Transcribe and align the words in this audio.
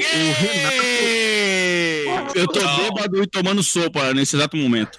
o 0.00 0.32
Renato. 0.40 0.76
Eu 2.34 2.46
tô 2.46 2.60
bêbado 2.60 3.22
e 3.22 3.26
tomando 3.26 3.62
sopa 3.62 4.12
nesse 4.14 4.36
exato 4.36 4.56
momento. 4.56 4.98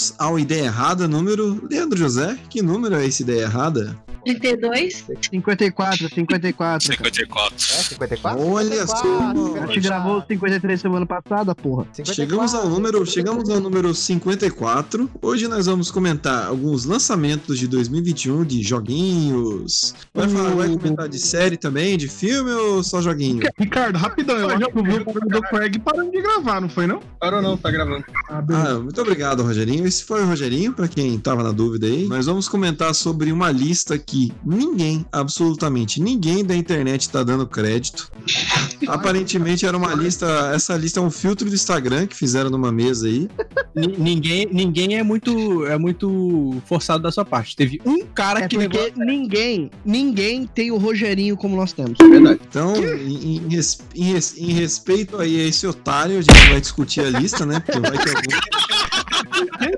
Bem-vindos 0.00 0.14
ao 0.18 0.38
Ideia 0.38 0.64
Errada 0.64 1.06
número. 1.06 1.60
Leandro 1.68 1.98
José, 1.98 2.38
que 2.48 2.62
número 2.62 2.96
é 2.96 3.06
esse 3.06 3.22
Ideia 3.22 3.42
Errada? 3.42 3.96
32? 4.24 5.04
54, 5.30 6.08
54. 6.08 6.86
54. 6.86 7.54
É, 7.54 7.82
54? 7.82 8.46
Olha 8.46 8.86
só. 8.86 9.32
A 9.62 9.66
gente 9.66 9.80
gravou 9.80 10.18
o 10.18 10.24
53 10.26 10.80
semana 10.80 11.06
passada, 11.06 11.54
porra. 11.54 11.86
54. 11.92 12.14
Chegamos 12.14 12.54
ao 12.54 12.68
número, 12.68 13.06
chegamos 13.06 13.48
ao 13.48 13.60
número 13.60 13.94
54. 13.94 15.10
Hoje 15.22 15.48
nós 15.48 15.66
vamos 15.66 15.90
comentar 15.90 16.46
alguns 16.46 16.84
lançamentos 16.84 17.58
de 17.58 17.66
2021 17.66 18.44
de 18.44 18.62
joguinhos. 18.62 19.94
Vai, 20.14 20.28
falar, 20.28 20.50
vai 20.50 20.68
comentar 20.68 21.08
de 21.08 21.18
série 21.18 21.56
também, 21.56 21.96
de 21.96 22.08
filme 22.08 22.50
ou 22.50 22.82
só 22.82 23.00
joguinho? 23.00 23.42
Ricardo, 23.58 23.96
rapidão, 23.96 24.36
eu 24.36 24.50
acho 24.50 24.70
que 24.70 24.78
o 24.78 25.28
do 25.28 25.42
Craig 25.42 25.78
parando 25.78 26.10
de 26.10 26.20
gravar, 26.20 26.60
não 26.60 26.68
foi 26.68 26.86
não? 26.86 27.00
Parou 27.18 27.40
não, 27.40 27.56
tá 27.56 27.70
gravando. 27.70 28.04
Ah. 28.28 28.42
Ah, 28.50 28.78
muito 28.78 29.00
obrigado, 29.00 29.42
Rogerinho. 29.42 29.89
Esse 29.90 30.04
foi 30.04 30.22
o 30.22 30.26
Rogerinho, 30.26 30.72
pra 30.72 30.86
quem 30.86 31.18
tava 31.18 31.42
na 31.42 31.50
dúvida 31.50 31.84
aí. 31.88 32.06
Nós 32.06 32.26
vamos 32.26 32.48
comentar 32.48 32.94
sobre 32.94 33.32
uma 33.32 33.50
lista 33.50 33.98
que 33.98 34.32
ninguém, 34.46 35.04
absolutamente 35.10 36.00
ninguém 36.00 36.44
da 36.44 36.54
internet 36.54 37.08
tá 37.10 37.24
dando 37.24 37.44
crédito. 37.44 38.08
Aparentemente 38.86 39.66
era 39.66 39.76
uma 39.76 39.92
lista, 39.92 40.52
essa 40.54 40.76
lista 40.76 41.00
é 41.00 41.02
um 41.02 41.10
filtro 41.10 41.48
do 41.48 41.54
Instagram 41.56 42.06
que 42.06 42.14
fizeram 42.14 42.50
numa 42.50 42.70
mesa 42.70 43.08
aí. 43.08 43.28
Ni- 43.74 43.96
Ninguém, 43.98 44.48
ninguém 44.52 44.96
é 44.96 45.02
muito 45.02 45.66
é 45.66 45.76
muito 45.76 46.62
forçado 46.66 47.02
da 47.02 47.10
sua 47.10 47.24
parte. 47.24 47.56
Teve 47.56 47.80
um 47.84 48.04
cara 48.06 48.44
É 48.44 48.48
que 48.48 48.56
porque 48.56 48.78
levou. 48.78 48.92
ninguém, 49.04 49.70
ninguém 49.84 50.46
tem 50.46 50.70
o 50.70 50.76
Rogerinho 50.78 51.36
como 51.36 51.56
nós 51.56 51.72
temos. 51.72 51.98
Verdade. 51.98 52.40
Então, 52.48 52.76
em, 52.76 53.38
em 53.38 53.48
res- 53.48 53.80
em 53.94 54.12
res- 54.12 54.38
em 54.38 54.52
respeito 54.52 55.18
aí 55.18 55.40
a 55.40 55.48
esse 55.48 55.66
otário, 55.66 56.18
a 56.18 56.22
gente 56.22 56.48
vai 56.48 56.60
discutir 56.60 57.00
a 57.00 57.10
lista, 57.10 57.44
né? 57.44 57.58
Porque 57.58 57.80
vai 57.80 57.90
ter 57.98 58.10
algum. 58.16 58.69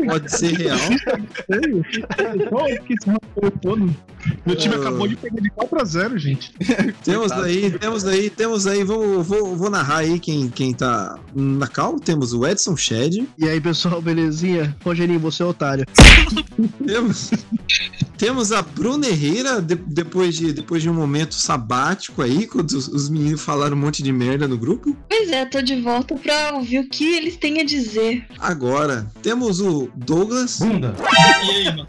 Pode 0.06 0.30
ser 0.36 0.52
real. 0.56 0.78
Só 2.50 2.68
eu 2.68 2.82
que 2.82 2.94
esse 2.94 3.10
rapaz 3.10 3.52
todo. 3.60 3.96
Meu 4.46 4.56
time 4.56 4.74
Ah. 4.76 4.78
acabou 4.78 5.08
de 5.08 5.16
perder 5.16 5.42
de 5.42 5.50
4x0, 5.50 6.16
gente. 6.18 6.52
Temos 7.04 7.32
aí, 7.32 7.70
temos 7.78 8.04
aí, 8.04 8.30
temos 8.30 8.66
aí, 8.66 8.84
vou, 8.84 9.22
vou, 9.22 9.56
vou 9.56 9.70
narrar 9.70 9.98
aí 9.98 10.18
quem, 10.20 10.48
quem 10.48 10.72
tá 10.72 11.18
na 11.34 11.66
cal. 11.66 11.98
Temos 11.98 12.32
o 12.32 12.46
Edson 12.46 12.76
Shed, 12.76 13.26
E 13.38 13.48
aí, 13.48 13.60
pessoal, 13.60 14.00
belezinha? 14.00 14.76
Rogerinho, 14.84 15.18
você 15.18 15.42
é 15.42 15.46
otário. 15.46 15.84
temos, 16.86 17.30
temos 18.22 18.52
a 18.52 18.62
Bruna 18.62 19.08
Herrera, 19.08 19.60
de- 19.60 19.74
depois, 19.74 20.36
de, 20.36 20.52
depois 20.52 20.80
de 20.80 20.88
um 20.88 20.94
momento 20.94 21.34
sabático 21.34 22.22
aí, 22.22 22.46
quando 22.46 22.70
os, 22.70 22.86
os 22.86 23.10
meninos 23.10 23.42
falaram 23.42 23.76
um 23.76 23.80
monte 23.80 24.00
de 24.00 24.12
merda 24.12 24.46
no 24.46 24.56
grupo. 24.56 24.96
Pois 25.08 25.28
é, 25.28 25.44
tô 25.44 25.60
de 25.60 25.80
volta 25.80 26.14
pra 26.14 26.54
ouvir 26.54 26.78
o 26.78 26.88
que 26.88 27.16
eles 27.16 27.36
têm 27.36 27.60
a 27.60 27.64
dizer. 27.64 28.24
Agora, 28.38 29.10
temos 29.22 29.60
o 29.60 29.90
Douglas, 29.96 30.60
Bunda. 30.60 30.94
E 31.00 31.50
aí, 31.50 31.64
mano? 31.64 31.88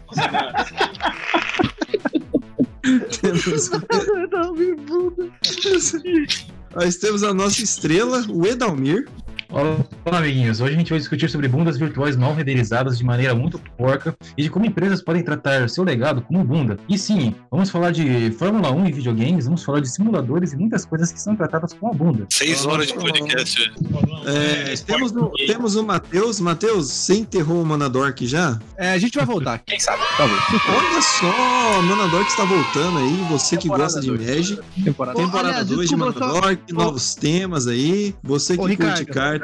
temos, 3.20 3.70
nós 6.74 6.96
temos 6.96 7.22
a 7.22 7.32
nossa 7.32 7.62
estrela, 7.62 8.24
o 8.28 8.44
Edalmir. 8.44 9.06
Olá, 9.54 10.18
amiguinhos. 10.18 10.60
Hoje 10.60 10.74
a 10.74 10.76
gente 10.76 10.90
vai 10.90 10.98
discutir 10.98 11.30
sobre 11.30 11.46
bundas 11.46 11.78
virtuais 11.78 12.16
mal 12.16 12.34
renderizadas 12.34 12.98
de 12.98 13.04
maneira 13.04 13.36
muito 13.36 13.56
porca 13.78 14.12
e 14.36 14.42
de 14.42 14.50
como 14.50 14.66
empresas 14.66 15.00
podem 15.00 15.22
tratar 15.22 15.68
seu 15.68 15.84
legado 15.84 16.22
como 16.22 16.42
bunda. 16.42 16.76
E 16.88 16.98
sim, 16.98 17.36
vamos 17.52 17.70
falar 17.70 17.92
de 17.92 18.32
Fórmula 18.32 18.72
1 18.72 18.88
e 18.88 18.92
videogames, 18.92 19.44
vamos 19.44 19.62
falar 19.62 19.78
de 19.78 19.88
simuladores 19.88 20.52
e 20.52 20.56
muitas 20.56 20.84
coisas 20.84 21.12
que 21.12 21.20
são 21.20 21.36
tratadas 21.36 21.72
com 21.72 21.86
a 21.88 21.92
bunda. 21.92 22.26
Seis 22.30 22.66
horas 22.66 22.88
de 22.88 22.94
podcast. 22.94 23.72
É, 24.26 24.74
temos, 24.84 25.12
o, 25.12 25.30
temos 25.46 25.76
o 25.76 25.84
Matheus. 25.84 26.40
Matheus, 26.40 26.90
você 26.90 27.14
enterrou 27.14 27.62
o 27.62 27.64
Manador 27.64 28.08
aqui 28.08 28.26
já? 28.26 28.58
É, 28.76 28.90
a 28.90 28.98
gente 28.98 29.16
vai 29.16 29.24
voltar. 29.24 29.60
Quem 29.60 29.78
sabe? 29.78 30.02
Talvez. 30.16 30.40
Olha 30.68 31.00
só, 31.00 31.78
o 31.78 31.82
Manador 31.84 32.24
que 32.24 32.30
está 32.32 32.44
voltando 32.44 32.98
aí, 32.98 33.24
você 33.30 33.56
que 33.56 33.62
Temporada 33.62 33.84
gosta 33.84 34.00
de 34.00 34.08
dois. 34.08 34.50
Meg. 34.50 34.60
Temporada. 34.82 35.16
Ô, 35.16 35.22
Temporada 35.24 35.48
aliás, 35.50 35.66
2 35.68 35.88
de 35.88 35.94
desculpa, 35.94 36.18
só- 36.18 36.26
Manador, 36.26 36.58
novos 36.72 37.14
temas 37.14 37.68
aí. 37.68 38.16
Você 38.24 38.54
que 38.56 38.60
Ô, 38.60 38.66
curte 38.66 39.04
Ricardo. 39.04 39.43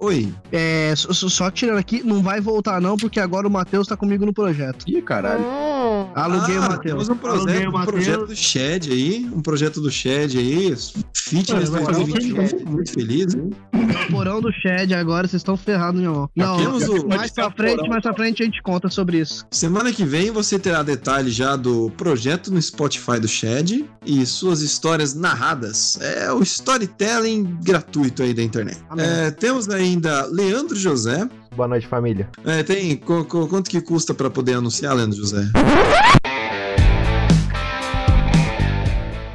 Oi. 0.00 0.32
É, 0.52 0.94
só, 0.96 1.12
só- 1.12 1.28
só 1.28 1.50
tirando 1.50 1.78
aqui, 1.78 2.02
não 2.02 2.22
vai 2.22 2.40
voltar 2.40 2.80
não, 2.80 2.96
porque 2.96 3.20
agora 3.20 3.46
o 3.46 3.50
Matheus 3.50 3.86
tá 3.86 3.96
comigo 3.96 4.24
no 4.24 4.32
projeto. 4.32 4.84
Ih, 4.88 5.02
caralho. 5.02 5.44
Hum, 5.44 5.87
Aluguei 6.14 6.56
o 6.58 6.62
Ah, 6.62 6.68
Matheus. 6.70 6.82
Temos 7.06 7.08
um 7.08 7.16
projeto, 7.16 7.66
o 7.66 7.68
um 7.68 7.72
Matheus. 7.72 7.92
projeto 8.04 8.26
do 8.26 8.36
Shed 8.36 8.90
aí. 8.92 9.30
Um 9.34 9.40
projeto 9.42 9.80
do 9.80 9.90
Shed 9.90 10.38
aí. 10.38 10.74
Fitness 11.14 11.68
Ah, 11.68 11.72
vai 11.72 11.84
fazer 11.84 12.04
2021. 12.06 12.64
Tô 12.64 12.70
muito 12.70 12.92
feliz. 12.92 13.34
hein? 13.34 13.50
É 13.72 14.04
o 14.04 14.10
porão 14.12 14.40
do 14.40 14.50
Shed 14.52 14.92
agora, 14.94 15.26
vocês 15.28 15.40
estão 15.40 15.56
ferrados, 15.56 16.00
meu 16.00 16.10
irmão. 16.10 16.30
Não, 16.36 16.56
Temos 16.56 16.88
o- 16.88 17.06
mais 17.08 17.30
pra 17.30 17.50
frente, 17.50 17.88
mais 17.88 18.02
pra 18.02 18.14
frente 18.14 18.42
a 18.42 18.46
gente 18.46 18.62
conta 18.62 18.88
sobre 18.88 19.18
isso. 19.20 19.44
Semana 19.50 19.92
que 19.92 20.04
vem 20.04 20.30
você 20.30 20.58
terá 20.58 20.82
detalhes 20.82 21.34
já 21.34 21.56
do 21.56 21.90
projeto 21.96 22.52
no 22.52 22.60
Spotify 22.60 23.18
do 23.20 23.28
Shed 23.28 23.84
e 24.06 24.24
suas 24.26 24.60
histórias 24.62 25.14
narradas. 25.14 25.98
É 26.00 26.32
o 26.32 26.42
storytelling 26.42 27.58
gratuito 27.62 28.22
aí 28.22 28.32
da 28.34 28.42
internet. 28.42 28.78
É, 28.96 29.30
temos 29.30 29.68
ainda 29.68 30.26
Leandro 30.26 30.76
José. 30.76 31.28
Boa 31.58 31.68
noite, 31.68 31.86
família. 31.88 32.28
É, 32.46 32.62
tem 32.62 32.96
co- 32.96 33.24
co- 33.24 33.48
quanto 33.48 33.68
que 33.68 33.80
custa 33.80 34.14
pra 34.14 34.30
poder 34.30 34.54
anunciar, 34.54 34.94
Leandro 34.94 35.16
José? 35.18 35.42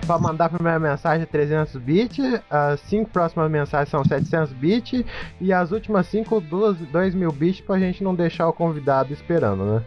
Pra 0.07 0.17
mandar 0.17 0.45
a 0.45 0.49
primeira 0.49 0.79
mensagem 0.79 1.25
300 1.25 1.75
bits, 1.81 2.41
as 2.49 2.79
cinco 2.81 3.09
próximas 3.09 3.49
mensagens 3.51 3.89
são 3.89 4.03
700 4.05 4.51
bits 4.53 5.03
e 5.39 5.51
as 5.53 5.71
últimas 5.71 6.07
cinco, 6.07 6.41
2 6.41 7.13
mil 7.13 7.31
bits 7.31 7.61
pra 7.61 7.77
gente 7.79 8.03
não 8.03 8.15
deixar 8.15 8.47
o 8.47 8.53
convidado 8.53 9.13
esperando, 9.13 9.63
né? 9.65 9.81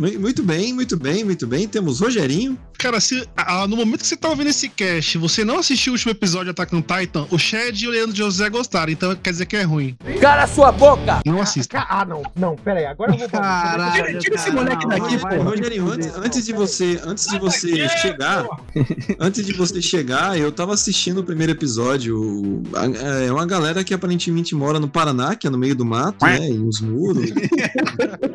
Mu- 0.00 0.18
Muito 0.20 0.42
bem, 0.42 0.72
muito 0.72 0.96
bem, 0.96 1.22
muito 1.24 1.46
bem. 1.46 1.68
Temos 1.68 2.00
Rogerinho. 2.00 2.58
Cara, 2.78 2.98
se 2.98 3.28
ah, 3.36 3.66
no 3.68 3.76
momento 3.76 4.00
que 4.00 4.06
você 4.06 4.16
tá 4.16 4.30
ouvindo 4.30 4.48
esse 4.48 4.66
cast, 4.70 5.18
você 5.18 5.44
não 5.44 5.58
assistiu 5.58 5.92
o 5.92 5.94
último 5.96 6.12
episódio 6.12 6.46
de 6.46 6.50
Attack 6.52 6.74
on 6.74 6.80
Titan, 6.80 7.26
o 7.30 7.38
Shed 7.38 7.84
e 7.84 7.86
o 7.86 7.90
Leandro 7.90 8.16
José 8.16 8.48
gostaram, 8.48 8.90
então 8.90 9.14
quer 9.14 9.30
dizer 9.32 9.44
que 9.44 9.54
é 9.56 9.62
ruim. 9.62 9.94
Cala 10.18 10.46
sua 10.46 10.72
boca! 10.72 11.20
Não 11.26 11.42
assista. 11.42 11.76
Ca- 11.76 11.86
Ah, 11.90 12.04
não, 12.06 12.22
não, 12.34 12.56
pera 12.56 12.80
aí, 12.80 12.86
agora 12.86 13.12
eu 13.12 13.18
vou 13.18 13.28
Caralho, 13.28 13.92
Tira- 14.06 14.18
tira 14.20 14.34
esse 14.36 14.44
cara, 14.50 14.56
moleque 14.56 14.86
não, 14.86 14.98
daqui, 14.98 15.16
vai, 15.18 15.36
pô. 15.36 15.42
Rogerinho, 15.42 15.90
antes, 15.90 16.06
antes 16.16 16.44
de 16.46 16.52
você, 16.54 16.98
antes 17.04 17.26
de 17.26 17.38
você 17.38 17.86
chegar, 17.98 18.46
antes 19.18 19.44
de 19.44 19.52
você 19.52 19.82
chegar, 19.82 20.38
eu 20.38 20.50
tava 20.50 20.72
assistindo 20.72 21.18
o 21.18 21.24
primeiro 21.24 21.52
episódio. 21.52 22.62
A- 22.74 23.24
É 23.26 23.30
uma 23.32 23.44
galera 23.44 23.84
que 23.84 23.92
aparentemente 23.92 24.54
mora 24.54 24.80
no 24.80 24.88
Paraná, 24.88 25.34
que 25.34 25.46
é 25.46 25.50
no 25.50 25.58
meio 25.58 25.74
do 25.74 25.84
mato, 25.84 26.24
né? 26.24 26.48
E 26.48 26.54
nos 26.54 26.80
muros. 26.80 27.28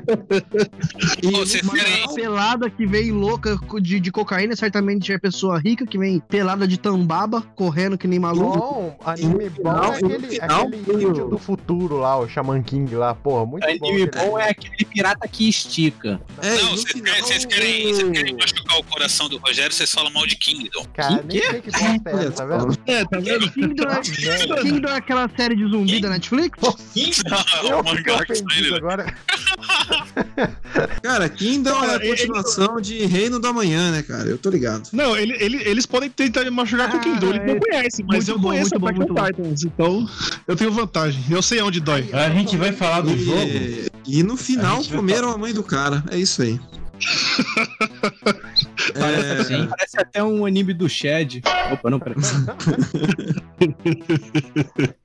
E 1.21 1.27
vocês 1.31 1.61
final- 1.61 1.75
querem- 1.75 2.15
pelada 2.15 2.69
que 2.69 2.85
vem 2.85 3.11
louca 3.11 3.57
de, 3.81 3.99
de 3.99 4.11
cocaína, 4.11 4.55
certamente 4.55 5.11
é 5.11 5.17
pessoa 5.17 5.59
rica 5.59 5.85
que 5.85 5.97
vem 5.97 6.19
pelada 6.19 6.67
de 6.67 6.77
tambaba, 6.77 7.41
correndo 7.55 7.97
que 7.97 8.07
nem 8.07 8.19
maluco. 8.19 8.57
Bom, 8.57 8.97
anime 9.05 9.49
bom 9.49 9.55
final- 9.55 9.93
é 9.93 9.97
aquele, 9.97 10.27
final, 10.27 10.67
aquele 10.67 11.03
índio 11.05 11.27
do 11.29 11.37
futuro 11.37 11.97
lá, 11.97 12.17
o 12.19 12.27
Shaman 12.27 12.61
King 12.63 12.93
lá, 12.95 13.13
porra, 13.15 13.45
muito 13.45 13.63
bom. 13.79 13.87
Anime 13.87 14.09
bom 14.11 14.39
é 14.39 14.49
aquele 14.49 14.85
pirata 14.85 15.27
que 15.27 15.49
estica. 15.49 16.19
É, 16.41 16.55
Não, 16.55 16.71
vocês 16.71 16.83
querem, 17.01 17.21
vocês 17.21 17.45
querem, 17.45 17.83
vocês 17.93 18.09
querem 18.11 18.33
machucar 18.35 18.79
o 18.79 18.83
coração 18.83 19.27
do 19.29 19.37
Rogério, 19.37 19.71
vocês 19.73 19.91
falam 19.91 20.11
mal 20.11 20.25
de 20.25 20.35
Kingdom. 20.35 20.85
Cara, 20.93 21.23
nem 21.27 21.41
sei 21.41 21.61
que 21.61 21.71
bosta 21.71 22.09
é 22.09 22.13
essa, 22.27 22.31
tá 22.31 22.45
vendo? 22.45 22.75
É, 22.87 23.03
tá 23.05 23.19
vendo? 23.19 23.51
Kingdom 23.51 23.83
é, 23.89 24.61
Kingdom 24.61 24.89
é 24.89 24.95
aquela 24.97 25.29
série 25.35 25.55
de 25.55 25.67
zumbi 25.67 25.99
da 25.99 26.09
Netflix? 26.09 26.57
Eu 26.61 26.69
o 27.79 27.83
fiquei 27.83 28.13
mangá 28.13 28.25
que 28.25 28.35
saiu. 28.35 28.75
agora. 28.75 29.05
Cara, 31.03 31.27
Kingdom 31.29 31.69
é 31.69 31.73
a 31.73 31.79
Cara, 31.87 32.05
ele- 32.05 32.17
continuação 32.17 32.79
de 32.81 33.05
Reino 33.05 33.39
da 33.39 33.51
Manhã, 33.53 33.91
né, 33.91 34.01
cara? 34.03 34.27
Eu 34.29 34.37
tô 34.37 34.49
ligado. 34.49 34.89
Não, 34.91 35.15
ele, 35.15 35.35
ele- 35.39 35.61
eles 35.67 35.85
podem 35.85 36.09
tentar 36.09 36.43
me 36.43 36.49
machucar 36.49 36.89
com 36.89 36.97
o 36.97 36.99
Kingdom, 36.99 37.29
eles 37.29 37.45
não 37.53 37.59
conhecem, 37.59 38.05
mas 38.07 38.17
Muito 38.27 38.29
eu 38.31 38.39
bom, 38.39 38.47
conheço 38.49 38.69
muito 38.79 38.85
Attack 38.85 38.97
muito 38.99 39.13
bom. 39.13 39.25
Titans, 39.25 39.63
então 39.63 40.09
eu 40.47 40.55
tenho 40.55 40.71
vantagem. 40.71 41.23
Eu 41.29 41.41
sei 41.41 41.61
onde 41.61 41.79
dói. 41.79 42.09
A 42.13 42.29
gente 42.29 42.55
vai 42.57 42.71
falar 42.71 43.01
do 43.01 43.17
jogo. 43.17 43.41
E, 43.47 43.87
e 44.07 44.23
no 44.23 44.35
final 44.37 44.73
A 44.77 44.81
gente 44.81 44.89
vai 44.89 44.97
comeram 44.97 45.31
a 45.31 45.37
mãe 45.37 45.53
do 45.53 45.63
cara. 45.63 46.03
É 46.09 46.17
isso 46.17 46.41
aí. 46.41 46.59
É, 48.93 49.43
Sim. 49.43 49.67
Parece 49.67 49.99
até 49.99 50.23
um 50.23 50.45
anime 50.45 50.73
do 50.73 50.87
Shed. 50.87 51.41
Opa, 51.71 51.89
não, 51.89 51.99
peraí. 51.99 52.15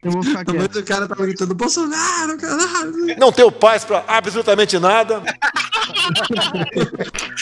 Eu 0.03 0.11
vou 0.13 0.23
ficar 0.23 0.45
quieto. 0.45 0.73
do 0.73 0.83
cara 0.85 1.07
tava 1.09 1.25
gritando 1.25 1.55
Bolsonaro, 1.55 2.37
caralho. 2.39 3.17
Não 3.19 3.31
tenho 3.33 3.51
paz 3.53 3.85
pra 3.85 4.05
absolutamente 4.07 4.79
nada. 4.79 5.23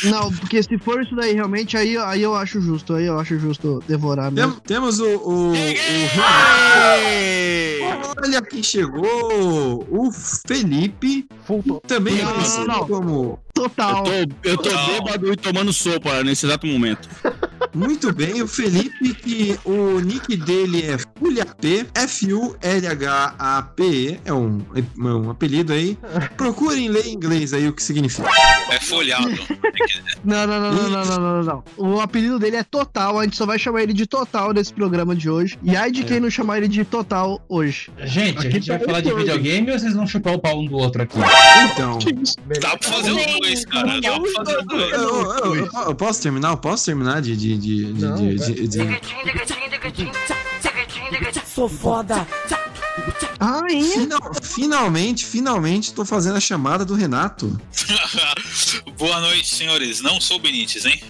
Não, 0.04 0.32
porque 0.32 0.62
se 0.62 0.78
for 0.78 1.02
isso 1.02 1.14
daí 1.16 1.32
realmente, 1.34 1.76
aí, 1.76 1.96
aí 1.96 2.22
eu 2.22 2.34
acho 2.34 2.60
justo. 2.60 2.94
Aí 2.94 3.06
eu 3.06 3.18
acho 3.18 3.38
justo 3.38 3.82
devorar 3.86 4.30
mesmo. 4.30 4.52
Tem- 4.60 4.76
temos 4.76 5.00
o, 5.00 5.06
o, 5.06 5.52
o 5.52 5.54
Olha 8.22 8.42
quem 8.42 8.62
chegou! 8.62 9.86
O 9.90 10.10
Felipe, 10.46 11.26
Fulton. 11.46 11.80
também 11.86 12.16
Não, 12.22 12.36
não, 12.38 12.66
não. 12.66 12.86
como. 12.86 13.38
Total. 13.54 14.04
Eu 14.06 14.26
tô, 14.26 14.48
eu 14.48 14.56
tô 14.56 14.70
bêbado 14.86 15.32
e 15.32 15.36
tomando 15.36 15.72
sopa 15.72 16.22
nesse 16.22 16.46
exato 16.46 16.66
momento. 16.66 17.08
Muito 17.74 18.12
bem, 18.12 18.42
o 18.42 18.48
Felipe, 18.48 19.14
que 19.14 19.58
o 19.64 20.00
nick 20.00 20.36
dele 20.36 20.82
é 20.82 20.96
Fulhap, 21.18 21.86
F-U-L-H-A-P-E, 22.98 24.20
é 24.24 24.32
um, 24.32 24.60
um 24.96 25.30
apelido 25.30 25.72
aí. 25.72 25.98
Procurem 26.36 26.88
ler 26.88 27.06
em 27.06 27.14
inglês 27.14 27.52
aí 27.52 27.68
o 27.68 27.72
que 27.72 27.82
significa. 27.82 28.28
É 28.70 28.80
folhado. 28.80 29.28
Não, 30.24 30.46
não, 30.46 30.60
não, 30.60 30.72
não, 30.72 30.88
não, 30.90 31.04
não, 31.04 31.20
não, 31.20 31.42
não. 31.44 31.64
O 31.76 32.00
apelido 32.00 32.38
dele 32.38 32.56
é 32.56 32.62
Total, 32.64 33.18
a 33.18 33.24
gente 33.24 33.36
só 33.36 33.46
vai 33.46 33.58
chamar 33.58 33.82
ele 33.82 33.92
de 33.92 34.06
Total 34.06 34.52
nesse 34.52 34.72
programa 34.72 35.14
de 35.14 35.28
hoje. 35.30 35.58
E 35.62 35.74
ai 35.76 35.90
de 35.90 36.04
quem 36.04 36.20
não 36.20 36.30
chamar 36.30 36.58
ele 36.58 36.68
de 36.68 36.84
Total 36.84 37.40
hoje. 37.48 37.90
Gente, 38.04 38.38
a 38.38 38.40
Aqui 38.42 38.52
gente 38.52 38.68
vai 38.68 38.78
tá 38.78 38.84
falar 38.84 39.00
de 39.00 39.12
videogame 39.14 39.70
ou 39.72 39.78
vocês 39.78 39.94
vão 39.94 40.06
chupar 40.06 40.34
o 40.34 40.38
pau 40.38 40.60
um 40.60 40.66
do 40.66 40.76
outro 40.76 41.02
aqui? 41.02 41.18
Então. 41.72 41.98
Dá 42.60 42.76
pra 42.76 42.88
fazer 42.88 43.10
os 43.12 43.26
dois, 43.40 43.64
cara. 43.66 44.00
Dá 44.00 44.20
pra 44.20 44.30
fazer 44.44 44.58
os 44.58 44.66
dois. 44.66 44.92
Eu, 44.92 45.00
eu- 45.32 45.56
eu- 45.56 45.68
eu 45.88 45.94
posso 45.94 46.22
terminar? 46.22 46.50
Eu 46.50 46.56
posso 46.56 46.84
terminar 46.86 47.20
de. 47.22 47.36
de, 47.36 47.57
de, 47.58 47.92
de, 47.92 48.04
Não, 48.04 48.14
de- 48.16 48.36
de- 48.36 48.68
de- 48.68 49.00
Sou 51.54 51.68
foda. 51.68 52.26
Ah, 53.40 53.62
hein? 53.70 53.82
Final- 53.84 54.32
finalmente, 54.42 55.24
finalmente 55.24 55.92
tô 55.92 56.04
fazendo 56.04 56.36
a 56.36 56.40
chamada 56.40 56.84
do 56.84 56.94
Renato. 56.94 57.60
Boa 58.98 59.20
noite, 59.20 59.54
senhores. 59.54 60.00
Não 60.00 60.20
sou 60.20 60.38
Benítez, 60.40 60.84
hein? 60.86 61.00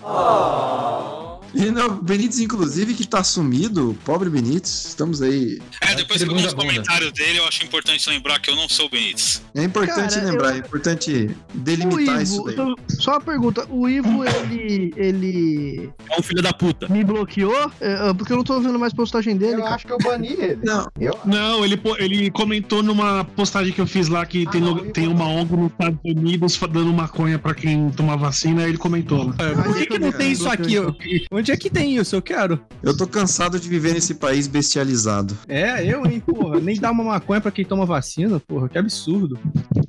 E 1.54 1.70
não, 1.70 1.96
Benítez, 2.02 2.38
inclusive, 2.40 2.94
que 2.94 3.06
tá 3.06 3.24
sumido, 3.24 3.96
pobre 4.04 4.28
Benítez, 4.28 4.84
estamos 4.88 5.22
aí. 5.22 5.60
É, 5.80 5.94
depois 5.94 6.22
que 6.22 6.28
eu 6.28 6.34
vi 6.36 6.46
os 6.46 6.52
comentários 6.54 7.10
dele, 7.12 7.38
eu 7.38 7.46
acho 7.46 7.64
importante 7.64 8.08
lembrar 8.08 8.38
que 8.40 8.50
eu 8.50 8.56
não 8.56 8.68
sou 8.68 8.86
o 8.86 8.90
Benítez. 8.90 9.42
É 9.54 9.64
importante 9.64 10.14
Cara, 10.14 10.26
lembrar, 10.30 10.48
eu- 10.50 10.54
é 10.54 10.58
importante 10.58 11.30
delimitar 11.54 12.22
isso 12.22 12.34
Ivo, 12.34 12.44
daí. 12.44 12.54
então, 12.54 12.74
só 13.00 13.12
uma 13.12 13.20
pergunta, 13.20 13.66
o 13.70 13.88
Ivo, 13.88 14.24
ele, 14.24 14.92
ele 14.96 15.90
É 16.10 16.18
um 16.18 16.22
filho 16.22 16.42
da 16.42 16.52
puta. 16.52 16.86
me 16.88 17.02
bloqueou? 17.02 17.70
É, 17.80 18.12
porque 18.14 18.32
eu 18.32 18.36
não 18.36 18.44
tô 18.44 18.60
vendo 18.60 18.78
mais 18.78 18.92
postagem 18.92 19.36
dele, 19.36 19.54
Eu 19.54 19.62
cara. 19.62 19.74
acho 19.74 19.86
que 19.86 19.92
eu 19.92 19.98
bani 19.98 20.28
ele. 20.32 20.58
Não, 20.62 20.86
Eu 21.00 21.18
Não, 21.24 21.64
ele, 21.64 21.80
ele 21.98 22.30
comentou 22.30 22.82
numa 22.82 23.24
postagem 23.24 23.72
que 23.72 23.80
eu 23.80 23.86
fiz 23.86 24.08
lá 24.08 24.24
que 24.26 24.44
Ah, 24.46 24.50
tem, 24.50 24.62
eu 24.66 24.92
tem 24.92 25.08
uma 25.08 25.24
ONG 25.26 25.56
nos 25.56 25.70
Estados 25.72 25.98
Unidos 26.04 26.58
dando 26.70 26.92
maconha 26.92 27.38
pra 27.38 27.54
quem 27.54 27.90
tomar 27.90 28.16
vacina, 28.16 28.62
aí 28.62 28.68
ele 28.68 28.78
comentou 28.78 29.24
lá. 29.28 29.32
Por 29.64 29.74
que, 29.76 29.86
que 29.86 29.98
não 29.98 30.12
tem 30.12 30.32
isso 30.32 30.48
aqui? 30.48 30.74
Eu- 30.74 30.94
Onde 31.38 31.52
é 31.52 31.56
que 31.56 31.70
tem 31.70 31.96
isso? 31.96 32.16
Eu 32.16 32.22
quero. 32.22 32.60
eu 32.82 32.96
tô 32.96 33.06
cansado 33.06 33.60
de 33.60 33.68
viver 33.68 33.94
nesse 33.94 34.14
país 34.14 34.48
bestializado. 34.48 35.38
É, 35.46 35.84
eu, 35.86 36.04
hein, 36.04 36.18
porra. 36.18 36.58
Nem 36.58 36.76
dá 36.76 36.90
uma 36.90 37.04
maconha 37.04 37.40
pra 37.40 37.52
quem 37.52 37.64
toma 37.64 37.86
vacina, 37.86 38.40
porra. 38.40 38.68
Que 38.68 38.76
absurdo. 38.76 39.38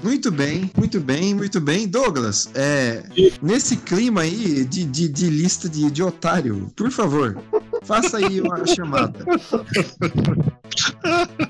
Muito 0.03 0.31
bem, 0.31 0.69
muito 0.77 0.99
bem, 0.99 1.33
muito 1.33 1.59
bem. 1.59 1.87
Douglas, 1.87 2.51
é, 2.53 3.03
nesse 3.41 3.77
clima 3.77 4.21
aí 4.21 4.63
de, 4.63 4.83
de, 4.83 5.09
de 5.09 5.27
lista 5.27 5.67
de, 5.67 5.89
de 5.89 6.03
otário, 6.03 6.71
por 6.75 6.91
favor, 6.91 7.41
faça 7.81 8.17
aí 8.17 8.39
uma 8.39 8.63
chamada. 8.67 9.25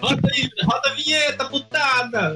Roda 0.02 0.30
aí, 0.34 0.50
roda 0.63 0.90
a 0.90 0.94
vinheta, 0.94 1.45
putada! 1.45 2.36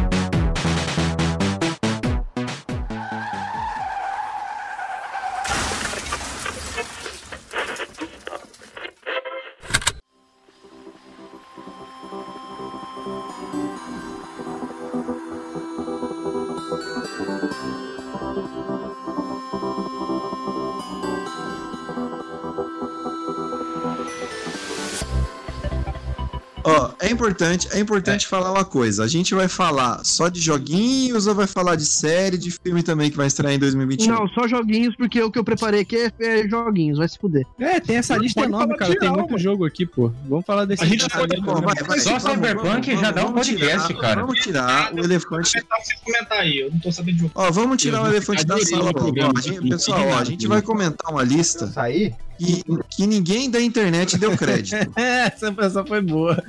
É 27.01 27.09
importante, 27.09 27.67
é 27.71 27.79
importante 27.79 28.27
falar 28.27 28.51
uma 28.51 28.63
coisa. 28.63 29.03
A 29.03 29.07
gente 29.07 29.33
vai 29.33 29.47
falar 29.47 30.03
só 30.05 30.27
de 30.29 30.39
joguinhos 30.39 31.27
ou 31.27 31.35
vai 31.35 31.47
falar 31.47 31.75
de 31.75 31.85
série, 31.85 32.37
de 32.37 32.51
filme 32.51 32.83
também 32.83 33.09
que 33.09 33.17
vai 33.17 33.27
estrear 33.27 33.53
em 33.53 33.59
2021? 33.59 34.13
Não, 34.13 34.27
só 34.29 34.47
joguinhos, 34.47 34.95
porque 34.95 35.21
o 35.21 35.31
que 35.31 35.39
eu 35.39 35.43
preparei 35.43 35.81
aqui 35.81 35.95
é, 35.97 36.11
é 36.19 36.47
joguinhos, 36.47 36.97
vai 36.97 37.07
se 37.09 37.17
fuder. 37.17 37.45
É, 37.59 37.79
tem 37.79 37.97
essa 37.97 38.15
lista 38.17 38.41
enorme, 38.41 38.75
cara. 38.77 38.95
Tem 38.95 39.09
muito 39.09 39.37
jogo 39.37 39.65
aqui, 39.65 39.85
pô. 39.85 40.11
Vamos 40.27 40.45
falar 40.45 40.65
desse 40.65 40.83
A 40.83 40.85
gente 40.85 41.03
lista 41.03 41.17
pode- 41.17 41.39
né? 41.41 41.45
vai, 41.45 41.75
vai, 41.83 41.99
Só 41.99 42.19
Cyberpunk 42.19 42.95
já 42.97 43.11
dá 43.11 43.25
um 43.25 43.33
podcast, 43.33 43.87
tirar- 43.87 44.01
cara. 44.01 44.21
Vamos 44.21 44.39
tirar 44.39 44.93
o 44.93 44.99
elefante. 44.99 45.49
Sem 45.49 45.63
comentar 46.05 46.39
aí, 46.39 46.59
eu 46.59 46.71
não 46.71 46.79
tô 46.79 46.91
sabendo 46.91 47.17
de 47.17 47.25
um. 47.25 47.29
Ó, 47.33 47.51
vamos 47.51 47.81
tirar 47.81 48.03
o 48.03 48.07
elefante 48.07 48.45
da 48.45 48.57
sala. 48.59 48.91
não 48.93 49.69
pessoal, 49.69 50.07
ó, 50.09 50.17
a 50.19 50.23
gente 50.23 50.47
vai 50.47 50.61
comentar 50.61 51.11
uma 51.11 51.23
lista 51.23 51.67
saí? 51.67 52.13
Que, 52.45 52.63
que 52.89 53.07
ninguém 53.07 53.49
da 53.49 53.61
internet 53.61 54.17
deu 54.17 54.35
crédito. 54.37 54.75
É, 54.95 55.27
essa, 55.27 55.53
essa 55.59 55.85
foi 55.85 56.01
boa. 56.01 56.41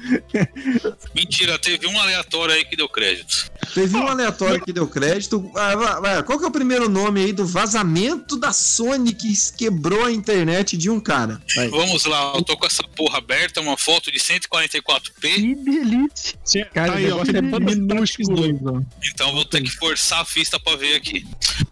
Mentira, 1.15 1.59
teve 1.59 1.87
um 1.87 1.99
aleatório 2.01 2.55
aí 2.55 2.65
que 2.65 2.77
deu 2.77 2.89
crédito. 2.89 3.51
Teve 3.75 3.97
um 3.97 4.07
aleatório 4.07 4.63
que 4.63 4.73
deu 4.73 4.87
crédito. 4.87 5.51
Ah, 5.57 6.23
qual 6.25 6.39
que 6.39 6.45
é 6.45 6.49
o 6.49 6.51
primeiro 6.51 6.89
nome 6.89 7.21
aí 7.25 7.33
do 7.33 7.47
vazamento 7.47 8.39
da 8.39 8.53
Sony 8.53 9.13
que 9.13 9.33
quebrou 9.57 10.05
a 10.05 10.13
internet 10.13 10.77
de 10.77 10.91
um 10.91 11.01
cara? 11.01 11.41
Vai. 11.55 11.69
Vamos 11.69 12.05
lá, 12.05 12.33
eu 12.35 12.43
tô 12.43 12.57
com 12.57 12.67
essa 12.67 12.83
porra 12.83 13.19
aberta, 13.19 13.61
uma 13.61 13.77
foto 13.77 14.11
de 14.11 14.19
144p, 14.19 15.21
Que 15.21 15.55
delícia. 15.55 16.65
Cara, 16.73 16.93
Tá 16.93 16.95
o 16.95 16.97
aí, 16.97 17.11
ó, 17.11 17.25
negócio 17.25 17.37
é 17.37 17.43
minúsculo. 17.43 18.87
então 19.03 19.33
vou 19.33 19.45
ter 19.45 19.63
que 19.63 19.71
forçar 19.71 20.21
a 20.21 20.25
vista 20.25 20.59
pra 20.59 20.77
ver 20.77 20.97
aqui. 20.97 21.27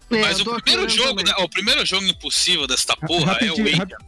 É, 0.09 0.21
Mas 0.21 0.39
o 0.39 0.45
primeiro 0.61 0.89
jogo, 0.89 1.23
né, 1.23 1.33
o 1.39 1.47
primeiro 1.49 1.85
jogo 1.85 2.05
impossível 2.05 2.67
desta 2.67 2.95
porra 2.97 3.37
é 3.41 3.51
o 3.51 3.55
rapidinho, 3.55 3.87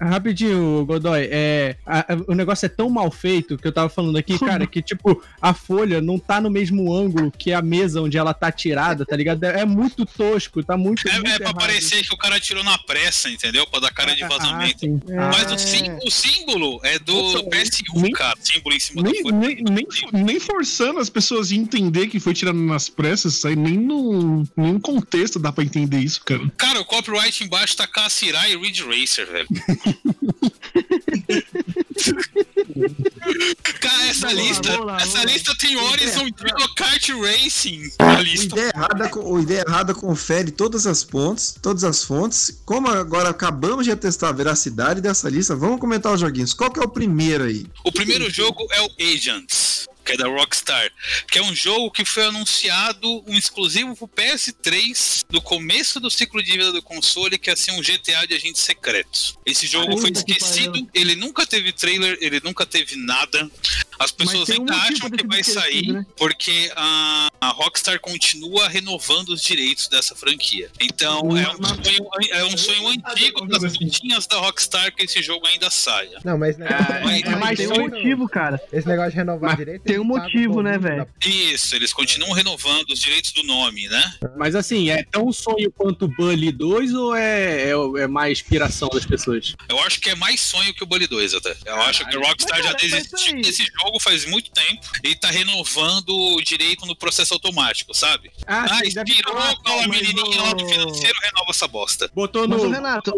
Rapidinho, 0.00 0.84
Godoy, 0.84 1.28
é, 1.30 1.76
a- 1.86 2.00
a- 2.12 2.16
o 2.26 2.34
negócio 2.34 2.66
é 2.66 2.68
tão 2.68 2.90
mal 2.90 3.10
feito 3.10 3.56
que 3.56 3.66
eu 3.66 3.72
tava 3.72 3.88
falando 3.88 4.16
aqui, 4.18 4.38
cara, 4.62 4.66
que 4.66 4.82
tipo, 4.82 5.22
a 5.40 5.54
folha 5.54 6.00
não 6.00 6.18
tá 6.18 6.40
no 6.40 6.50
mesmo 6.50 6.92
ângulo 6.92 7.30
que 7.30 7.52
a 7.52 7.62
mesa 7.62 8.02
onde 8.02 8.18
ela 8.18 8.34
tá 8.34 8.50
tirada, 8.50 9.06
tá 9.06 9.16
ligado? 9.16 9.44
É, 9.44 9.60
é 9.60 9.64
muito 9.64 10.04
tosco, 10.04 10.62
tá 10.62 10.76
muito. 10.76 11.06
É, 11.08 11.12
muito 11.14 11.26
é 11.28 11.36
pra 11.36 11.44
errado. 11.50 11.56
parecer 11.58 12.02
que 12.02 12.14
o 12.14 12.18
cara 12.18 12.38
tirou 12.40 12.62
na 12.64 12.76
pressa, 12.78 13.30
entendeu? 13.30 13.66
Pra 13.66 13.80
dar 13.80 13.92
cara 13.92 14.14
de 14.14 14.24
Ah, 14.24 14.28
vazamento. 14.28 14.80
sim. 14.80 15.00
Mas 15.08 15.50
É. 15.50 15.54
o, 15.54 15.58
sim- 15.58 15.98
o 16.04 16.10
símbolo 16.10 16.80
é 16.84 16.98
do 16.98 17.14
PS1, 17.48 18.00
nem- 18.02 18.12
cara. 18.12 18.36
Símbolo 18.40 18.74
em 18.74 18.80
cima 18.80 19.02
da 19.02 19.10
Nem, 19.10 19.22
folha. 19.22 19.36
nem, 19.36 19.62
nem, 19.62 19.86
nem 20.12 20.40
forçando 20.40 20.98
as 20.98 21.08
pessoas 21.08 21.50
a 21.50 21.54
entender 21.54 22.08
que 22.08 22.18
foi 22.20 22.34
tirado 22.34 22.58
nas 22.58 22.88
pressas, 22.88 23.34
isso 23.34 23.48
aí 23.48 23.56
nem 23.56 23.76
no 23.76 24.44
nenhum 24.56 24.80
contexto 24.80 25.38
dá 25.38 25.52
pra 25.52 25.64
entender 25.64 25.98
isso, 26.00 26.22
cara. 26.24 26.50
Cara, 26.56 26.80
o 26.80 26.84
copyright 26.84 27.42
embaixo 27.44 27.76
tá 27.76 27.86
Kassirai 27.86 28.52
e 28.52 28.56
Ridge 28.56 28.82
Racer, 28.84 29.26
velho. 29.30 29.48
Cara, 33.80 34.06
essa 34.06 34.26
Vamos 34.28 34.36
lá, 34.36 34.42
lista, 34.48 34.70
vamos 34.72 34.86
lá, 34.86 34.96
essa 35.00 35.18
lá. 35.18 35.24
lista 35.24 35.54
tem 35.58 35.76
Horizon 35.76 36.28
Zero 36.38 36.74
Kart 36.76 37.08
Racing 37.10 37.90
na 37.98 38.18
O 38.18 38.22
lista. 38.22 38.46
ideia, 38.46 38.72
errada, 38.74 39.10
o 39.18 39.40
ideia 39.40 39.64
errada 39.66 39.94
confere 39.94 40.50
todas 40.50 40.86
as 40.86 41.02
fontes, 41.02 41.54
todas 41.60 41.84
as 41.84 42.04
fontes. 42.04 42.60
Como 42.64 42.88
agora 42.88 43.30
acabamos 43.30 43.84
de 43.84 43.92
atestar 43.92 44.30
a 44.30 44.32
veracidade 44.32 45.00
dessa 45.00 45.28
lista, 45.28 45.54
vamos 45.56 45.80
comentar 45.80 46.12
os 46.12 46.20
joguinhos. 46.20 46.54
Qual 46.54 46.70
que 46.70 46.80
é 46.80 46.82
o 46.82 46.88
primeiro 46.88 47.44
aí? 47.44 47.66
O 47.84 47.92
primeiro 47.92 48.28
jogo 48.30 48.66
é 48.72 48.80
o 48.82 48.88
Agents, 49.14 49.88
que 50.08 50.14
é 50.14 50.16
da 50.16 50.26
Rockstar, 50.26 50.90
que 51.30 51.38
é 51.38 51.42
um 51.42 51.54
jogo 51.54 51.90
que 51.90 52.02
foi 52.02 52.24
anunciado 52.24 53.22
um 53.26 53.36
exclusivo 53.36 53.94
pro 53.94 54.08
PS3 54.08 55.26
no 55.30 55.42
começo 55.42 56.00
do 56.00 56.10
ciclo 56.10 56.42
de 56.42 56.52
vida 56.52 56.72
do 56.72 56.80
console, 56.80 57.36
que 57.36 57.50
é 57.50 57.52
assim 57.52 57.72
um 57.72 57.82
GTA 57.82 58.26
de 58.26 58.34
agentes 58.34 58.62
secretos. 58.62 59.36
Esse 59.44 59.66
jogo 59.66 59.88
Puta 59.88 60.00
foi 60.00 60.10
que 60.10 60.18
esquecido, 60.18 60.88
ele 60.94 61.14
nunca 61.14 61.46
teve 61.46 61.72
trailer, 61.72 62.16
ele 62.22 62.40
nunca 62.42 62.64
teve 62.64 62.96
nada. 62.96 63.50
As 63.98 64.10
pessoas 64.12 64.48
um 64.48 64.52
ainda 64.52 64.72
motivo 64.74 64.94
acham 64.96 65.10
que 65.10 65.26
vai 65.26 65.42
sair 65.44 65.92
né? 65.92 66.06
porque 66.16 66.70
a, 66.76 67.28
a 67.40 67.48
Rockstar 67.48 67.98
continua 68.00 68.68
renovando 68.68 69.30
os 69.30 69.42
direitos 69.42 69.88
dessa 69.88 70.14
franquia. 70.14 70.70
Então 70.80 71.20
Uma- 71.22 71.40
é 71.40 71.48
um 71.50 71.56
uma- 71.56 71.68
sonho, 71.68 72.08
é 72.30 72.44
um 72.44 72.56
sonho 72.56 72.88
antigo 72.88 73.46
das 73.46 73.76
pontinhas 73.76 74.26
da 74.26 74.36
Rockstar 74.38 74.94
que 74.94 75.04
esse 75.04 75.22
jogo 75.22 75.46
ainda 75.46 75.70
saia. 75.70 76.18
Não, 76.24 76.38
mas 76.38 76.50
esse 76.50 76.60
negócio, 76.60 76.92
É, 76.94 77.04
Mas 77.04 77.22
é 77.22 77.36
mais 77.36 77.58
tem 77.58 77.66
um 77.68 77.80
motivo, 77.88 78.28
cara. 78.28 78.60
esse 78.72 78.86
negócio 78.86 79.10
de 79.12 79.16
renovar 79.16 79.50
Mas 79.50 79.56
direito. 79.58 79.82
tem 79.82 79.98
um 79.98 80.04
motivo, 80.04 80.62
né, 80.62 80.78
velho? 80.78 81.04
da- 81.04 81.28
Isso, 81.28 81.74
eles 81.74 81.92
continuam 81.92 82.32
renovando 82.32 82.90
os 82.90 82.98
direitos 83.00 83.32
do 83.32 83.42
nome, 83.42 83.88
né? 83.88 84.14
Mas 84.36 84.54
assim, 84.54 84.90
é 84.90 85.02
tão 85.04 85.32
sonho 85.32 85.70
quanto 85.72 86.04
o 86.04 86.08
Bully 86.08 86.52
2 86.52 86.92
ou 86.94 87.14
é, 87.16 87.70
é, 87.70 88.02
é 88.02 88.06
mais 88.06 88.38
inspiração 88.38 88.88
das 88.90 89.04
pessoas? 89.04 89.54
Eu 89.68 89.78
acho 89.80 90.00
que 90.00 90.10
é 90.10 90.14
mais 90.14 90.40
sonho 90.40 90.72
que 90.74 90.82
o 90.82 90.86
Bully 90.86 91.06
2 91.06 91.34
até. 91.34 91.56
Eu 91.66 91.80
acho 91.82 92.06
que 92.08 92.16
a 92.16 92.20
Rockstar 92.20 92.62
já 92.62 92.72
mas, 92.72 92.82
cara, 92.82 92.90
mas 92.90 93.08
desistiu 93.08 93.40
desse 93.42 93.64
jogo 93.64 93.87
faz 94.00 94.24
muito 94.26 94.50
tempo 94.50 94.80
e 95.04 95.14
tá 95.14 95.28
renovando 95.30 96.08
o 96.10 96.42
direito 96.42 96.84
no 96.86 96.94
processo 96.96 97.34
automático, 97.34 97.94
sabe? 97.94 98.30
Ah, 98.46 98.66
Ah, 98.70 98.80
expirou 98.84 99.38
aquela 99.38 99.86
mas 99.86 99.88
menininha 99.88 100.42
lá 100.42 100.52
do 100.52 100.64
o- 100.64 100.68
financeiro, 100.68 101.18
renova 101.22 101.50
essa 101.50 101.66
bosta. 101.68 102.10
Botou 102.14 102.46
no, 102.48 102.56
o 102.56 102.70
Renato, 102.70 103.12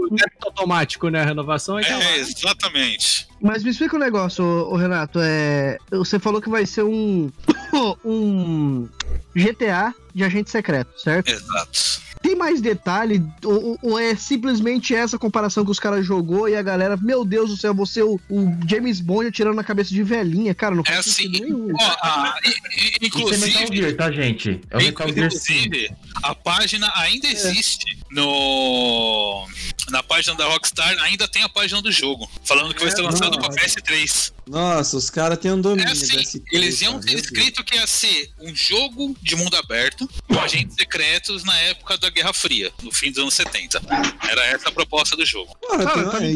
automático, 0.45 1.09
né? 1.09 1.23
A 1.23 1.25
renovação 1.25 1.77
lá. 1.77 1.83
É, 1.87 2.17
exatamente. 2.19 3.29
Mas 3.41 3.63
me 3.65 3.71
explica 3.71 3.97
um 3.97 4.01
negócio, 4.01 4.45
ô, 4.45 4.75
ô, 4.75 4.77
Renato. 4.77 5.19
É, 5.21 5.79
você 5.91 6.19
falou 6.19 6.41
que 6.43 6.51
vai 6.51 6.67
ser 6.67 6.83
um. 6.85 7.31
um 8.05 8.89
GTA 9.35 9.95
de 10.15 10.25
agente 10.25 10.51
secreto, 10.51 10.99
certo? 11.01 11.29
Exato. 11.29 12.01
Tem 12.23 12.37
mais 12.37 12.61
detalhe? 12.61 13.25
Ou, 13.45 13.79
ou 13.83 13.99
é 13.99 14.15
simplesmente 14.15 14.95
essa 14.95 15.19
comparação 15.19 15.65
que 15.65 15.71
os 15.71 15.79
caras 15.81 16.05
jogou 16.05 16.49
e 16.49 16.55
a 16.55 16.63
galera, 16.63 16.97
meu 16.97 17.25
Deus 17.25 17.51
do 17.51 17.57
céu, 17.57 17.75
você 17.75 18.03
o, 18.03 18.21
o 18.29 18.57
James 18.69 19.01
Bond 19.01 19.29
atirando 19.29 19.57
na 19.57 19.65
cabeça 19.65 19.91
de 19.91 20.03
velhinha, 20.03 20.55
cara, 20.55 20.75
não 20.75 20.83
É 20.87 20.93
faz 20.93 20.99
assim, 21.01 21.23
sentido 21.25 21.45
nenhum. 21.45 21.75
ó, 21.81 21.97
a- 22.03 22.35
i- 22.45 22.49
i- 22.49 23.09
Isso 23.09 23.19
é 23.35 23.39
Metal 23.39 23.63
inclusive, 23.63 23.77
Gear, 23.77 23.97
tá, 23.97 24.13
gente? 24.13 24.61
É 24.71 24.77
o 24.77 24.83
Metal 24.83 25.09
Gear 25.13 25.31
sim. 25.33 25.37
inclusive, 25.65 25.91
a 26.23 26.35
página 26.35 26.93
ainda 26.97 27.27
existe 27.29 27.99
no 28.11 29.47
na 29.91 30.03
página 30.03 30.37
da 30.37 30.45
Rockstar, 30.47 30.97
ainda 31.03 31.27
tem 31.27 31.43
a 31.43 31.49
página 31.49 31.83
do 31.83 31.91
jogo, 31.91 32.31
falando 32.45 32.73
que 32.75 32.81
vai 32.83 32.91
ser 32.95 33.03
lançado 33.03 33.39
para 33.39 33.49
PS3. 33.49 34.33
Nossa, 34.51 34.97
os 34.97 35.09
caras 35.09 35.39
têm 35.39 35.53
um 35.53 35.61
domínio 35.61 35.89
É 35.89 35.93
assim, 35.93 36.17
desse 36.17 36.43
eles 36.51 36.83
iam 36.83 36.99
ter 36.99 37.15
escrito 37.15 37.63
que 37.63 37.77
ia 37.77 37.87
ser 37.87 38.31
um 38.41 38.55
jogo 38.55 39.15
de 39.23 39.37
mundo 39.37 39.55
aberto 39.57 40.09
com 40.27 40.41
agentes 40.41 40.75
secretos 40.75 41.45
na 41.45 41.57
época 41.61 41.97
da 41.97 42.11
Guerra 42.11 42.33
Fria, 42.33 42.73
no 42.83 42.93
fim 42.93 43.11
dos 43.11 43.19
anos 43.21 43.35
70. 43.35 43.81
Era 44.29 44.47
essa 44.47 44.69
a 44.69 44.73
proposta 44.73 45.17
do 45.17 45.25
jogo. 45.25 45.57
Cara, 45.69 45.85
Cara, 45.85 46.05
tá- 46.05 46.11
tá 46.11 46.25
é 46.25 46.33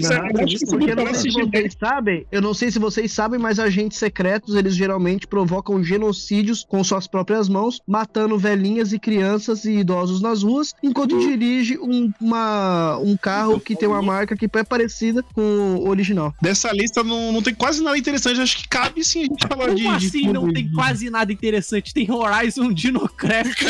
GTA. 0.47 0.95
vocês 1.13 1.77
sabem, 1.79 2.27
eu 2.31 2.41
não 2.41 2.55
sei 2.55 2.71
se 2.71 2.79
vocês 2.79 3.13
sabem, 3.13 3.39
mas 3.41 3.59
agentes 3.59 3.99
secretos, 3.99 4.55
eles 4.55 4.77
geralmente 4.77 5.27
provocam 5.27 5.83
genocídios 5.83 6.65
com 6.65 6.85
suas 6.85 7.09
próprias 7.09 7.49
mãos, 7.49 7.81
matando 7.87 8.39
velhinhas 8.39 8.93
e 8.93 8.99
crianças 8.99 9.65
e 9.65 9.73
idosos 9.73 10.21
nas 10.21 10.43
ruas, 10.45 10.73
enquanto 10.83 11.19
dirige 11.19 11.77
um, 11.79 12.13
uma, 12.21 12.97
um 12.99 13.17
carro 13.17 13.59
que 13.59 13.75
tem 13.75 13.89
uma 13.89 14.03
marca 14.03 14.37
que 14.37 14.49
é 14.55 14.63
parecida 14.63 15.23
com 15.35 15.77
o 15.77 15.89
original. 15.89 16.33
Dessa 16.41 16.71
lista 16.73 17.03
não, 17.03 17.33
não 17.33 17.43
tem 17.43 17.55
quase 17.55 17.83
nada 17.83 17.99
interessante. 18.05 18.41
Acho 18.41 18.57
que 18.59 18.69
cabe 18.69 19.05
sim 19.05 19.21
a 19.21 19.25
gente 19.25 19.47
falar 19.47 19.67
Como 19.67 19.77
de. 19.77 19.83
de 19.99 20.07
assim 20.07 20.27
não 20.33 20.43
tudo. 20.43 20.53
tem 20.55 20.71
quase 20.73 21.11
nada 21.11 21.33
interessante? 21.33 21.93
Tem 21.95 22.11
Horizon 22.11 22.73
Dinocraft. 22.73 23.63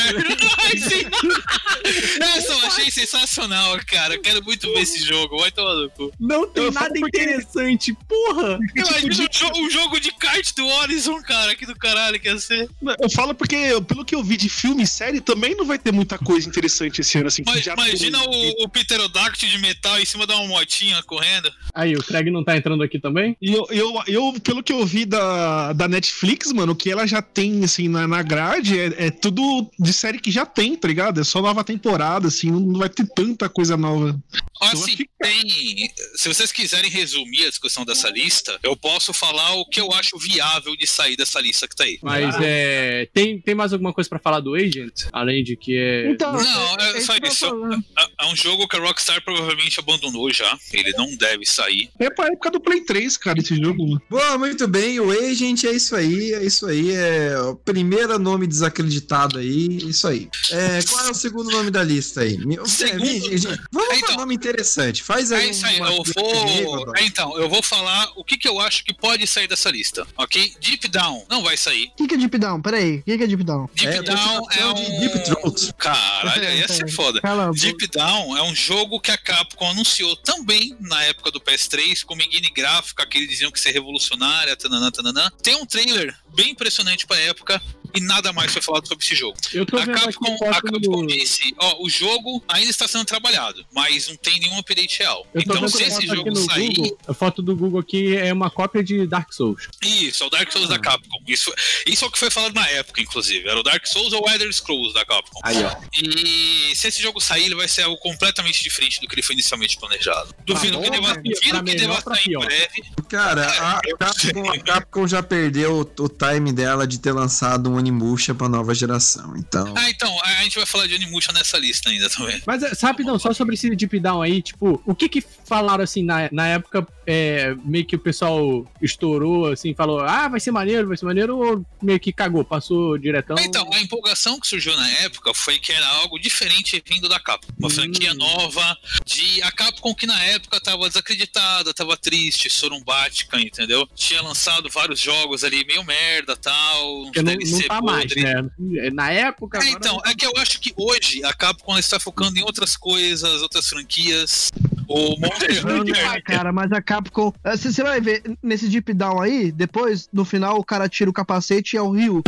Essa 2.20 2.52
eu 2.52 2.58
achei 2.66 2.90
sensacional, 2.90 3.78
cara. 3.86 4.14
Eu 4.14 4.20
quero 4.20 4.42
muito 4.44 4.66
ver 4.72 4.80
esse 4.80 5.04
jogo. 5.04 5.38
Vai 5.38 5.50
tomar 5.50 5.74
no 5.74 5.90
cu. 5.90 6.12
Não 6.18 6.46
tem 6.48 6.64
Eu 6.64 6.72
nada 6.72 6.86
falo 6.88 7.00
porque- 7.00 7.20
interessante, 7.22 7.94
porra! 8.08 8.58
Imagina 8.76 9.24
um 9.28 9.32
jogo, 9.32 9.58
um 9.58 9.70
jogo 9.70 10.00
de 10.00 10.10
kart 10.12 10.54
do 10.54 10.66
Horizon, 10.66 11.20
cara. 11.22 11.54
Que 11.54 11.66
do 11.66 11.74
caralho 11.76 12.18
que 12.18 12.28
ia 12.28 12.38
ser. 12.38 12.68
Eu 13.00 13.10
falo 13.10 13.34
porque, 13.34 13.56
pelo 13.86 14.04
que 14.04 14.14
eu 14.14 14.22
vi 14.22 14.36
de 14.36 14.48
filme 14.48 14.82
e 14.82 14.86
série, 14.86 15.20
também 15.20 15.54
não 15.54 15.64
vai 15.64 15.78
ter 15.78 15.92
muita 15.92 16.18
coisa 16.18 16.48
interessante 16.48 17.00
esse 17.00 17.18
ano. 17.18 17.28
Assim, 17.28 17.42
Mas, 17.44 17.62
já 17.64 17.74
imagina 17.74 18.18
tem- 18.20 18.54
o, 18.60 18.64
o 18.64 18.68
Pterodactyl 18.68 19.48
de 19.48 19.58
metal 19.58 19.98
em 20.00 20.04
cima 20.04 20.26
de 20.26 20.32
uma 20.32 20.46
motinha 20.46 21.02
correndo. 21.02 21.52
Aí, 21.74 21.94
o 21.94 22.02
Craig 22.02 22.30
não 22.30 22.44
tá 22.44 22.56
entrando 22.56 22.82
aqui 22.82 22.98
também? 22.98 23.36
E 23.40 23.52
eu, 23.52 23.66
eu, 23.70 23.92
eu, 24.06 24.23
pelo 24.40 24.62
que 24.62 24.72
eu 24.72 24.84
vi 24.86 25.04
da, 25.04 25.72
da 25.72 25.86
Netflix, 25.88 26.52
mano, 26.52 26.72
o 26.72 26.76
que 26.76 26.90
ela 26.90 27.06
já 27.06 27.20
tem, 27.22 27.64
assim, 27.64 27.88
na, 27.88 28.06
na 28.06 28.22
grade 28.22 28.78
é, 28.78 29.06
é 29.06 29.10
tudo 29.10 29.70
de 29.78 29.92
série 29.92 30.18
que 30.18 30.30
já 30.30 30.46
tem, 30.46 30.74
tá 30.76 30.88
ligado? 30.88 31.20
É 31.20 31.24
só 31.24 31.40
nova 31.42 31.62
temporada, 31.64 32.28
assim, 32.28 32.50
não 32.50 32.78
vai 32.78 32.88
ter 32.88 33.06
tanta 33.14 33.48
coisa 33.48 33.76
nova. 33.76 34.18
Ó, 34.60 34.66
Eu 34.66 34.72
Assim, 34.72 34.96
tem. 35.20 35.90
Se 36.14 36.28
vocês 36.28 36.50
quiserem 36.52 36.90
resumir 36.90 37.44
a 37.46 37.48
discussão 37.50 37.84
dessa 37.84 38.08
lista, 38.10 38.58
eu 38.62 38.76
posso 38.76 39.12
falar 39.12 39.54
o 39.54 39.66
que 39.68 39.80
eu 39.80 39.92
acho 39.92 40.18
viável 40.18 40.76
de 40.76 40.86
sair 40.86 41.16
dessa 41.16 41.40
lista 41.40 41.66
que 41.68 41.76
tá 41.76 41.84
aí. 41.84 41.98
Mas 42.02 42.34
é. 42.40 43.08
Tem, 43.12 43.40
tem 43.40 43.54
mais 43.54 43.72
alguma 43.72 43.92
coisa 43.92 44.08
pra 44.08 44.18
falar 44.18 44.40
do 44.40 44.54
Agent? 44.54 45.04
Além 45.12 45.42
de 45.42 45.56
que 45.56 45.76
é. 45.76 46.10
Então, 46.10 46.32
Não, 46.32 46.76
é 46.78 47.00
só 47.00 47.14
isso 47.22 47.46
eu. 47.46 47.72
É- 47.72 47.78
É 48.20 48.26
um 48.26 48.36
jogo 48.36 48.66
que 48.68 48.76
a 48.76 48.80
Rockstar 48.80 49.22
provavelmente 49.24 49.78
abandonou 49.80 50.30
já. 50.32 50.56
Ele 50.72 50.92
não 50.92 51.14
deve 51.16 51.44
sair. 51.46 51.90
É 51.98 52.08
pra 52.10 52.26
época 52.26 52.50
do 52.50 52.60
Play 52.60 52.80
3, 52.82 53.16
cara, 53.16 53.38
esse 53.38 53.56
jogo. 53.56 54.00
Boa, 54.08 54.38
muito 54.38 54.68
bem. 54.68 55.00
O 55.00 55.10
Agent 55.10 55.64
é 55.64 55.72
isso 55.72 55.96
aí, 55.96 56.32
é 56.34 56.44
isso 56.44 56.66
aí. 56.66 56.92
É 56.92 57.38
o 57.40 57.56
primeiro 57.56 58.18
nome 58.18 58.46
desacreditado 58.46 59.38
aí, 59.38 59.78
isso 59.88 60.06
aí. 60.06 60.28
É, 60.50 60.80
qual 60.88 61.06
é 61.06 61.10
o 61.10 61.14
segundo 61.14 61.50
nome 61.50 61.70
da 61.70 61.82
lista 61.82 62.20
aí? 62.20 62.34
É, 62.34 62.66
Segundo- 62.66 63.04
gente, 63.06 63.38
gente, 63.38 63.60
vamos 63.72 63.88
É, 63.88 63.88
para 63.88 63.96
então. 63.98 64.16
nome 64.16 64.34
interessante. 64.34 65.02
Faz 65.02 65.32
aí 65.32 65.48
É 65.48 65.50
isso 65.50 65.66
aí, 65.66 65.78
uma 65.78 65.88
eu 65.92 66.02
vou. 66.14 66.96
É, 66.96 67.04
então, 67.04 67.36
eu 67.38 67.48
vou 67.48 67.62
falar 67.62 68.10
o 68.16 68.24
que, 68.24 68.36
que 68.36 68.46
eu 68.48 68.60
acho 68.60 68.84
que 68.84 68.92
pode 68.94 69.26
sair 69.26 69.48
dessa 69.48 69.70
lista, 69.70 70.06
ok? 70.16 70.54
Deep 70.60 70.86
Down 70.88 71.24
não 71.28 71.42
vai 71.42 71.56
sair. 71.56 71.86
O 71.94 71.96
que, 71.96 72.06
que 72.08 72.14
é 72.14 72.18
Deep 72.18 72.38
Down? 72.38 72.60
Peraí, 72.62 72.98
o 72.98 73.02
que, 73.02 73.16
que 73.18 73.24
é 73.24 73.26
Deep 73.26 73.42
Down? 73.44 73.68
Deep 73.74 73.94
É, 73.96 74.02
Down 74.02 74.46
é 74.52 74.66
um. 74.66 75.00
Deep 75.00 75.24
Throat. 75.24 75.72
Caralho, 75.78 76.44
ia 76.56 76.68
ser 76.68 76.88
foda. 76.92 77.20
Deep 77.54 77.86
Down 77.88 78.36
é 78.36 78.42
um 78.42 78.54
jogo 78.54 79.00
que 79.00 79.10
a 79.10 79.18
Capcom 79.18 79.70
anunciou 79.70 80.14
também 80.16 80.76
na 80.80 81.02
época 81.04 81.30
do 81.30 81.40
PS3, 81.40 82.04
com 82.04 82.14
mini 82.14 82.50
gráfica, 82.54 83.04
que 83.06 83.18
eles 83.18 83.28
diziam 83.30 83.50
que 83.50 83.58
ser 83.58 83.72
revolucionária, 83.94 84.56
tananã, 84.56 84.90
tananã. 84.90 85.30
Tem 85.42 85.54
um 85.56 85.66
trailer 85.66 86.14
bem 86.34 86.50
impressionante 86.50 87.06
pra 87.06 87.18
época 87.18 87.62
e 87.94 88.00
nada 88.00 88.32
mais 88.32 88.52
foi 88.52 88.60
falado 88.60 88.86
sobre 88.88 89.04
esse 89.04 89.14
jogo. 89.14 89.36
Eu 89.52 89.64
tô 89.64 89.76
A 89.76 89.84
vendo 89.84 89.96
aqui 89.96 90.04
Capcom, 90.04 90.34
a 90.50 90.60
Capcom 90.60 90.78
do. 90.78 91.06
disse, 91.06 91.54
ó, 91.58 91.82
o 91.82 91.88
jogo 91.88 92.42
ainda 92.48 92.70
está 92.70 92.88
sendo 92.88 93.04
trabalhado, 93.04 93.64
mas 93.72 94.08
não 94.08 94.16
tem 94.16 94.40
nenhum 94.40 94.58
update 94.58 94.98
real. 94.98 95.26
Então, 95.34 95.66
se 95.68 95.82
esse 95.84 96.06
jogo 96.06 96.34
sair, 96.36 96.74
Google. 96.74 96.98
A 97.06 97.14
foto 97.14 97.42
do 97.42 97.54
Google 97.54 97.80
aqui 97.80 98.16
é 98.16 98.32
uma 98.32 98.50
cópia 98.50 98.82
de 98.82 99.06
Dark 99.06 99.32
Souls. 99.32 99.68
Isso, 99.82 100.24
é 100.24 100.26
o 100.26 100.30
Dark 100.30 100.50
Souls 100.50 100.68
da 100.68 100.78
Capcom. 100.78 101.18
Isso, 101.26 101.52
isso 101.86 102.04
é 102.04 102.08
o 102.08 102.10
que 102.10 102.18
foi 102.18 102.30
falado 102.30 102.54
na 102.54 102.68
época, 102.68 103.00
inclusive. 103.00 103.48
Era 103.48 103.58
o 103.58 103.62
Dark 103.62 103.86
Souls 103.86 104.12
ou 104.12 104.26
o 104.26 104.30
Elder 104.30 104.52
Scrolls 104.52 104.92
da 104.92 105.04
Capcom. 105.04 105.40
Aí, 105.42 105.62
ó. 105.62 105.76
E 105.94 106.74
se 106.74 106.88
esse 106.88 107.00
jogo 107.00 107.20
sair, 107.20 107.44
ele 107.44 107.54
vai 107.54 107.68
ser 107.68 107.82
algo 107.82 107.96
completamente 107.98 108.62
diferente 108.62 109.00
do 109.00 109.06
que 109.06 109.14
ele 109.14 109.22
foi 109.22 109.34
inicialmente 109.34 109.78
planejado. 109.78 110.34
Duvido 110.44 110.78
bom, 110.78 110.82
que 110.82 110.90
deva, 110.90 111.14
duvido 111.14 111.64
que 111.64 111.74
deva 111.76 112.00
sair 112.00 112.34
em 112.34 112.38
breve. 112.38 112.84
Cara, 113.08 113.46
a 113.46 113.80
Capcom, 113.98 114.50
a 114.50 114.58
Capcom 114.58 115.06
já 115.06 115.22
perdeu 115.22 115.78
o, 115.78 116.02
o 116.02 116.08
time 116.08 116.52
dela 116.52 116.86
de 116.86 116.98
ter 116.98 117.12
lançado 117.12 117.70
um 117.70 117.83
Onimusha 117.88 118.34
pra 118.34 118.48
nova 118.48 118.74
geração. 118.74 119.34
Então, 119.36 119.74
Ah, 119.76 119.90
então, 119.90 120.16
a 120.22 120.42
gente 120.42 120.56
vai 120.56 120.64
falar 120.66 120.86
de 120.86 120.94
Onimusha 120.94 121.32
nessa 121.32 121.58
lista 121.58 121.90
ainda 121.90 122.08
também. 122.08 122.42
Mas 122.46 122.62
é, 122.62 122.72
rapidão, 122.86 123.18
só 123.18 123.32
sobre 123.34 123.54
esse 123.54 123.68
Deep 123.74 124.00
Down 124.00 124.22
aí, 124.22 124.40
tipo, 124.42 124.82
o 124.86 124.94
que 124.94 125.08
que 125.08 125.20
falaram 125.46 125.84
assim 125.84 126.02
na, 126.02 126.28
na 126.32 126.46
época, 126.48 126.86
é, 127.06 127.54
meio 127.64 127.84
que 127.84 127.96
o 127.96 127.98
pessoal 127.98 128.66
estourou, 128.80 129.52
assim, 129.52 129.74
falou, 129.74 130.00
ah, 130.00 130.28
vai 130.28 130.40
ser 130.40 130.50
maneiro, 130.50 130.88
vai 130.88 130.96
ser 130.96 131.04
maneiro, 131.04 131.36
ou 131.38 131.66
meio 131.82 132.00
que 132.00 132.12
cagou, 132.12 132.44
passou 132.44 132.96
diretão? 132.96 133.36
Então, 133.40 133.68
a 133.72 133.80
empolgação 133.80 134.40
que 134.40 134.46
surgiu 134.46 134.74
na 134.76 134.88
época 135.00 135.32
foi 135.34 135.58
que 135.58 135.72
era 135.72 135.86
algo 135.86 136.18
diferente 136.18 136.82
vindo 136.88 137.08
da 137.08 137.20
Capcom. 137.20 137.52
Uma 137.58 137.68
Hum. 137.68 137.70
franquia 137.70 138.14
nova, 138.14 138.76
de 139.04 139.42
a 139.42 139.50
Capcom 139.52 139.94
que 139.94 140.06
na 140.06 140.22
época 140.24 140.60
tava 140.60 140.88
desacreditada, 140.88 141.74
tava 141.74 141.96
triste, 141.96 142.48
sorumbática, 142.48 143.38
entendeu? 143.40 143.86
Tinha 143.94 144.22
lançado 144.22 144.68
vários 144.70 145.00
jogos 145.00 145.44
ali 145.44 145.64
meio 145.66 145.84
merda 145.84 146.36
tal. 146.36 147.02
uns 147.02 147.16
não, 147.16 147.24
DLC 147.24 147.66
tá 147.80 147.82
mais, 147.82 148.14
né? 148.16 148.46
Na 148.92 149.10
época. 149.10 149.58
É, 149.58 149.68
então, 149.70 149.96
não- 149.96 150.10
é 150.10 150.14
que 150.14 150.26
eu 150.26 150.32
acho 150.38 150.60
que 150.60 150.72
hoje 150.76 151.24
a 151.24 151.32
Capcom 151.32 151.78
está 151.78 151.98
focando 152.00 152.38
em 152.38 152.42
outras 152.42 152.76
coisas, 152.76 153.42
outras 153.42 153.66
franquias. 153.68 154.50
O 154.86 155.18
Monster 155.18 155.66
Hunter. 155.66 156.04
não, 156.04 156.20
cara, 156.22 156.52
mas 156.52 156.70
a 156.72 156.82
Capcom. 156.82 157.32
eh, 157.42 157.56
Você 157.56 157.72
você 157.72 157.82
vai 157.82 158.00
ver 158.00 158.22
nesse 158.42 158.68
Deep 158.68 158.92
Down 158.92 159.20
aí, 159.20 159.50
depois, 159.50 160.08
no 160.12 160.24
final, 160.26 160.58
o 160.58 160.64
cara 160.64 160.88
tira 160.88 161.08
o 161.08 161.12
capacete 161.12 161.74
e 161.74 161.78
é 161.78 161.82
o 161.82 161.90
Rio. 161.90 162.22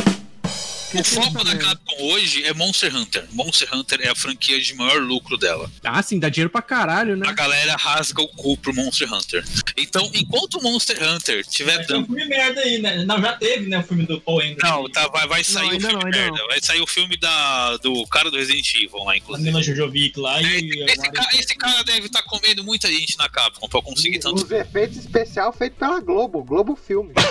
O 1.00 1.04
foco 1.04 1.44
da 1.44 1.56
Capcom 1.56 2.02
hoje 2.12 2.44
é 2.44 2.52
Monster 2.54 2.94
Hunter. 2.94 3.24
Monster 3.32 3.68
Hunter 3.74 4.00
é 4.02 4.08
a 4.08 4.14
franquia 4.14 4.60
de 4.60 4.74
maior 4.74 5.00
lucro 5.00 5.36
dela. 5.36 5.70
Ah, 5.84 6.02
sim, 6.02 6.18
dá 6.18 6.28
dinheiro 6.28 6.50
pra 6.50 6.62
caralho, 6.62 7.16
né? 7.16 7.26
A 7.28 7.32
galera 7.32 7.76
rasga 7.76 8.22
o 8.22 8.28
cu 8.28 8.56
pro 8.56 8.74
Monster 8.74 9.12
Hunter. 9.12 9.44
Então, 9.76 10.10
enquanto 10.14 10.58
o 10.58 10.62
Monster 10.62 10.96
Hunter 11.02 11.44
tiver 11.46 11.76
Vai 11.76 11.86
ter 11.86 11.94
um 11.94 11.96
dando. 12.02 12.06
filme 12.06 12.24
merda 12.26 12.60
aí, 12.60 12.78
né? 12.78 13.04
Não, 13.04 13.20
já 13.20 13.32
teve, 13.34 13.68
né? 13.68 13.78
O 13.78 13.82
filme 13.82 14.06
do 14.06 14.20
Paul 14.20 14.40
Anderson. 14.40 14.66
Não, 14.66 14.90
tá, 14.90 15.08
vai, 15.08 15.26
vai 15.26 15.44
sair 15.44 15.68
Não, 15.70 15.76
o 15.76 15.80
filme 15.80 16.04
não, 16.04 16.10
merda. 16.10 16.46
Vai 16.48 16.60
sair 16.62 16.80
o 16.80 16.86
filme 16.86 17.16
da, 17.16 17.76
do 17.78 18.06
cara 18.06 18.30
do 18.30 18.36
Resident 18.36 18.74
Evil 18.74 19.04
lá, 19.04 19.12
A 19.12 19.16
inclusive. 19.16 19.48
Mila 19.48 19.62
Jojovic 19.62 20.18
lá 20.18 20.40
e... 20.42 20.84
Esse, 20.84 21.10
ca- 21.10 21.28
esse 21.34 21.54
cara 21.56 21.82
deve 21.84 22.06
estar 22.06 22.22
comendo 22.22 22.62
muita 22.64 22.88
gente 22.88 23.16
na 23.18 23.28
Capcom 23.28 23.68
pra 23.68 23.82
conseguir 23.82 24.18
tanto. 24.18 24.44
Os 24.44 24.50
efeitos 24.50 24.96
especiais 24.98 25.54
feitos 25.56 25.78
pela 25.78 26.00
Globo, 26.00 26.42
Globo 26.44 26.76
Filme. 26.76 27.12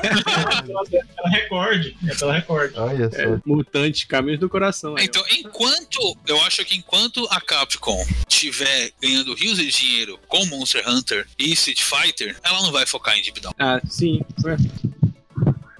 Pela 0.00 1.28
Record. 1.30 1.92
É 2.08 2.14
pela 2.14 2.32
Record. 2.34 2.72
Olha 2.90 3.10
só. 3.10 3.16
É, 3.16 3.40
mutante, 3.44 4.06
caminhos 4.06 4.40
do 4.40 4.48
coração. 4.48 4.96
Aí, 4.96 5.02
ó. 5.02 5.04
Então, 5.04 5.24
enquanto. 5.32 6.16
Eu 6.26 6.40
acho 6.42 6.64
que 6.64 6.76
enquanto 6.76 7.26
a 7.30 7.40
Capcom 7.40 8.04
tiver 8.26 8.92
ganhando 9.00 9.34
rios 9.34 9.58
de 9.58 9.68
dinheiro 9.68 10.18
com 10.28 10.44
Monster 10.46 10.88
Hunter 10.88 11.26
e 11.38 11.52
Street 11.52 11.82
Fighter, 11.82 12.36
ela 12.42 12.62
não 12.62 12.72
vai 12.72 12.86
focar 12.86 13.16
em 13.18 13.22
Deep 13.22 13.40
Down. 13.40 13.52
Ah, 13.58 13.80
sim. 13.88 14.20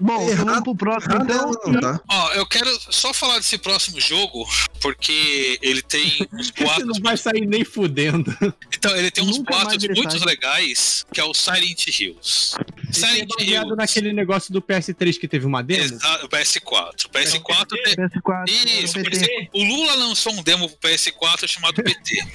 É. 0.01 0.05
Bom, 0.05 0.29
Errado- 0.29 0.45
vamos 0.45 0.63
pro 0.63 0.75
próximo 0.75 1.13
errado 1.15 1.23
então. 1.31 1.73
ela 1.73 1.81
não 1.81 1.81
tá. 1.81 2.01
Ó, 2.09 2.31
eu 2.33 2.45
quero 2.45 2.69
só 2.89 3.13
falar 3.13 3.37
desse 3.39 3.57
próximo 3.57 3.99
jogo, 4.01 4.47
porque 4.81 5.59
ele 5.61 5.81
tem 5.81 6.27
uns 6.33 6.47
Você 6.47 6.63
boatos. 6.63 6.85
não 6.85 7.01
vai 7.01 7.15
sair 7.17 7.45
nem 7.45 7.63
fudendo. 7.63 8.35
Então, 8.75 8.95
ele 8.97 9.11
tem 9.11 9.23
uns 9.23 9.37
Nunca 9.37 9.53
boatos 9.53 9.87
muito 9.87 10.25
legais, 10.25 11.05
que 11.13 11.19
é 11.19 11.23
o 11.23 11.33
Silent 11.33 11.87
Hills. 11.87 12.55
É 12.89 12.93
Silent 12.93 13.29
baseado 13.37 13.63
Hills. 13.65 13.75
naquele 13.77 14.11
negócio 14.13 14.51
do 14.51 14.61
PS3 14.61 15.17
que 15.19 15.27
teve 15.27 15.45
uma 15.45 15.61
demo. 15.63 15.83
Exa- 15.83 16.19
o 16.23 16.29
PS4. 16.29 17.05
O 17.05 17.09
PS4 17.09 17.67
tem. 17.83 17.95
PS4, 17.95 18.49
Isso, 18.83 18.93
PT. 18.95 19.09
PS- 19.09 19.47
o 19.53 19.63
Lula 19.63 19.93
lançou 19.95 20.33
um 20.33 20.41
demo 20.43 20.67
pro 20.69 20.89
PS4 20.89 21.47
chamado 21.47 21.81
PT. 21.83 22.25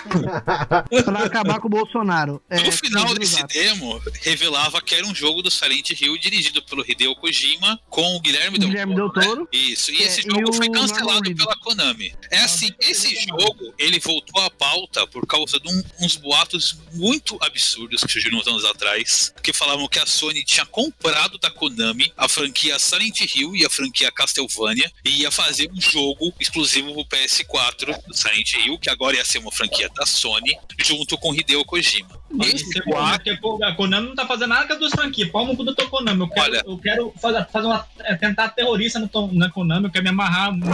pra 1.04 1.24
acabar 1.24 1.60
com 1.60 1.66
o 1.66 1.70
Bolsonaro. 1.70 2.42
É, 2.48 2.62
no 2.62 2.72
final 2.72 3.14
desse 3.14 3.42
demo, 3.46 4.00
revelava 4.22 4.80
que 4.80 4.94
era 4.94 5.06
um 5.06 5.14
jogo 5.14 5.42
do 5.42 5.50
Silent 5.50 5.90
Hill 6.00 6.16
dirigido 6.18 6.62
pelo 6.62 6.84
Hideo 6.88 7.09
Kojima 7.16 7.80
com 7.88 8.16
o 8.16 8.20
Guilherme 8.20 8.58
Del 8.58 8.68
Guilherme 8.68 8.94
Toro. 8.94 9.12
Del 9.12 9.22
Toro. 9.24 9.40
né? 9.42 9.46
Isso, 9.52 9.90
e 9.92 10.02
É, 10.02 10.06
esse 10.06 10.20
e 10.20 10.30
jogo 10.30 10.50
o 10.50 10.52
foi 10.52 10.68
cancelado 10.70 11.34
pela 11.34 11.56
Konami. 11.58 12.14
É 12.30 12.38
assim, 12.38 12.70
esse 12.80 13.14
jogo, 13.26 13.74
ele 13.78 13.98
voltou 14.00 14.40
à 14.42 14.50
pauta 14.50 15.06
por 15.06 15.26
causa 15.26 15.58
de 15.60 15.68
um- 15.68 15.82
uns 16.00 16.16
boatos 16.16 16.76
muito 16.92 17.36
absurdos 17.40 18.02
que 18.04 18.12
surgiram 18.12 18.38
uns 18.38 18.46
anos 18.46 18.64
atrás, 18.64 19.32
que 19.42 19.52
falavam 19.52 19.88
que 19.88 19.98
a 19.98 20.06
Sony 20.06 20.44
tinha 20.44 20.66
comprado 20.66 21.38
da 21.38 21.50
Konami 21.50 22.12
a 22.16 22.28
franquia 22.28 22.78
Silent 22.78 23.20
Hill 23.34 23.54
e 23.56 23.64
a 23.64 23.70
franquia 23.70 24.10
Castlevania 24.12 24.90
e 25.04 25.22
ia 25.22 25.30
fazer 25.30 25.70
um 25.72 25.80
jogo 25.80 26.32
exclusivo 26.40 26.92
pro 26.92 27.04
PS4 27.18 27.96
do 28.06 28.16
Silent 28.16 28.52
Hill, 28.54 28.78
que 28.78 28.90
agora 28.90 29.16
ia 29.16 29.24
ser 29.24 29.38
uma 29.38 29.52
franquia 29.52 29.88
da 29.94 30.06
Sony, 30.06 30.56
junto 30.78 31.16
com 31.18 31.34
Hideo 31.34 31.64
Kojima. 31.64 32.19
Isso 32.32 32.78
é 32.78 32.82
bom, 32.84 33.04
né? 33.06 33.18
Porque, 33.40 33.64
a 33.64 33.74
Konami 33.74 34.08
não 34.08 34.14
tá 34.14 34.26
fazendo 34.26 34.50
nada 34.50 34.66
com 34.66 34.72
as 34.74 34.78
duas 34.78 34.92
franquias. 34.92 35.28
Pau 35.30 35.44
no 35.46 35.56
cu 35.56 35.64
do 35.64 35.74
Konami. 35.74 36.20
Eu 36.20 36.28
quero, 36.28 36.42
Olha. 36.52 36.62
eu 36.66 36.78
quero 36.78 37.12
fazer, 37.20 37.44
fazer 37.50 37.66
uma, 37.66 37.86
é, 38.00 38.14
tentar 38.14 38.48
terrorista 38.50 38.98
no, 38.98 39.08
to- 39.08 39.30
na 39.32 39.50
Konami. 39.50 39.86
Eu 39.86 39.90
quero 39.90 40.04
me 40.04 40.10
amarrar. 40.10 40.52
Não. 40.56 40.68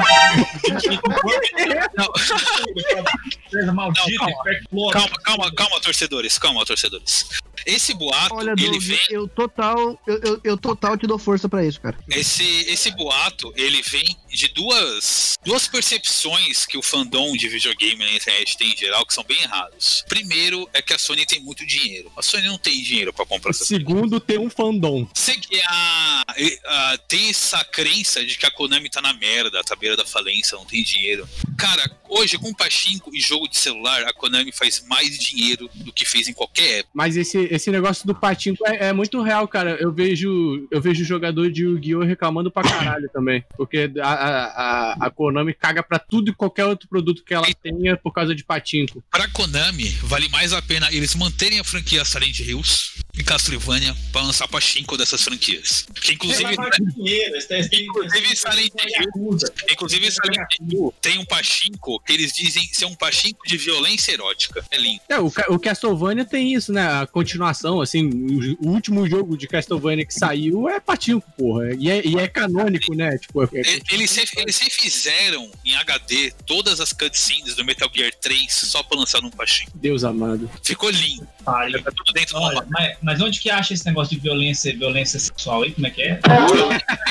Não. 4.73 4.91
Calma, 4.91 5.19
calma, 5.23 5.53
calma, 5.55 5.81
torcedores, 5.81 6.39
calma, 6.39 6.65
torcedores. 6.65 7.29
Esse 7.65 7.95
boato, 7.95 8.35
Olha, 8.35 8.51
ele 8.53 8.71
Doug, 8.71 8.83
vem 8.83 8.99
eu 9.11 9.27
total, 9.27 9.99
eu, 10.07 10.21
eu, 10.23 10.41
eu 10.45 10.57
total 10.57 10.97
te 10.97 11.07
dou 11.07 11.19
força 11.19 11.49
pra 11.49 11.65
isso, 11.65 11.81
cara. 11.81 11.97
Esse, 12.09 12.45
esse 12.71 12.91
boato, 12.93 13.53
ele 13.57 13.83
vem 13.83 14.05
de 14.37 14.49
duas, 14.49 15.35
duas 15.45 15.67
percepções 15.67 16.67
que 16.67 16.77
o 16.77 16.83
fandom 16.83 17.33
de 17.33 17.49
videogame 17.49 18.05
na 18.05 18.13
internet 18.13 18.57
tem 18.59 18.71
em 18.73 18.77
geral, 18.77 19.05
que 19.07 19.15
são 19.15 19.25
bem 19.25 19.41
errados. 19.43 20.05
Primeiro 20.09 20.69
é 20.75 20.83
que 20.83 20.93
a 20.93 20.99
Sony 20.99 21.25
tem 21.25 21.41
muito 21.41 21.65
dinheiro. 21.67 22.13
A 22.17 22.23
Sony 22.23 22.47
não 22.47 22.59
tem 22.59 22.83
dinheiro 22.83 23.13
pra 23.13 23.25
comprar 23.25 23.51
essa 23.51 23.65
Segundo, 23.65 24.21
tem 24.21 24.39
um 24.39 24.51
fandom. 24.51 25.09
Sei 25.15 25.35
que 25.37 25.61
a, 25.65 26.23
a- 26.29 26.99
tem 27.09 27.31
essa 27.31 27.65
crença 27.65 28.25
de 28.25 28.37
que 28.37 28.45
a 28.47 28.51
Konami 28.51 28.91
tá 28.91 29.01
na 29.01 29.15
merda, 29.15 29.63
tá 29.65 29.75
beira 29.75 29.97
da 29.97 30.05
falência, 30.05 30.57
não 30.59 30.67
tem 30.67 30.83
dinheiro. 30.83 31.27
Cara, 31.57 31.91
hoje 32.09 32.37
com 32.39 32.53
Pachinko 32.53 33.11
e 33.15 33.21
jogo 33.21 33.49
de 33.49 33.57
celular, 33.57 34.03
a 34.05 34.13
Konami 34.13 34.53
faz 34.53 34.85
mais 34.87 35.19
dinheiro 35.19 35.69
do 35.75 35.93
que 35.93 36.05
fez 36.05 36.29
em 36.29 36.33
qualquer 36.35 36.81
época. 36.81 36.91
Mas 36.95 37.17
esse, 37.17 37.39
esse 37.51 37.71
negócio 37.71 38.07
do 38.07 38.15
patinco 38.15 38.67
é, 38.67 38.89
é 38.89 38.93
muito 38.93 39.23
real, 39.23 39.49
cara. 39.49 39.77
Eu 39.81 39.93
vejo 39.93 40.69
eu 40.71 40.81
vejo 40.81 41.05
jogador 41.05 41.51
de 41.51 41.63
Yu-Gi-Oh! 41.63 42.05
reclamando 42.05 42.51
pra 42.51 42.63
caralho 42.63 43.09
também. 43.13 43.43
Porque 43.57 43.91
a, 44.03 44.26
a, 44.29 45.07
a, 45.07 45.11
Konami 45.11 45.55
caga 45.55 45.83
pra 45.83 45.99
tudo 45.99 46.31
e 46.31 46.35
qualquer 46.35 46.65
outro 46.65 46.89
produto 46.89 47.25
que 47.25 47.35
ela 47.35 47.47
tenha 47.63 47.97
por 47.97 48.13
causa 48.13 48.35
de 48.35 48.45
patinco. 48.45 49.03
Pra 49.11 49.29
Konami, 49.29 49.89
vale 50.03 50.29
mais 50.29 50.53
a 50.53 50.63
pena 50.63 50.89
eles 50.93 51.15
manterem 51.15 51.61
a 51.61 51.65
franquia 51.65 52.05
Silent 52.05 52.41
Hills 52.41 53.05
e 53.19 53.23
Castlevania 53.25 53.95
pra 54.13 54.23
lançar 54.23 54.47
Pachinko 54.49 54.97
dessas 54.97 55.23
franquias. 55.23 55.87
Que 56.01 56.13
inclusive. 56.13 56.53
Inclusive 56.53 58.37
Silent 58.37 58.73
Hill, 58.77 59.39
inclusive 59.71 60.11
Silent 60.11 60.49
Hill 60.71 60.95
tem 61.01 61.19
um 61.19 61.25
Pachinko 61.25 62.01
que 62.01 62.13
eles 62.13 62.33
dizem 62.33 62.69
ser 62.73 62.85
um 62.87 62.95
Pachinko 62.95 63.47
de 63.47 63.57
violência 63.57 64.13
erótica. 64.13 64.65
É 64.71 64.77
lindo. 64.79 65.01
É, 65.09 65.19
o, 65.19 65.27
o 65.49 65.59
Castlevania 65.59 66.25
tem 66.25 66.53
isso, 66.55 66.73
né? 66.73 66.87
A 66.87 67.07
continuação, 67.07 67.81
assim, 67.81 68.05
o, 68.07 68.67
o 68.69 68.71
último 68.73 69.09
jogo 69.09 69.37
de 69.37 69.47
Castlevania 69.47 70.05
que 70.07 70.15
saiu 70.15 70.69
é 70.69 70.81
patinco, 70.81 71.31
porra. 71.37 71.75
E 71.79 71.91
é, 71.91 72.07
e 72.07 72.19
é 72.19 72.29
canônico, 72.29 72.95
né? 72.95 73.17
Tipo, 73.19 73.43
é- 73.45 73.49
é- 73.55 73.81
Eles, 73.93 74.15
ref- 74.15 74.37
eles 74.37 74.59
refizeram 74.59 75.51
em 75.65 75.75
HD 75.77 76.33
todas 76.47 76.81
as 76.81 76.93
cutscenes 76.93 77.55
do 77.55 77.65
Metal 77.65 77.91
Gear 77.95 78.13
3 78.21 78.53
só 78.53 78.83
pra 78.83 78.99
lançar 78.99 79.21
num 79.23 79.31
Pachinko. 79.31 79.73
Deus 79.75 80.05
amado. 80.05 80.51
Ficou 80.63 80.91
lindo. 80.91 81.27
Olha, 81.47 81.83
Tá 81.83 81.93
tudo 81.93 82.13
dentro 82.13 82.35
de 82.35 82.41
uma 82.41 82.49
olha, 82.49 82.67
mas, 82.71 82.97
mas 83.07 83.21
onde 83.21 83.39
que 83.39 83.49
acha 83.49 83.73
esse 83.73 83.87
negócio 83.87 84.17
de 84.17 84.21
violência, 84.21 84.77
violência 84.77 85.21
sexual 85.21 85.63
aí? 85.63 85.71
Como 85.71 85.87
é 85.87 85.91
que 85.91 86.03
é? 86.03 86.19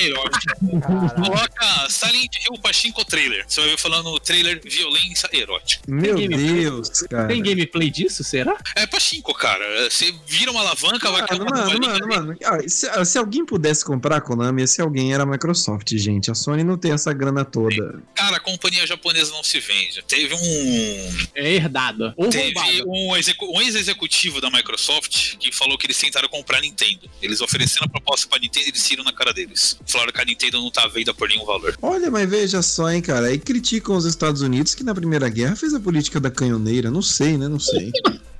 erótica. 0.03 0.57
Coloca 1.15 1.89
Silent 1.89 2.35
Hill 2.35 2.59
Pachinko 2.61 3.05
trailer. 3.05 3.45
Você 3.47 3.61
vai 3.61 3.69
ver 3.69 3.77
falando 3.77 4.19
trailer 4.19 4.59
violência 4.61 5.29
erótica. 5.31 5.83
Meu 5.87 6.15
Deus, 6.27 6.89
cara. 7.09 7.29
Tem 7.29 7.41
gameplay 7.41 7.89
disso, 7.89 8.25
será? 8.25 8.57
É 8.75 8.85
Pachinko, 8.85 9.33
cara. 9.33 9.89
Você 9.89 10.13
vira 10.27 10.51
uma 10.51 10.59
alavanca, 10.59 11.09
vai 11.09 11.25
cair 11.25 11.39
Mano, 11.39 11.51
uma 11.51 11.65
mano, 11.65 11.79
mano, 11.79 12.07
mano. 12.07 12.37
Ah, 12.43 12.59
se, 12.67 13.05
se 13.05 13.17
alguém 13.17 13.45
pudesse 13.45 13.85
comprar 13.85 14.17
a 14.17 14.21
Konami, 14.21 14.63
esse 14.63 14.81
alguém 14.81 15.13
era 15.13 15.23
a 15.23 15.25
Microsoft, 15.25 15.95
gente. 15.95 16.29
A 16.29 16.35
Sony 16.35 16.65
não 16.65 16.77
tem 16.77 16.91
essa 16.91 17.13
grana 17.13 17.45
toda. 17.45 18.01
Cara, 18.13 18.35
a 18.35 18.39
companhia 18.41 18.85
japonesa 18.85 19.31
não 19.31 19.43
se 19.43 19.61
vende. 19.61 20.03
Teve 20.05 20.33
um. 20.33 21.27
É 21.33 21.53
herdada. 21.53 22.13
Ou 22.17 22.29
Teve 22.29 22.53
roubada. 22.53 22.83
um, 22.85 23.57
um 23.57 23.61
ex-executivo 23.61 24.41
da 24.41 24.49
Microsoft 24.49 25.37
que 25.37 25.53
falou 25.53 25.77
que 25.77 25.84
eles 25.85 25.97
tentaram 25.97 26.27
comprar 26.27 26.57
a 26.57 26.61
Nintendo. 26.61 27.09
Eles 27.21 27.41
ofereceram 27.41 27.85
a 27.85 27.89
proposta 27.89 28.27
pra 28.27 28.39
Nintendo 28.39 28.67
e 28.67 28.69
eles 28.69 28.87
tiram 28.87 29.03
na 29.03 29.13
cara 29.13 29.33
deles. 29.33 29.77
Falaram 29.85 30.11
que 30.11 30.21
a 30.21 30.25
Nintendo 30.25 30.59
não 30.59 30.71
tá 30.71 30.87
venda 30.87 31.13
por 31.13 31.27
nenhum 31.27 31.45
valor. 31.45 31.77
Olha, 31.81 32.11
mas 32.11 32.29
veja 32.29 32.61
só, 32.61 32.91
hein, 32.91 33.01
cara. 33.01 33.27
Aí 33.27 33.39
criticam 33.39 33.95
os 33.95 34.05
Estados 34.05 34.41
Unidos 34.41 34.75
que 34.75 34.83
na 34.83 34.93
Primeira 34.93 35.29
Guerra 35.29 35.55
fez 35.55 35.73
a 35.73 35.79
política 35.79 36.19
da 36.19 36.29
canhoneira. 36.29 36.91
Não 36.91 37.01
sei, 37.01 37.37
né? 37.37 37.47
Não 37.47 37.59
sei. 37.59 37.91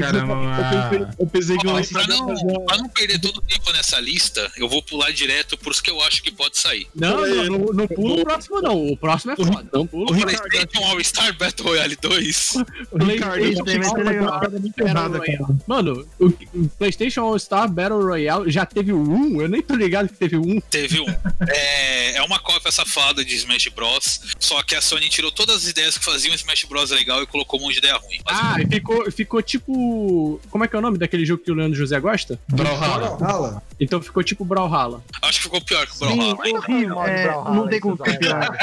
Caramba, 0.00 0.34
mano. 0.34 1.14
Eu 1.18 1.26
pensei 1.26 1.56
que 1.56 1.66
eu 1.66 1.72
pra, 1.72 2.06
não, 2.06 2.64
pra 2.64 2.76
não 2.78 2.88
perder 2.88 3.18
todo 3.18 3.38
o 3.38 3.42
tempo 3.42 3.72
nessa 3.72 4.00
lista, 4.00 4.50
eu 4.56 4.68
vou 4.68 4.82
pular 4.82 5.10
direto 5.12 5.56
pros 5.58 5.80
que 5.80 5.90
eu 5.90 6.00
acho 6.02 6.22
que 6.22 6.30
pode 6.30 6.58
sair. 6.58 6.86
Não, 6.94 7.20
não, 7.20 7.44
não, 7.44 7.58
não 7.72 7.88
pula 7.88 8.20
o 8.20 8.24
próximo, 8.24 8.60
não. 8.60 8.86
O 8.86 8.96
próximo 8.96 9.32
é 9.32 9.36
foda. 9.36 9.68
Não 9.72 9.86
pula 9.86 10.12
O. 10.12 10.14
PlayStation 10.20 10.84
All-Star 10.84 11.36
Battle 11.36 11.68
Royale 11.68 11.96
2. 11.96 12.54
O 12.90 12.98
PlayStation 12.98 13.94
Royale. 13.94 15.38
Mano, 15.66 16.06
o, 16.18 16.68
PlayStation 16.78 17.22
All-Star 17.22 17.68
Battle 17.68 18.02
Royale 18.02 18.50
já 18.50 18.66
teve 18.66 18.92
1? 18.92 19.40
Eu 19.40 19.48
nem 19.48 19.62
tô 19.62 19.74
ligado 19.74 20.08
que 20.08 20.14
teve 20.14 20.36
um. 20.36 20.60
Teve 20.60 21.00
um. 21.00 21.06
É, 21.48 22.16
é 22.16 22.22
uma 22.22 22.38
cópia 22.38 22.70
safada 22.70 23.24
de 23.24 23.34
Smash 23.34 23.68
Bros. 23.68 24.20
Só 24.38 24.62
que 24.62 24.74
a 24.74 24.80
Sony 24.80 25.08
tirou 25.08 25.30
todas 25.30 25.56
as 25.56 25.68
ideias 25.68 25.98
que 25.98 26.04
faziam 26.04 26.34
Smash 26.34 26.64
Bros. 26.64 26.90
legal 26.90 27.22
e 27.22 27.26
colocou 27.26 27.60
um 27.60 27.64
monte 27.64 27.74
de 27.74 27.78
ideia 27.78 27.96
ruim. 27.96 28.20
Ah, 28.26 28.56
e 28.64 28.74
ficou, 28.74 29.10
ficou 29.10 29.42
tipo. 29.42 30.40
Como 30.50 30.64
é 30.64 30.68
que 30.68 30.74
é 30.74 30.78
o 30.78 30.82
nome 30.82 30.98
daquele 30.98 31.24
jogo 31.24 31.42
que 31.42 31.50
o 31.50 31.54
Leandro 31.54 31.76
José 31.76 31.98
gosta? 32.00 32.38
Brawlhalla. 32.48 33.18
Fala. 33.18 33.62
Então 33.78 34.00
ficou 34.00 34.22
tipo 34.22 34.44
Brawlhalla. 34.44 35.02
Acho 35.22 35.38
que 35.38 35.42
ficou 35.44 35.60
pior 35.60 35.86
que 35.86 35.92
o 35.92 35.94
Sim, 35.94 36.16
Brawlhalla. 36.16 36.48
hein? 36.48 36.56
horrível. 36.56 37.02
É, 37.02 37.22
Brawlhalla, 37.24 37.54
não 37.56 37.68
tem 37.68 37.78
isso 37.78 37.82
como 37.82 37.96
ficar 37.96 38.10
é 38.12 38.16
pior. 38.18 38.58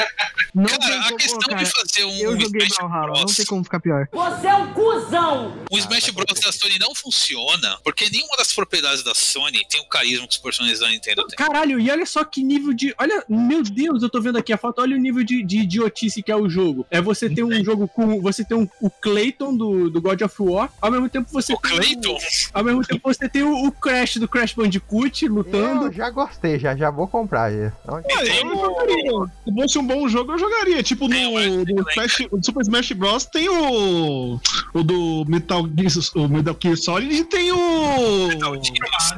Não 0.54 0.64
Cara, 0.64 1.00
a 1.00 1.04
como, 1.04 1.16
questão 1.16 1.38
cara, 1.40 1.64
de 1.64 1.70
fazer 1.70 2.04
um 2.04 2.10
Eu 2.16 2.40
joguei 2.40 2.66
Smash 2.66 2.76
Brawlhalla, 2.76 3.20
não 3.20 3.26
tem 3.26 3.46
como 3.46 3.64
ficar 3.64 3.80
pior. 3.80 4.08
Você 4.12 4.46
é 4.46 4.54
um 4.54 4.72
cuzão! 4.74 5.56
O 5.70 5.78
Smash 5.78 6.10
Bros. 6.10 6.40
da 6.40 6.52
Sony 6.52 6.78
não 6.78 6.94
funciona 6.94 7.78
porque 7.82 8.10
nenhuma 8.10 8.36
das 8.36 8.52
propriedades 8.52 9.02
da 9.02 9.14
Sony 9.14 9.64
tem 9.68 9.80
o 9.80 9.86
carisma 9.86 10.26
que 10.26 10.34
os 10.34 10.38
personagens 10.38 10.80
da 10.80 10.88
Nintendo 10.88 11.26
têm. 11.26 11.36
Caralho, 11.36 11.80
e 11.80 11.90
olha 11.90 12.04
só 12.04 12.22
que 12.24 12.42
nível 12.42 12.72
de. 12.74 12.94
Olha, 12.98 13.24
meu 13.28 13.62
Deus, 13.62 14.02
eu 14.02 14.10
tô 14.10 14.20
vendo 14.20 14.36
aqui 14.36 14.52
a 14.52 14.58
foto. 14.58 14.80
Olha 14.82 14.96
o 14.96 15.00
nível 15.00 15.24
de, 15.24 15.42
de 15.42 15.58
idiotice 15.60 16.22
que 16.22 16.30
é 16.30 16.36
o 16.36 16.48
jogo. 16.48 16.86
É 16.90 17.00
você 17.00 17.30
ter 17.30 17.44
um 17.44 17.64
jogo 17.64 17.88
com. 17.88 18.20
Você 18.20 18.44
tem 18.44 18.56
um, 18.56 18.68
o 18.80 18.90
Clayton 18.90 19.56
do, 19.56 19.81
do 19.90 20.00
God 20.00 20.20
of 20.22 20.34
War. 20.40 20.70
Ao 20.80 20.90
mesmo 20.90 21.08
tempo 21.08 21.28
você 21.32 21.52
O 21.52 21.56
tem. 21.58 21.76
Clayton? 21.78 22.18
Ao 22.52 22.64
mesmo 22.64 22.84
tempo 22.84 23.00
você 23.04 23.28
tem 23.28 23.42
o, 23.42 23.66
o 23.66 23.72
Crash 23.72 24.16
do 24.16 24.28
Crash 24.28 24.52
Bandicoot 24.54 25.26
lutando. 25.28 25.86
Eu 25.86 25.92
já 25.92 26.10
gostei, 26.10 26.58
já, 26.58 26.76
já 26.76 26.90
vou 26.90 27.06
comprar. 27.08 27.50
Já. 27.50 27.72
Eu 27.86 28.56
jogaria. 28.56 29.12
Se 29.44 29.54
fosse 29.54 29.78
um 29.78 29.86
bom 29.86 30.08
jogo, 30.08 30.32
eu 30.32 30.38
jogaria. 30.38 30.82
Tipo, 30.82 31.06
o 31.06 31.08
no, 31.08 31.64
no 31.64 31.90
Smash- 31.90 32.28
no 32.32 32.44
Super 32.44 32.62
Smash 32.62 32.92
Bros. 32.92 33.24
tem 33.26 33.48
o. 33.48 34.40
O 34.74 34.82
do 34.82 35.24
Metal 35.28 35.62
Gear, 35.76 35.92
o 36.24 36.28
Metal 36.28 36.56
Gear 36.60 36.76
Solid 36.76 37.14
e 37.14 37.24
tem 37.24 37.52
o. 37.52 38.28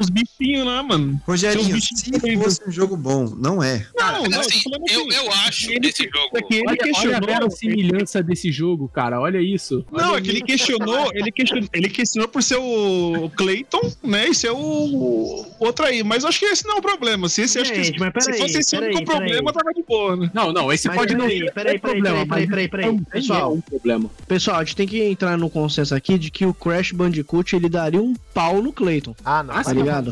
Os 0.01 0.11
bichinhos 0.11 0.67
lá, 0.67 0.83
mano. 0.83 1.21
Rogerinho, 1.27 1.81
se 1.81 2.37
fosse 2.39 2.61
um 2.69 2.73
jogo 2.73 2.97
bom, 2.97 3.33
não 3.37 3.63
é. 3.63 3.87
Não, 3.97 4.25
não, 4.25 4.41
assim, 4.41 4.61
falando 4.63 4.85
eu, 4.91 5.01
assim, 5.07 5.15
eu 5.15 5.33
acho 5.33 5.71
ele- 5.71 5.89
esse 5.89 6.03
jogo. 6.05 6.31
É 6.35 6.43
que 6.43 6.55
ele 6.57 6.65
Olha, 6.69 6.79
olha 6.97 7.17
a 7.17 7.21
verossimilhança 7.21 8.23
desse 8.23 8.51
jogo, 8.51 8.89
cara. 8.89 9.21
Olha 9.21 9.39
isso. 9.41 9.85
Não, 9.93 10.13
Olha 10.13 10.19
é 10.19 10.21
que 10.23 10.31
ele. 10.31 10.43
Questionou, 10.57 11.11
ele 11.15 11.33
questionou, 11.33 11.69
ele 11.73 11.89
questionou 11.89 12.29
por 12.29 12.43
ser 12.43 12.57
o 12.57 13.31
Clayton, 13.37 13.93
né? 14.03 14.29
E 14.29 14.35
ser 14.35 14.51
o, 14.51 15.47
outro 15.59 15.85
aí. 15.85 16.03
Mas 16.03 16.23
eu 16.23 16.29
acho 16.29 16.39
que 16.39 16.47
esse 16.47 16.67
não 16.67 16.77
é 16.77 16.79
o 16.79 16.83
problema. 16.83 17.29
Se, 17.29 17.43
esse, 17.43 17.59
acho 17.59 17.73
que, 17.73 17.85
Gente, 17.85 17.99
mas 17.99 18.13
se 18.25 18.31
peraí, 18.31 18.41
fosse 18.41 18.59
esse 18.59 18.77
o 18.77 18.79
peraí, 18.81 18.95
único 18.95 19.11
problema, 19.11 19.53
peraí. 19.53 19.55
tava 19.55 19.75
de 19.75 19.83
boa, 19.83 20.17
né? 20.17 20.31
Não, 20.33 20.53
não, 20.53 20.73
esse 20.73 20.89
Mas 20.89 20.97
pode 20.97 21.15
não 21.15 21.27
peraí, 21.27 21.39
ser 21.39 21.53
peraí, 21.53 21.79
problema, 21.79 22.27
peraí, 22.27 22.47
peraí, 22.49 22.69
peraí, 22.69 22.87
também 22.87 23.05
pessoal. 23.05 23.51
é 23.53 23.55
um 23.55 23.61
problema. 23.61 24.11
Pessoal, 24.27 24.57
a 24.59 24.65
gente 24.65 24.77
tem 24.77 24.87
que 24.87 25.03
entrar 25.03 25.37
no 25.37 25.51
consenso 25.51 25.95
aqui 25.95 26.19
de 26.19 26.31
que 26.31 26.47
o 26.47 26.55
Crash 26.55 26.93
Bandicoot 26.93 27.57
ele 27.57 27.69
daria 27.69 28.01
um 28.01 28.15
pau 28.33 28.63
no 28.63 28.73
Clayton. 28.73 29.15
Ah, 29.25 29.43
não. 29.43 29.55
Ah, 29.55 29.65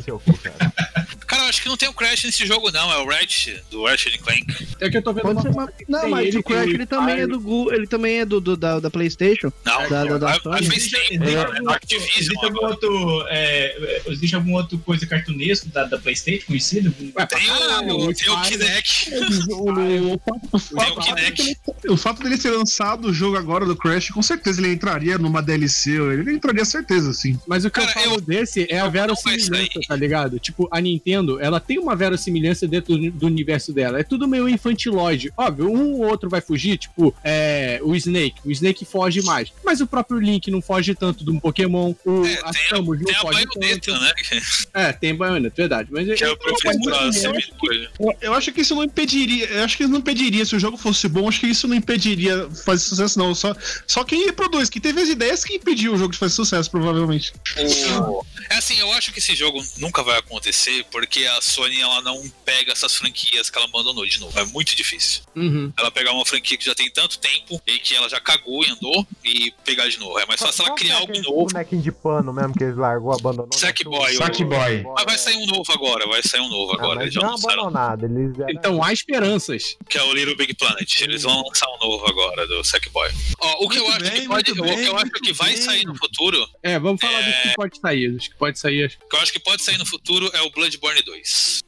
seu 0.03 0.19
cu, 0.21 0.39
cara. 0.39 0.73
Acho 1.53 1.59
acho 1.59 1.63
que 1.63 1.69
não 1.69 1.77
tem 1.77 1.89
o 1.89 1.93
Crash 1.93 2.25
nesse 2.25 2.47
jogo, 2.47 2.71
não. 2.71 2.91
É 2.93 2.97
o 2.99 3.07
Ratchet, 3.07 3.63
do 3.71 3.85
Ratchet 3.85 4.19
Clank. 4.19 4.47
É 4.81 4.89
que 4.91 4.97
eu 4.97 5.03
tô 5.03 5.13
vendo 5.13 5.23
Pode 5.35 5.49
uma 5.49 5.67
ser, 5.67 5.85
Não, 5.89 6.09
mas 6.09 6.29
ele, 6.29 6.39
o 6.39 6.43
Crash 6.43 6.67
o 6.67 6.71
ele 6.71 6.87
também 6.87 7.21
é 7.21 7.27
do 7.27 7.41
Gu- 7.41 7.73
ele 7.73 7.87
também 7.87 8.19
é 8.21 8.25
do, 8.25 8.41
do- 8.41 8.57
da, 8.57 8.81
da 8.81 8.91
PlayStation. 8.91 9.53
Não, 9.65 9.89
da, 9.89 10.05
da, 10.05 10.19
da 10.19 10.27
mas- 10.29 10.43
Sony. 10.43 10.61
tempo, 10.61 10.73
existe 10.75 11.19
né? 11.19 11.37
algum, 11.37 11.53
outro, 11.59 11.71
Activision 11.71 12.17
existe 12.19 12.45
algum 12.45 12.67
outro. 12.67 13.25
É, 13.29 14.03
existe 14.09 14.35
alguma 14.35 14.59
outra 14.59 14.79
coisa 14.79 15.07
cartunesco 15.07 15.69
da, 15.69 15.85
da 15.85 15.99
Playstation 15.99 16.47
conhecido? 16.47 16.95
Ué, 17.17 17.27
Tem 17.27 17.47
caralho, 17.47 17.97
o, 17.97 18.15
tem 18.15 18.31
o 18.31 18.41
Kinect. 18.43 19.11
O, 21.89 21.97
fato 21.97 22.23
dele 22.23 22.39
ter 22.39 22.51
lançado 22.51 23.09
o 23.09 23.13
jogo 23.13 23.37
agora 23.37 23.67
do 23.67 23.77
Crash, 23.77 24.11
com 24.11 24.23
certeza 24.23 24.61
ele 24.61 24.73
entraria 24.73 25.19
numa 25.19 25.43
DLC. 25.43 25.91
Ele 25.93 26.33
entraria 26.33 26.65
certeza, 26.65 27.13
sim. 27.13 27.39
Mas 27.47 27.65
o 27.65 27.71
que 27.71 27.81
Cara, 27.81 27.91
eu 28.01 28.05
falo 28.11 28.21
desse 28.21 28.67
é 28.71 28.79
a 28.81 28.89
verossimilhança, 28.89 29.81
tá 29.87 29.97
ligado? 29.97 30.39
Tipo, 30.39 30.69
a 30.71 30.81
Nintendo, 30.81 31.41
ela 31.43 31.59
tem 31.61 31.79
uma 31.79 31.95
verossimilhança 31.97 32.67
dentro 32.69 32.97
do, 33.11 33.27
universo 33.27 33.73
dela. 33.73 33.99
É 33.99 34.03
tudo 34.03 34.29
meio 34.29 34.49
infantilóide. 34.49 35.33
Óbvio, 35.37 35.71
um 35.71 35.95
ou 35.95 36.07
outro 36.07 36.29
vai 36.31 36.41
fugir, 36.41 36.79
tipo, 36.79 37.15
é, 37.25 37.81
o 37.83 37.95
Snake. 37.97 38.41
O 38.45 38.51
Snake 38.51 38.85
foge 38.85 39.23
mais. 39.23 39.53
Mas 39.65 39.81
o 39.81 39.87
próprio 39.87 40.19
Link 40.21 40.51
não 40.51 40.63
foge 40.63 40.95
tanto 40.95 41.25
de 41.25 41.31
um 41.31 41.41
Pokémon. 41.41 41.95
O, 42.05 42.25
É, 42.27 42.39
a 42.45 42.53
Samus 42.53 42.99
não 42.99 43.05
tem 43.07 43.17
a 43.17 43.21
foge 43.21 43.43
tanto. 43.45 43.59
baioneta, 43.61 43.99
né? 43.99 44.13
É, 44.75 44.93
tem 44.93 45.15
baioneta, 45.15 45.55
verdade. 45.57 45.89
Mas 45.91 46.07
Que 46.19 46.25
é 46.25 46.33
o 46.33 47.13
Semicoisa. 47.13 47.91
Eu, 47.99 48.15
eu 48.21 48.35
acho 48.35 48.53
que 48.53 48.61
isso 48.61 48.75
não 48.75 48.85
impediria. 48.85 49.47
Eu 49.47 49.65
acho 49.65 49.77
que 49.77 49.83
isso 49.83 49.93
não 49.93 49.99
impediria. 49.99 50.45
Se 50.45 50.55
o 50.57 50.61
jogo 50.61 50.77
fosse 50.77 51.09
bom, 51.09 51.29
acho 51.29 51.41
que 51.41 51.47
isso 51.47 51.67
não 51.67 51.75
impediria 51.75 52.49
fazer 52.65 52.83
sucesso, 52.85 53.19
não. 53.19 53.35
Só, 53.35 53.55
só 53.87 54.05
quem 54.05 54.27
reproduz, 54.27 54.69
quem 54.71 54.81
teve 54.81 55.01
as 55.01 55.09
ideias 55.09 55.45
que 55.45 55.55
impediu 55.55 55.95
o 55.95 55.99
jogo 55.99 56.13
de 56.13 56.19
fazer 56.19 56.35
sucesso, 56.35 56.71
provavelmente. 56.71 57.33
O- 58.01 58.25
É 58.51 58.57
assim, 58.57 58.79
eu 58.79 58.93
acho 58.93 59.13
que 59.13 59.19
esse 59.19 59.35
jogo 59.35 59.63
nunca 59.79 60.03
vai 60.03 60.19
acontecer 60.19 60.85
porque 60.91 61.27
a 61.37 61.41
Sony 61.41 61.81
ela 61.81 62.01
não 62.03 62.23
pega 62.45 62.73
essas 62.73 62.95
franquias 62.97 63.49
que 63.51 63.57
ela 63.59 63.67
abandonou 63.67 64.05
de 64.07 64.19
novo. 64.21 64.39
É 64.39 64.45
muito 64.47 64.75
difícil. 64.77 65.23
Uhum. 65.37 65.73
Ela 65.79 65.91
pegar 65.91 66.13
uma 66.13 66.25
franquia 66.25 66.57
que 66.57 66.65
já 66.65 66.75
tem 66.75 66.91
tanto 66.91 67.19
tempo 67.19 67.61
e 67.67 67.79
que 67.79 67.95
ela 67.95 68.09
já 68.09 68.21
cagou 68.21 68.65
e 68.65 68.71
andou 68.71 69.07
e 69.25 69.53
pegar 69.65 69.89
de 69.89 69.99
novo. 69.99 70.19
É 70.19 70.27
mais 70.27 70.41
fácil 70.41 70.63
ela 70.63 70.69
Qual 70.71 70.77
que 70.77 70.85
criar 70.85 70.97
é 70.97 71.01
algo 71.01 71.13
novo. 71.23 71.47
bonequinho 71.53 71.83
de 71.83 71.93
pano 71.93 72.33
mesmo 72.33 72.55
que 72.55 72.65
eles 72.65 72.77
largou, 72.77 73.13
abandonou. 73.13 73.49
na 73.53 73.59
Sackboy. 73.59 74.15
Sackboy. 74.17 74.83
Mas 74.95 75.05
vai 75.05 75.19
sair 75.19 75.37
um 75.37 75.47
novo 75.47 75.73
agora, 75.73 76.07
vai 76.07 76.23
sair 76.23 76.41
um 76.41 76.49
novo 76.49 76.73
agora. 76.75 76.95
mas 76.97 77.03
Eles 77.05 77.15
já 77.15 77.21
não 77.23 77.31
lançaram, 77.31 77.63
abandonado. 77.63 78.05
Eles 78.07 78.39
eram... 78.39 78.51
Então 78.51 78.83
há 78.83 78.93
esperanças. 78.93 79.77
que 79.89 79.99
é 79.99 80.03
o 80.03 80.13
Little 80.15 80.37
Big 80.37 80.55
Planet. 80.55 81.01
Eles 81.03 81.23
vão 81.23 81.43
lançar 81.47 81.67
um 81.69 81.79
novo 81.79 82.07
agora 82.09 82.47
do 82.47 82.63
Sackboy. 82.65 83.11
Ó, 83.41 83.65
o 83.65 83.69
que 83.69 83.79
eu 83.79 83.85
Muito 83.85 83.97
acho 84.03 84.11
bem, 84.13 84.21
que 84.23 84.29
pode, 84.29 84.51
muito 84.55 84.63
o 84.63 84.65
que 84.69 84.77
bem, 84.77 84.87
eu 84.87 84.97
acho 84.97 85.11
que 85.13 85.33
vai 85.33 85.53
bem. 85.53 85.63
sair 85.63 85.85
no 85.85 85.95
futuro, 85.97 86.49
É, 86.63 86.79
vamos 86.79 87.01
falar 87.01 87.21
dos 87.21 87.35
que 87.43 87.55
pode 87.55 87.79
sair. 87.81 88.09
Dos 88.13 88.29
que 88.29 88.35
pode 88.37 88.59
sair. 88.59 88.85
acho- 88.85 88.99
o 89.05 89.09
que 89.09 89.17
eu 89.17 89.21
acho 89.21 89.33
que 89.33 89.39
pode 89.41 89.63
sair 89.63 89.79
no 89.79 89.87
futuro 89.87 90.31
é 90.33 90.43
o 90.43 90.51
Bloodborne 90.51 91.03
2. 91.03 91.22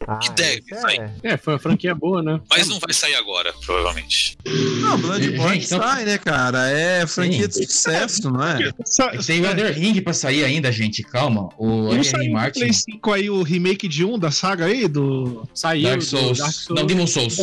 Ah, 0.07 0.17
que 0.19 0.31
deve 0.33 0.63
esse 0.71 0.81
sair. 0.81 1.01
é... 1.23 1.33
É, 1.35 1.37
foi 1.37 1.55
uma 1.55 1.59
franquia 1.59 1.95
boa, 1.95 2.23
né? 2.23 2.41
Mas 2.51 2.69
não 2.69 2.79
vai 2.79 2.93
sair 2.93 3.15
agora, 3.15 3.53
provavelmente. 3.65 4.37
Não, 4.81 4.99
Bloodborne 4.99 5.59
então- 5.65 5.81
sai, 5.81 6.05
né, 6.05 6.19
cara? 6.19 6.69
É 6.71 7.07
franquia 7.07 7.49
de 7.49 7.55
sucesso, 7.67 8.31
não 8.31 8.43
é? 8.45 8.69
É 8.69 9.19
Tem 9.23 9.41
o 9.41 9.47
Elder 9.47 9.73
Ring 9.73 10.01
pra 10.01 10.13
sair 10.13 10.45
ainda, 10.45 10.71
gente. 10.71 11.03
Calma. 11.03 11.49
O 11.59 11.93
Elder 11.95 12.31
Martin. 12.31 12.61
Play 12.61 12.73
5 12.73 13.13
aí 13.13 13.31
o 13.31 13.43
remake 13.43 13.89
de 13.89 14.05
um 14.05 14.19
da 14.19 14.31
saga 14.31 14.67
aí, 14.67 14.87
do. 14.89 15.49
Saiu. 15.55 15.85
Dark 15.85 15.99
do 16.01 16.05
Souls. 16.05 16.39
Dark 16.39 16.53
Souls. 16.53 16.81
Não, 16.81 16.87
Demon 16.87 17.07
Souls. 17.07 17.39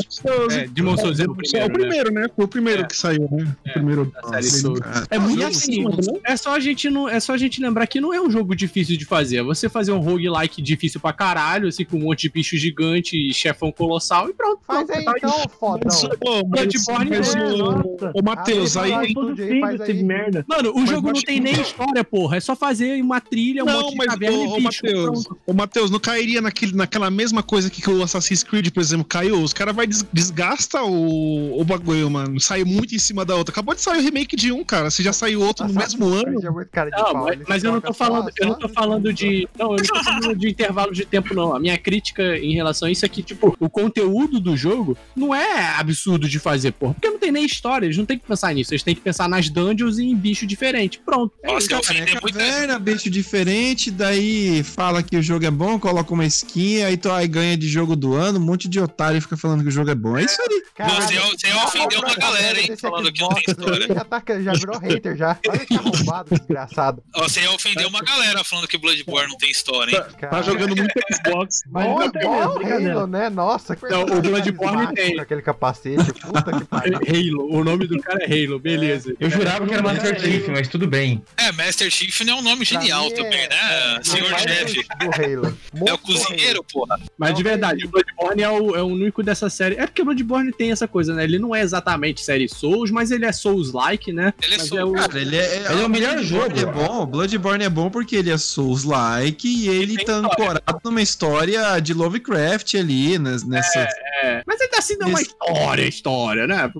É, 0.51 0.67
Demon 0.67 0.97
Souls 0.97 1.19
é 1.19 1.23
o 1.25 1.25
É 1.25 1.29
o 1.31 1.35
primeiro, 1.35 1.67
né? 1.67 1.73
primeiro, 1.79 2.11
né? 2.13 2.27
Foi 2.35 2.45
o 2.45 2.47
primeiro 2.47 2.81
É. 2.83 2.85
que 2.85 2.95
saiu, 2.97 3.27
né? 3.31 3.55
O 3.67 3.73
primeiro. 3.73 4.13
Da 4.31 4.41
série. 4.41 4.73
É 5.09 5.17
muito 5.19 5.43
assim, 5.45 5.85
assim, 5.87 6.19
é 6.25 6.37
só 6.37 6.53
a 6.55 6.59
gente 6.59 6.89
não, 6.89 7.07
é 7.09 7.19
só 7.19 7.33
a 7.33 7.37
gente 7.37 7.61
lembrar 7.61 7.87
que 7.87 7.99
não 7.99 8.13
é 8.13 8.21
um 8.21 8.29
jogo 8.29 8.55
difícil 8.55 8.97
de 8.97 9.05
fazer. 9.05 9.41
Você 9.43 9.67
fazer 9.69 9.91
um 9.91 9.99
roguelike 9.99 10.61
difícil 10.61 10.99
pra 10.99 11.11
caralho, 11.13 11.67
assim 11.67 11.85
com 11.91 11.97
um 11.97 12.01
monte 12.01 12.21
de 12.21 12.29
bicho 12.29 12.57
gigante 12.57 13.15
e 13.15 13.33
chefão 13.33 13.71
colossal 13.71 14.29
e 14.29 14.33
pronto. 14.33 14.61
Faz 14.65 14.87
pronto, 14.87 14.97
aí 14.97 15.05
tá 15.05 15.13
então, 15.17 15.49
fodão. 15.59 15.79
Mas, 15.83 16.03
ô, 16.03 16.47
mas, 16.47 16.61
Bloodborne 16.61 17.09
mas, 17.09 17.35
é, 17.35 18.11
ô, 18.13 18.21
Matheus, 18.23 18.77
aí. 18.77 19.13
todo 19.13 19.29
aí, 19.31 19.37
filme 19.37 19.83
aí. 19.87 20.03
merda. 20.03 20.45
Mano, 20.47 20.71
o 20.71 20.79
Mas 20.79 20.89
jogo 20.89 21.11
não 21.11 21.21
tem 21.21 21.39
nem 21.39 21.53
história, 21.53 22.03
porra. 22.03 22.37
É 22.37 22.39
só 22.39 22.55
fazer 22.55 23.01
uma 23.01 23.19
trilha, 23.19 23.63
um 23.63 23.67
Não, 23.67 23.81
monte 23.81 23.97
de 23.97 24.05
caverna 24.05 24.37
ô, 24.37 24.43
e 24.43 24.47
bicho. 24.47 24.63
Matheus, 24.63 25.23
pronto. 25.25 25.41
ô, 25.45 25.53
Matheus, 25.53 25.91
não 25.91 25.99
cairia 25.99 26.41
naquele, 26.41 26.75
naquela 26.75 27.09
mesma 27.09 27.43
coisa 27.43 27.69
que, 27.69 27.81
que 27.81 27.89
o 27.89 28.01
Assassin's 28.03 28.43
Creed, 28.43 28.69
por 28.71 28.81
exemplo, 28.81 29.05
caiu? 29.05 29.41
Os 29.41 29.53
caras 29.53 29.75
vai 29.75 29.85
des, 29.85 30.05
desgasta 30.13 30.81
o, 30.83 31.59
o 31.59 31.63
bagulho, 31.63 32.09
mano. 32.09 32.39
Sai 32.39 32.63
muito 32.63 32.95
em 32.95 32.99
cima 32.99 33.25
da 33.25 33.35
outra. 33.35 33.51
Acabou 33.51 33.75
de 33.75 33.81
sair 33.81 33.99
o 33.99 34.01
remake 34.01 34.35
de 34.35 34.51
um, 34.51 34.63
cara. 34.63 34.89
Se 34.89 35.03
já 35.03 35.13
saiu 35.13 35.41
outro 35.41 35.67
no 35.67 35.73
mesmo 35.73 36.05
ano. 36.07 36.39
É 36.39 36.89
Não, 36.91 37.25
mas, 37.47 37.63
eu 37.63 37.73
não 37.73 37.81
tô 37.81 37.93
falando, 37.93 38.31
eu 38.37 38.47
não 38.47 38.55
tô 38.57 38.69
falando 38.69 39.13
de. 39.13 39.47
Não, 39.57 39.71
eu 39.71 39.77
não 39.77 39.85
tô 39.85 40.03
falando 40.03 40.35
de 40.35 40.49
intervalo 40.49 40.91
de 40.91 41.05
tempo, 41.05 41.33
não. 41.33 41.55
A 41.55 41.59
minha 41.59 41.77
crítica 41.81 42.37
em 42.37 42.53
relação 42.53 42.87
a 42.87 42.91
isso 42.91 43.05
é 43.05 43.09
que, 43.09 43.21
tipo, 43.21 43.55
o 43.59 43.69
conteúdo 43.69 44.39
do 44.39 44.55
jogo 44.55 44.97
não 45.15 45.33
é 45.33 45.75
absurdo 45.77 46.27
de 46.27 46.39
fazer, 46.39 46.71
porra. 46.71 46.93
Porque 46.93 47.09
não 47.09 47.19
tem 47.19 47.31
nem 47.31 47.45
história, 47.45 47.85
eles 47.85 47.97
não 47.97 48.05
tem 48.05 48.17
que 48.17 48.25
pensar 48.25 48.53
nisso. 48.53 48.73
Eles 48.73 48.83
têm 48.83 48.95
que 48.95 49.01
pensar 49.01 49.27
nas 49.27 49.49
dungeons 49.49 49.97
e 49.97 50.05
em 50.05 50.15
bicho 50.15 50.45
diferente. 50.45 50.99
Pronto. 51.03 51.33
É 51.43 51.47
Nossa, 51.47 51.59
isso. 51.59 51.81
Cara, 51.81 51.99
é 51.99 52.05
caverna, 52.05 52.79
bicho 52.79 53.09
diferente, 53.09 53.91
daí 53.91 54.63
fala 54.63 55.03
que 55.03 55.17
o 55.17 55.21
jogo 55.21 55.45
é 55.45 55.51
bom, 55.51 55.79
coloca 55.79 56.13
uma 56.13 56.25
skin, 56.25 56.83
aí 56.83 56.97
tu 56.97 57.11
aí 57.11 57.27
ganha 57.27 57.57
de 57.57 57.67
jogo 57.67 57.95
do 57.95 58.13
ano, 58.13 58.39
um 58.39 58.43
monte 58.43 58.67
de 58.67 58.79
otário 58.79 59.21
fica 59.21 59.37
falando 59.37 59.63
que 59.63 59.69
o 59.69 59.71
jogo 59.71 59.89
é 59.89 59.95
bom. 59.95 60.17
É 60.17 60.23
isso 60.23 60.41
aí. 60.41 60.63
Caralho, 60.75 61.01
Você, 61.01 61.15
você 61.15 61.47
tá 61.47 61.65
ofendeu 61.65 61.99
uma 61.99 62.15
galera, 62.15 62.59
hein? 62.59 62.77
Falando 62.77 63.11
que 63.11 63.21
não 63.21 63.29
tem 63.29 63.43
história. 63.47 63.87
Já, 63.87 64.05
tá, 64.05 64.23
já 64.39 64.53
virou 64.53 64.79
hater 64.79 65.17
já. 65.17 65.37
Olha 65.47 65.65
que 65.65 65.73
arrombado, 65.75 66.29
desgraçado. 66.35 67.03
Você 67.15 67.41
ia 67.41 67.51
ofender 67.51 67.87
uma 67.87 68.01
galera 68.01 68.43
falando 68.43 68.67
que 68.67 68.77
Bloodborne 68.77 69.29
não 69.29 69.37
tem 69.37 69.49
história, 69.49 69.97
hein? 69.97 70.29
Tá 70.29 70.41
jogando 70.41 70.75
muito 70.75 70.93
Xbox. 71.13 71.61
Mas 71.71 71.87
Olha, 71.87 72.05
não 72.05 72.11
tem 72.59 72.69
mesmo. 72.81 72.89
Halo, 72.99 73.07
né? 73.07 73.29
Nossa, 73.29 73.75
que 73.77 73.87
Não, 73.87 74.01
o 74.03 74.21
Bloodborne 74.21 74.93
tem. 74.93 75.17
Aquele 75.19 75.41
capacete, 75.41 76.11
puta 76.13 76.51
que 76.59 76.65
pariu. 76.67 76.97
Halo, 76.97 77.55
o 77.55 77.63
nome 77.63 77.87
do 77.87 77.97
cara 78.01 78.19
é 78.23 78.25
Halo, 78.45 78.59
beleza. 78.59 79.15
Eu 79.17 79.29
jurava 79.29 79.65
que 79.65 79.73
era 79.73 79.81
Master 79.81 80.19
Chief, 80.19 80.47
mas 80.49 80.67
tudo 80.67 80.85
bem. 80.85 81.23
É, 81.37 81.49
Master 81.53 81.89
Chief 81.89 82.19
não 82.25 82.33
é 82.33 82.39
um 82.39 82.41
nome 82.41 82.65
genial 82.65 83.05
mim 83.05 83.13
também, 83.15 83.39
é- 83.39 83.47
né? 83.49 83.97
é 83.99 84.03
Senhor 84.03 84.37
chefe. 84.39 84.85
Halo. 84.99 85.57
É 85.87 85.93
o 85.93 85.97
cozinheiro, 85.97 86.61
porra. 86.73 86.99
Mas 87.17 87.35
de 87.35 87.41
verdade, 87.43 87.85
o 87.85 87.89
Bloodborne 87.89 88.43
é 88.43 88.49
o, 88.49 88.75
é 88.75 88.81
o 88.81 88.87
único 88.87 89.23
dessa 89.23 89.49
série. 89.49 89.75
É 89.75 89.85
porque 89.87 90.01
o 90.01 90.05
Bloodborne 90.05 90.51
tem 90.51 90.71
essa 90.73 90.89
coisa, 90.89 91.13
né? 91.13 91.23
Ele 91.23 91.39
não 91.39 91.55
é 91.55 91.61
exatamente 91.61 92.19
série 92.21 92.49
Souls, 92.49 92.91
mas 92.91 93.11
ele 93.11 93.25
é 93.25 93.31
Souls-like, 93.31 94.11
né? 94.11 94.33
Ele 94.43 94.55
é 94.55 94.57
Mas 94.57 94.67
Souls. 94.67 94.81
é 94.81 94.85
o- 94.85 94.91
Cara, 94.91 95.21
ele 95.21 95.37
é, 95.37 95.55
Ele 95.71 95.81
é 95.81 95.85
o 95.85 95.89
melhor 95.89 96.17
jogo. 96.19 96.59
É 96.59 96.65
bom, 96.65 97.05
Bloodborne 97.05 97.63
é 97.63 97.69
bom 97.69 97.89
porque 97.89 98.17
ele 98.17 98.29
é 98.29 98.37
Souls-like 98.37 99.47
e 99.47 99.69
ele 99.69 99.95
tem 99.95 100.05
tá 100.05 100.15
ancorado 100.15 100.79
numa 100.83 101.01
história 101.01 101.60
de 101.79 101.93
Lovecraft 101.93 102.75
ali, 102.75 103.17
nes- 103.19 103.43
nessa. 103.43 103.79
É, 104.23 104.43
mas 104.45 104.59
ainda 104.61 104.77
assim 104.77 104.95
não 104.97 105.07
é 105.07 105.09
uma 105.09 105.21
Esse- 105.21 105.29
história, 105.31 105.87
história, 105.87 106.47
né? 106.47 106.71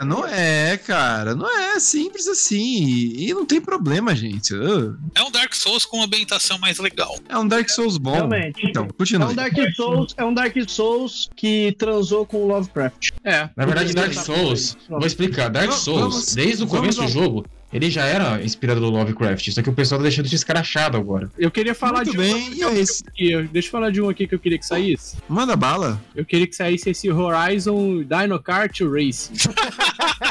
É, 0.00 0.04
não 0.04 0.26
é, 0.26 0.76
cara. 0.76 1.34
Não 1.34 1.48
é 1.48 1.78
simples 1.80 2.26
assim. 2.28 3.12
E 3.16 3.32
não 3.34 3.44
tem 3.44 3.60
problema, 3.60 4.14
gente. 4.14 4.54
Uh, 4.54 4.96
É 5.14 5.22
um 5.22 5.30
Dark 5.30 5.54
Souls 5.54 5.84
com 5.84 5.98
uma 5.98 6.06
ambientação 6.06 6.58
mais 6.58 6.78
legal. 6.78 7.16
É 7.28 7.36
um 7.38 7.46
Dark 7.46 7.68
Souls 7.68 7.96
bom. 7.98 8.12
Realmente. 8.14 8.66
Então, 8.66 8.84
É 8.84 8.92
continua. 8.92 9.28
um 9.28 9.34
Dark 9.34 9.54
Souls, 9.76 10.14
é 10.16 10.24
um 10.24 10.34
Dark 10.34 10.54
Souls 10.68 11.28
que 11.36 11.74
transou 11.78 12.24
com 12.26 12.38
o 12.38 12.46
Lovecraft. 12.48 13.10
É. 13.24 13.48
Na 13.56 13.66
verdade, 13.66 13.92
Dark 13.94 14.12
Souls, 14.14 14.76
vou 14.88 15.06
explicar. 15.06 15.48
Dark 15.50 15.72
Souls, 15.72 16.00
vamos- 16.00 16.34
desde 16.34 16.62
o 16.62 16.66
vamos 16.66 16.80
começo 16.96 17.00
ao- 17.00 17.06
do 17.06 17.12
jogo, 17.12 17.46
ele 17.72 17.90
já 17.90 18.04
era 18.04 18.42
inspirado 18.42 18.80
no 18.80 18.88
Lovecraft. 18.90 19.50
Só 19.50 19.62
que 19.62 19.70
o 19.70 19.72
pessoal 19.72 19.98
tá 19.98 20.04
deixando 20.04 20.28
de 20.28 20.34
escrachado 20.36 20.96
agora. 20.96 21.30
Eu 21.38 21.50
queria 21.50 21.74
falar 21.74 22.04
Muito 22.04 22.12
de 22.12 22.16
bem, 22.16 22.34
um. 22.34 22.52
e 22.54 22.62
é 22.62 22.74
esse? 22.78 23.04
aqui, 23.06 23.42
Deixa 23.52 23.68
eu 23.68 23.72
falar 23.72 23.90
de 23.90 24.00
um 24.00 24.08
aqui 24.08 24.26
que 24.26 24.34
eu 24.34 24.38
queria 24.38 24.58
que 24.58 24.66
saísse. 24.66 25.16
Manda 25.28 25.54
bala. 25.56 26.00
Eu 26.14 26.24
queria 26.24 26.46
que 26.46 26.54
saísse 26.56 26.90
esse 26.90 27.10
Horizon 27.10 28.02
Dino 28.02 28.38
Kart 28.40 28.80
Racing. 28.80 29.34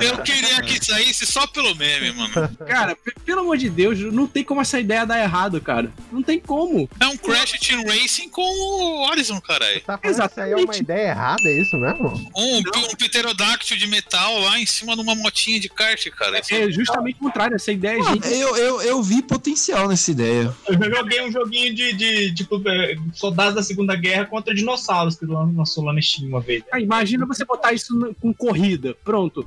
Eu 0.00 0.18
queria 0.22 0.60
que 0.62 0.84
saísse 0.84 1.26
só 1.26 1.46
pelo 1.46 1.74
meme, 1.74 2.12
mano. 2.12 2.48
Cara, 2.66 2.96
pelo 3.24 3.40
amor 3.40 3.56
de 3.56 3.68
Deus, 3.68 3.98
não 4.12 4.26
tem 4.26 4.44
como 4.44 4.60
essa 4.60 4.78
ideia 4.78 5.04
dar 5.04 5.20
errado, 5.20 5.60
cara. 5.60 5.90
Não 6.12 6.22
tem 6.22 6.38
como. 6.38 6.88
É 7.00 7.06
um 7.06 7.16
Crash 7.16 7.52
Team 7.58 7.84
Racing 7.84 8.28
com 8.28 8.42
o 8.42 9.08
Horizon, 9.08 9.40
caralho. 9.40 9.80
Tá 9.80 9.98
que 9.98 10.08
isso 10.08 10.20
aí 10.22 10.52
é 10.52 10.54
uma 10.54 10.60
Exatamente. 10.62 10.80
ideia 10.82 11.08
errada, 11.08 11.42
é 11.44 11.60
isso 11.60 11.76
mesmo? 11.76 12.30
Um, 12.36 12.58
um 12.58 12.94
pterodáctilo 12.96 13.78
de 13.80 13.86
metal 13.86 14.38
lá 14.40 14.58
em 14.58 14.66
cima 14.66 14.94
de 14.94 15.02
uma 15.02 15.14
motinha 15.14 15.58
de 15.58 15.68
kart, 15.68 16.04
cara. 16.10 16.40
É 16.50 16.70
justamente 16.70 17.16
o 17.16 17.24
contrário. 17.24 17.54
Essa 17.56 17.72
ideia 17.72 17.98
é 17.98 18.00
Ah, 18.00 18.14
genial. 18.14 18.32
eu, 18.32 18.56
eu, 18.56 18.82
eu 18.82 19.02
vi 19.02 19.22
potencial 19.22 19.88
nessa 19.88 20.10
ideia. 20.10 20.54
Eu 20.66 20.94
joguei 20.94 21.22
um 21.22 21.30
joguinho 21.32 21.74
de, 21.74 21.92
de 21.92 22.34
tipo, 22.34 22.60
é, 22.68 22.96
soldados 23.12 23.54
da 23.54 23.62
Segunda 23.62 23.94
Guerra 23.96 24.26
contra 24.26 24.54
dinossauros 24.54 25.16
que 25.16 25.24
lan- 25.26 25.52
lançou 25.56 25.84
lá 25.84 25.92
no 25.92 26.02
Steam 26.02 26.28
uma 26.28 26.40
vez. 26.40 26.62
Ah, 26.72 26.80
imagina 26.80 27.26
você 27.26 27.44
botar 27.44 27.72
isso 27.72 27.94
no- 27.94 28.14
com 28.14 28.32
corrida. 28.34 28.96
Pronto. 29.04 29.46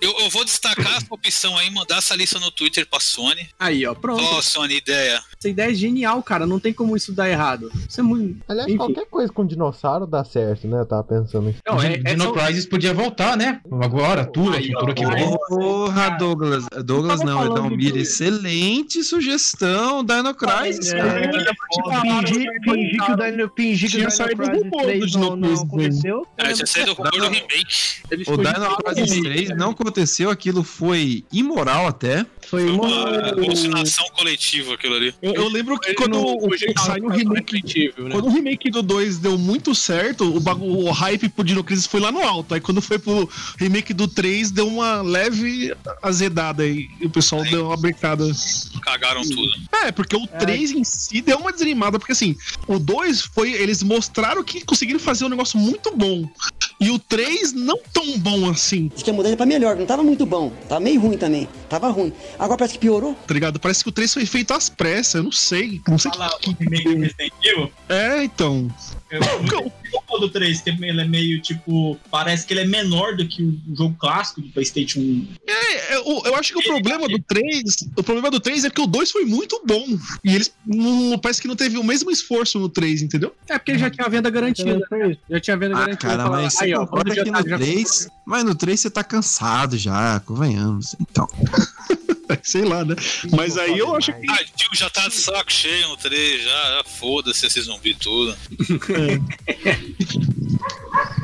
Eu, 0.00 0.14
eu 0.20 0.30
vou 0.30 0.44
destacar 0.44 0.96
essa 0.96 1.06
opção 1.10 1.56
aí, 1.56 1.70
mandar 1.70 1.98
essa 1.98 2.14
lista 2.14 2.38
no 2.38 2.50
Twitter 2.50 2.86
pra 2.88 3.00
Sony. 3.00 3.48
Aí, 3.58 3.86
ó, 3.86 3.94
pronto. 3.94 4.22
Ó, 4.22 4.42
Sony, 4.42 4.76
ideia. 4.76 5.22
Essa 5.38 5.48
ideia 5.48 5.70
é 5.70 5.74
genial, 5.74 6.22
cara. 6.22 6.46
Não 6.46 6.58
tem 6.60 6.72
como 6.72 6.96
isso 6.96 7.12
dar 7.12 7.28
errado. 7.28 7.70
Isso 7.88 8.00
é 8.00 8.02
muito. 8.02 8.42
Aliás, 8.48 8.68
Enfim. 8.68 8.76
qualquer 8.78 9.06
coisa 9.06 9.32
com 9.32 9.46
dinossauro 9.46 10.06
dá 10.06 10.24
certo, 10.24 10.66
né? 10.66 10.80
Eu 10.80 10.86
tava 10.86 11.04
pensando. 11.04 11.54
Não, 11.66 11.82
é, 11.82 11.94
é 11.94 11.96
Dino 11.98 12.24
só- 12.24 12.68
podia 12.70 12.94
voltar, 12.94 13.36
né? 13.36 13.60
Agora, 13.82 14.24
tudo, 14.24 14.56
Aí, 14.56 14.70
ó, 14.74 14.80
futuro 14.80 14.94
que 14.94 15.04
aí. 15.04 15.10
Porra, 15.84 16.10
Douglas. 16.10 16.64
Douglas 16.84 17.20
não, 17.22 17.68
do- 17.68 17.98
Excelente 17.98 19.02
sugestão. 19.04 20.04
Dino 20.04 20.34
Crisis, 20.34 20.92
cara. 20.92 21.30
Fingir, 22.00 22.46
fingir 22.64 23.04
que 23.04 23.12
o 23.12 23.16
Dino, 23.16 23.52
fingir 23.56 23.90
que 23.90 23.96
o 23.96 24.08
Tinha 24.08 24.08
Dino 24.08 24.36
Crisis 24.36 24.62
rumor 24.62 24.82
do 24.82 24.86
3 24.86 25.10
Dino 25.10 25.20
não, 25.30 25.36
não 25.36 25.54
aconteceu. 25.54 26.26
É, 26.38 26.54
já 26.54 26.66
saiu 26.66 26.86
do 26.86 26.92
rumor 26.94 27.10
do 27.10 27.28
remake. 27.28 27.66
O 28.26 28.36
Dino 28.36 28.76
Crisis 28.76 29.12
isso. 29.12 29.22
3 29.22 29.48
não 29.56 29.70
aconteceu, 29.70 30.30
aquilo 30.30 30.62
foi 30.62 31.24
imoral 31.32 31.86
até. 31.86 32.24
Foi 32.46 32.66
Uma 32.70 33.28
alucinação 33.30 34.06
coletiva 34.16 34.74
aquilo 34.74 34.94
ali. 34.94 35.14
Eu, 35.22 35.48
lembro 35.48 35.78
que 35.78 35.94
quando 35.94 36.18
o, 36.18 36.50
saiu 36.78 37.06
o 37.06 37.08
remake. 37.08 37.92
né? 37.98 38.10
Quando 38.10 38.26
o 38.26 38.30
remake 38.30 38.70
do 38.70 38.82
2 38.82 39.18
deu 39.18 39.38
muito 39.38 39.74
certo, 39.74 40.24
o, 40.24 40.86
o 40.86 40.90
hype 40.90 41.28
pro 41.30 41.44
Dino 41.44 41.64
Crisis 41.64 41.86
foi 41.86 42.00
lá 42.00 42.12
no 42.12 42.20
alto. 42.20 42.54
Aí 42.54 42.60
quando 42.60 42.80
foi 42.82 42.98
pro 42.98 43.28
remake 43.58 43.92
do 43.92 44.06
3, 44.06 44.50
deu 44.50 44.68
uma 44.68 45.02
leve 45.02 45.73
azedada 46.02 46.62
aí. 46.62 46.88
E 47.00 47.06
o 47.06 47.10
pessoal 47.10 47.42
deu 47.42 47.66
uma 47.66 47.76
brecada. 47.76 48.24
Cagaram 48.82 49.22
tudo. 49.22 49.52
É, 49.72 49.92
porque 49.92 50.16
o 50.16 50.26
3 50.26 50.72
em 50.72 50.84
si 50.84 51.20
deu 51.20 51.38
uma 51.38 51.52
desanimada, 51.52 51.98
porque 51.98 52.12
assim, 52.12 52.36
o 52.66 52.78
2 52.78 53.22
foi. 53.22 53.52
Eles 53.52 53.82
mostraram 53.82 54.42
que 54.42 54.64
conseguiram 54.64 55.00
fazer 55.00 55.24
um 55.24 55.28
negócio 55.28 55.58
muito 55.58 55.94
bom. 55.96 56.28
E 56.80 56.90
o 56.90 56.98
3 56.98 57.52
não 57.52 57.78
tão 57.92 58.18
bom 58.18 58.50
assim, 58.50 58.90
Diz 58.92 59.02
que 59.02 59.10
a 59.10 59.12
mudança 59.12 59.36
pra 59.36 59.46
melhor, 59.46 59.76
não 59.76 59.86
tava 59.86 60.02
muito 60.02 60.26
bom. 60.26 60.50
Tava 60.68 60.80
meio 60.80 61.00
ruim 61.00 61.16
também. 61.16 61.48
Tava 61.68 61.88
ruim. 61.88 62.12
Agora 62.38 62.58
parece 62.58 62.74
que 62.74 62.80
piorou. 62.80 63.14
tá 63.14 63.34
ligado? 63.34 63.60
Parece 63.60 63.82
que 63.82 63.88
o 63.88 63.92
3 63.92 64.12
foi 64.12 64.26
feito 64.26 64.52
às 64.52 64.68
pressas, 64.68 65.14
eu 65.14 65.22
não 65.22 65.32
sei. 65.32 65.80
Não 65.86 65.98
sei 65.98 66.10
Fala 66.12 66.30
Evil. 67.42 67.72
É, 67.88 68.24
então. 68.24 68.68
Eu 69.10 69.20
muito 69.38 69.72
gostou 69.92 70.20
do 70.20 70.28
3, 70.28 70.60
que 70.60 70.70
ele 70.70 71.00
é 71.00 71.04
meio 71.04 71.40
tipo. 71.40 71.98
Parece 72.10 72.46
que 72.46 72.52
ele 72.52 72.60
é 72.60 72.66
menor 72.66 73.16
do 73.16 73.26
que 73.26 73.42
o 73.42 73.60
jogo 73.74 73.94
clássico 73.98 74.40
do 74.40 74.48
PlayStation 74.48 75.00
1. 75.00 75.28
É, 76.04 76.10
eu, 76.10 76.22
eu 76.26 76.36
acho 76.36 76.52
que 76.52 76.58
o 76.58 76.62
problema 76.62 77.08
do 77.08 77.18
3. 77.18 77.62
O 77.96 78.02
problema 78.02 78.30
do 78.30 78.40
3 78.40 78.64
é 78.64 78.70
que 78.70 78.80
o 78.80 78.86
2 78.86 79.10
foi 79.10 79.24
muito 79.24 79.60
bom. 79.66 79.84
E 80.24 80.34
eles 80.34 80.52
não, 80.66 81.18
parece 81.18 81.40
que 81.42 81.48
não 81.48 81.56
teve 81.56 81.78
o 81.78 81.84
mesmo 81.84 82.10
esforço 82.10 82.58
no 82.58 82.68
3, 82.68 83.02
entendeu? 83.02 83.34
É 83.48 83.58
porque 83.58 83.78
já 83.78 83.90
tinha 83.90 84.06
a 84.06 84.10
venda 84.10 84.28
garantida. 84.30 84.78
né? 84.90 85.16
Já 85.30 85.40
tinha 85.40 85.54
a 85.54 85.58
venda 85.58 85.74
Ah, 85.76 85.80
garantida. 85.80 85.96
cara, 86.16 86.30
mas 86.30 86.54
você 86.54 86.64
aí, 86.64 86.74
ó, 86.74 86.86
já 87.06 87.24
que 87.24 87.30
tá- 87.30 87.42
no 87.42 87.48
já- 87.48 87.56
3. 87.58 88.08
Mas 88.26 88.44
no 88.44 88.54
3 88.54 88.80
você 88.80 88.90
tá 88.90 89.04
cansado 89.04 89.76
já, 89.76 90.20
convenhamos. 90.20 90.94
Então. 91.00 91.26
Sei 92.42 92.64
lá, 92.64 92.84
né? 92.84 92.96
Mas 93.36 93.56
aí 93.58 93.78
eu 93.78 93.94
acho 93.94 94.12
que. 94.12 94.30
Ah, 94.30 94.38
tio 94.56 94.68
já 94.74 94.88
tá 94.88 95.06
de 95.08 95.14
saco 95.14 95.52
cheio 95.52 95.88
no 95.88 95.96
3, 95.98 96.42
já, 96.42 96.50
já 96.50 96.84
foda-se 96.98 97.46
esse 97.46 97.60
zumbi 97.60 97.94
tudo. 97.94 98.34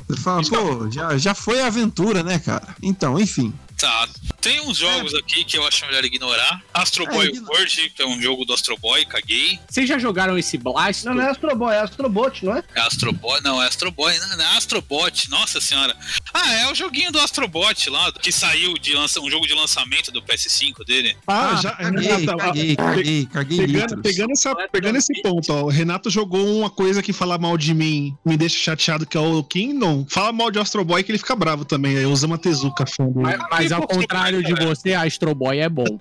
Você 0.08 0.20
fala, 0.20 0.42
pô, 0.48 0.90
já, 0.90 1.16
já 1.16 1.34
foi 1.34 1.60
a 1.60 1.66
aventura, 1.68 2.22
né, 2.22 2.38
cara? 2.38 2.74
Então, 2.82 3.18
enfim. 3.18 3.52
Tá, 3.80 4.06
tem 4.42 4.60
uns 4.60 4.76
jogos 4.76 5.14
aqui 5.14 5.42
que 5.44 5.56
eu 5.56 5.66
acho 5.66 5.86
melhor 5.86 6.04
ignorar. 6.04 6.62
Astro 6.74 7.06
Boy 7.06 7.28
É, 7.34 7.40
World, 7.40 7.90
que 7.96 8.02
é 8.02 8.06
um 8.06 8.20
jogo 8.20 8.44
do 8.44 8.52
Astro 8.52 8.76
Boy, 8.78 9.04
caguei. 9.06 9.58
Vocês 9.68 9.88
já 9.88 9.98
jogaram 9.98 10.36
esse 10.36 10.58
Blast? 10.58 11.04
Não, 11.06 11.14
não 11.14 11.22
é 11.22 11.30
Astro 11.30 11.54
Boy, 11.56 11.74
é 11.74 11.80
Astrobot, 11.80 12.44
não 12.44 12.56
é? 12.56 12.62
É 12.74 12.80
Astro 12.80 13.12
Boy, 13.12 13.40
não, 13.42 13.62
é 13.62 13.66
Astro 13.66 13.90
Boy, 13.90 14.18
não, 14.18 14.36
não 14.36 14.44
é 14.44 14.56
Astrobot, 14.56 15.30
nossa 15.30 15.60
senhora. 15.60 15.96
Ah, 16.32 16.52
é 16.54 16.70
o 16.70 16.74
joguinho 16.74 17.10
do 17.10 17.18
Astrobot 17.20 17.88
lá, 17.90 18.12
que 18.12 18.30
saiu 18.30 18.74
de 18.74 18.92
lança, 18.94 19.20
um 19.20 19.30
jogo 19.30 19.46
de 19.46 19.54
lançamento 19.54 20.10
do 20.12 20.22
PS5 20.22 20.84
dele. 20.86 21.16
Ah, 21.26 21.52
Ah, 21.52 21.56
já. 21.56 21.72
caguei, 21.72 22.36
caguei, 22.36 22.76
caguei, 22.76 23.26
caguei 23.26 23.58
Pegando, 23.66 24.02
pegando, 24.02 24.32
essa, 24.32 24.54
pegando 24.70 24.96
esse 24.98 25.22
ponto, 25.22 25.52
ó, 25.52 25.62
o 25.64 25.68
Renato 25.68 26.10
jogou 26.10 26.58
uma 26.58 26.70
coisa 26.70 27.02
que 27.02 27.12
falar 27.12 27.38
mal 27.38 27.56
de 27.56 27.72
mim 27.74 28.14
me 28.24 28.36
deixa 28.36 28.58
chateado, 28.58 29.06
que 29.06 29.16
é 29.16 29.20
o 29.20 29.42
Kingdom. 29.42 30.06
Fala 30.08 30.32
mal 30.32 30.50
de 30.50 30.58
Astro 30.58 30.84
Boy 30.84 31.02
que 31.02 31.10
ele 31.10 31.18
fica 31.18 31.34
bravo 31.34 31.64
também. 31.64 31.96
Aí 31.96 32.06
usa 32.06 32.26
uma 32.26 32.36
Tezuka 32.38 32.84
fã 32.86 33.06
dele. 33.06 33.38
Mas, 33.50 33.69
mas 33.70 33.80
ao 33.82 33.86
contrário 33.86 34.42
de 34.42 34.54
você, 34.54 34.94
Astro 34.94 35.34
Boy 35.34 35.58
é 35.58 35.68
bom. 35.68 35.98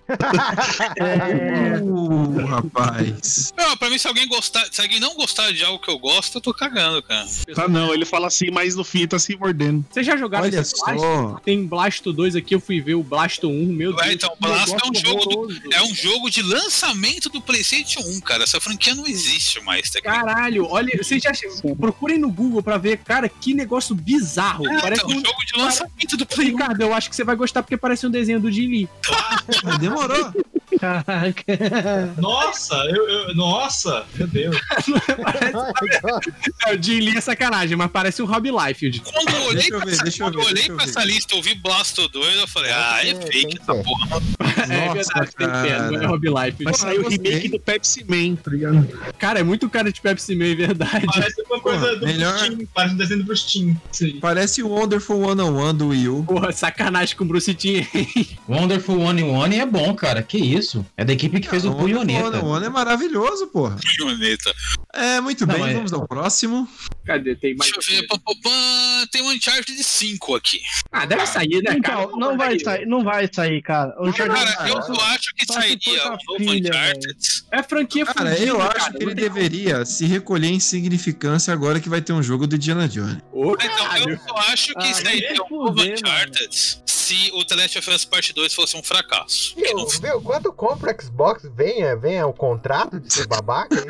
Uh, 1.81 2.45
rapaz. 2.45 3.53
Não, 3.57 3.77
pra 3.77 3.89
mim, 3.89 3.97
se 3.97 4.07
alguém 4.07 4.27
gostar, 4.27 4.65
se 4.71 4.81
alguém 4.81 4.99
não 4.99 5.15
gostar 5.15 5.51
de 5.51 5.63
algo 5.63 5.79
que 5.79 5.89
eu 5.89 5.99
gosto, 5.99 6.37
eu 6.37 6.41
tô 6.41 6.53
cagando, 6.53 7.01
cara. 7.03 7.27
Tá 7.55 7.67
não, 7.67 7.93
ele 7.93 8.05
fala 8.05 8.27
assim, 8.27 8.49
mas 8.51 8.75
no 8.75 8.83
fim 8.83 9.07
tá 9.07 9.19
se 9.19 9.35
mordendo. 9.35 9.85
Vocês 9.89 10.05
já 10.05 10.17
jogaram 10.17 10.45
Olha 10.45 10.59
esse 10.59 10.75
Blast? 10.79 10.99
só. 10.99 11.39
Tem 11.43 11.65
Blasto 11.65 12.11
2 12.13 12.35
aqui, 12.35 12.55
eu 12.55 12.59
fui 12.59 12.81
ver 12.81 12.95
o 12.95 13.03
Blasto 13.03 13.49
1, 13.49 13.65
meu 13.67 13.93
Deus. 13.93 14.07
É, 14.07 14.13
então, 14.13 14.29
que 14.29 14.41
Blast 14.41 14.73
é 14.73 14.89
um 14.89 14.95
jogo, 14.95 15.25
do- 15.47 15.73
é 15.73 15.81
um 15.83 15.93
jogo 15.93 16.29
de 16.29 16.41
lançamento 16.41 17.29
do 17.29 17.41
PlayStation 17.41 18.01
1, 18.01 18.19
cara. 18.21 18.43
Essa 18.43 18.59
franquia 18.59 18.95
não 18.95 19.05
existe 19.05 19.61
mais, 19.63 19.89
tá 19.89 20.01
Caralho, 20.01 20.65
olha, 20.69 20.97
vocês 21.01 21.21
já 21.21 21.31
procurem 21.79 22.17
no 22.17 22.31
Google 22.31 22.63
pra 22.63 22.77
ver, 22.77 22.97
cara, 22.99 23.29
que 23.29 23.53
negócio 23.53 23.93
bizarro. 23.95 24.67
É, 24.67 24.81
parece 24.81 25.03
então, 25.03 25.17
um 25.17 25.25
jogo 25.25 25.45
de 25.45 25.57
lançamento 25.57 26.17
do 26.17 26.25
Play 26.25 26.47
1. 26.47 26.51
Ricardo, 26.51 26.81
eu 26.81 26.93
acho 26.93 27.09
que 27.09 27.15
você 27.15 27.23
vai 27.23 27.35
gostar 27.35 27.58
porque 27.61 27.77
parece 27.77 28.05
um 28.07 28.11
desenho 28.11 28.39
do 28.39 28.51
Jim 28.51 28.67
Lee. 28.67 28.89
Mas 29.63 29.77
Demorou. 29.77 30.33
Caraca. 30.79 32.13
Nossa, 32.17 32.75
eu, 32.89 33.07
eu- 33.09 33.35
nossa, 33.35 34.05
meu 34.15 34.27
Deus. 34.27 34.55
É, 36.67 36.75
o 36.75 36.81
Jim 36.83 36.99
Lee 36.99 37.17
é 37.17 37.21
sacanagem, 37.21 37.75
mas 37.77 37.89
parece 37.91 38.21
um 38.21 38.25
Rob 38.25 38.49
Liefeld. 38.49 39.01
Quando 39.01 39.29
eu 39.29 39.41
olhei, 39.43 39.53
Deixa 39.69 39.73
eu 39.73 39.77
pra, 39.77 39.85
ver, 39.85 39.93
essa, 39.93 40.03
deixa 40.03 40.23
eu 40.23 40.27
quando 40.27 40.35
eu 40.39 40.41
ver, 40.45 40.51
olhei 40.51 40.63
eu 40.69 40.75
pra 40.75 40.85
ver. 40.85 40.89
essa 40.91 41.03
lista, 41.03 41.35
eu 41.35 41.41
vi 41.41 41.55
Blasto 41.55 42.07
2, 42.07 42.39
eu 42.39 42.47
falei, 42.47 42.71
ah, 42.71 42.99
é 43.01 43.13
tem 43.13 43.21
fake 43.21 43.45
que 43.57 43.61
essa 43.61 43.73
ser. 43.73 43.83
porra. 43.83 44.07
é 44.09 44.85
Nossa, 44.85 44.93
verdade, 44.93 45.35
tem 45.35 45.49
que 45.49 45.61
ser, 45.61 45.91
não 45.91 46.01
é. 46.01 46.05
Rob 46.05 46.27
Liefeld. 46.27 46.63
Vai 46.63 46.73
sair 46.73 46.99
o 46.99 47.07
remake 47.09 47.49
do 47.49 47.59
Pepsi 47.59 48.03
Man, 48.07 48.35
tá 48.35 48.51
ligado? 48.51 48.87
Cara, 49.17 49.39
é 49.39 49.43
muito 49.43 49.69
cara 49.69 49.91
de 49.91 50.01
Pepsi 50.01 50.35
Man, 50.35 50.45
é 50.51 50.55
verdade. 50.55 51.05
Parece 51.05 51.41
uma 51.43 51.59
coisa 51.59 51.79
Porra, 51.79 51.95
do 51.97 52.05
melhor- 52.05 52.37
Steam, 52.37 52.67
parece 52.73 52.93
um 52.93 52.97
desenho 52.97 53.23
do 53.23 53.35
Steam. 53.35 53.81
Aí. 54.01 54.13
Parece 54.19 54.63
o 54.63 54.69
Wonderful 54.69 55.25
101 55.27 55.73
do 55.73 55.87
Wii 55.89 56.07
U. 56.09 56.23
Porra, 56.23 56.51
sacanagem 56.51 57.15
com 57.15 57.23
o 57.23 57.27
Bruce 57.27 57.53
Timm. 57.53 57.83
Wonderful 58.47 58.99
One 58.99 59.23
One 59.23 59.57
é 59.59 59.65
bom, 59.65 59.93
cara. 59.95 60.21
Que 60.21 60.37
isso? 60.37 60.58
É 60.97 61.05
da 61.05 61.13
equipe 61.13 61.39
que 61.39 61.49
fez 61.49 61.65
o 61.65 61.73
Punhoneta. 61.73 62.31
101 62.39 62.63
é 62.63 62.69
maravilhoso, 62.69 63.47
porra. 63.47 63.77
Punhoneta. 63.97 64.53
É, 64.93 65.21
muito 65.21 65.45
Não, 65.45 65.55
bem, 65.55 65.69
é- 65.69 65.73
vamos 65.73 65.93
ao 65.93 66.07
próximo. 66.07 66.67
Cadê? 67.09 67.35
Tem 67.35 67.55
mais. 67.55 67.71
Deixa 67.71 67.91
eu 67.91 68.01
ver, 68.01 68.07
pam, 68.07 68.19
pam, 68.19 68.35
pam, 68.43 69.07
tem 69.11 69.21
um 69.23 69.29
Uncharted 69.31 69.83
5 69.83 70.35
aqui. 70.35 70.61
Ah, 70.91 71.05
deve 71.07 71.25
sair, 71.25 71.61
né, 71.63 71.79
cara? 71.81 72.03
Então, 72.03 72.19
não 72.19 72.37
vai 72.37 72.59
sair, 72.59 72.85
não 72.85 73.03
vai 73.03 73.27
sair, 73.33 73.61
cara. 73.63 73.95
O 73.99 74.09
Uncharted- 74.09 74.55
Cara, 74.55 74.69
eu, 74.69 74.77
acho 75.01 75.33
que 75.33 75.45
sairia 75.51 76.03
um 76.03 76.07
a 76.13 76.17
novo 76.27 76.51
Uncharted. 76.53 77.17
É 77.51 77.63
franquia 77.63 78.05
Cara, 78.05 78.37
eu 78.37 78.61
acho 78.61 78.73
cara, 78.75 78.93
que 78.93 79.03
ele 79.03 79.15
deveria 79.15 79.83
se 79.85 80.05
recolher 80.05 80.49
em 80.49 80.59
significância 80.59 81.51
agora 81.51 81.79
que 81.79 81.89
vai 81.89 81.99
ter 81.99 82.13
um 82.13 82.21
jogo 82.21 82.45
do 82.45 82.55
Indiana 82.55 82.87
Jones. 82.87 83.17
Ô, 83.31 83.53
Então, 83.53 84.07
eu 84.07 84.17
só 84.19 84.35
acho 84.51 84.67
que 84.75 84.87
Ah, 84.87 84.93
sairia 84.93 85.43
um 85.49 85.63
novo 85.65 85.81
Uncharted 85.81 86.79
se 86.85 87.31
o 87.33 87.43
The 87.43 87.55
Last 87.55 87.79
of 87.79 87.89
Us 87.89 88.05
Part 88.05 88.33
2 88.33 88.53
fosse 88.53 88.77
um 88.77 88.83
fracasso. 88.83 89.55
Viu, 89.55 89.77
não 89.77 89.87
viu? 89.87 90.21
Quando 90.21 90.53
compra 90.53 90.95
Xbox, 91.01 91.41
venha, 91.55 91.95
venha 91.95 92.27
o 92.27 92.33
contrato 92.33 92.99
de 92.99 93.11
ser 93.11 93.25
babaca. 93.25 93.75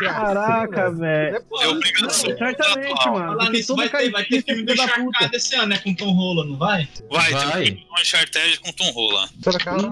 Caraca, 0.00 0.90
velho. 0.90 1.44
É 1.60 1.68
obrigação 1.68 2.30
Certamente, 2.36 2.56
contratual. 2.88 3.12
mano. 3.14 3.26
Falar 3.26 3.44
Porque 3.44 3.56
nisso, 3.58 3.76
vai 3.76 3.88
ter, 3.90 4.10
vai 4.10 4.24
ter 4.24 4.42
filme 4.42 4.62
do 4.62 4.72
filho 4.72 4.86
da 4.86 4.94
puta. 4.94 5.08
Uncharted 5.08 5.36
esse 5.36 5.54
ano, 5.54 5.66
né? 5.66 5.78
Com 5.78 5.94
Tom 5.94 6.12
Holland, 6.12 6.50
não 6.50 6.58
vai? 6.58 6.88
Vai, 7.10 7.30
Vai. 7.32 7.42
tem 7.42 7.48
um 7.48 7.52
filme 7.64 7.86
do 7.88 8.00
Uncharted 8.00 8.60
com 8.60 8.72
Tom 8.72 8.90
Holland. 8.92 9.32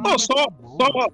Pô, 0.03 0.19
só, 0.19 0.35
só- 0.35 1.09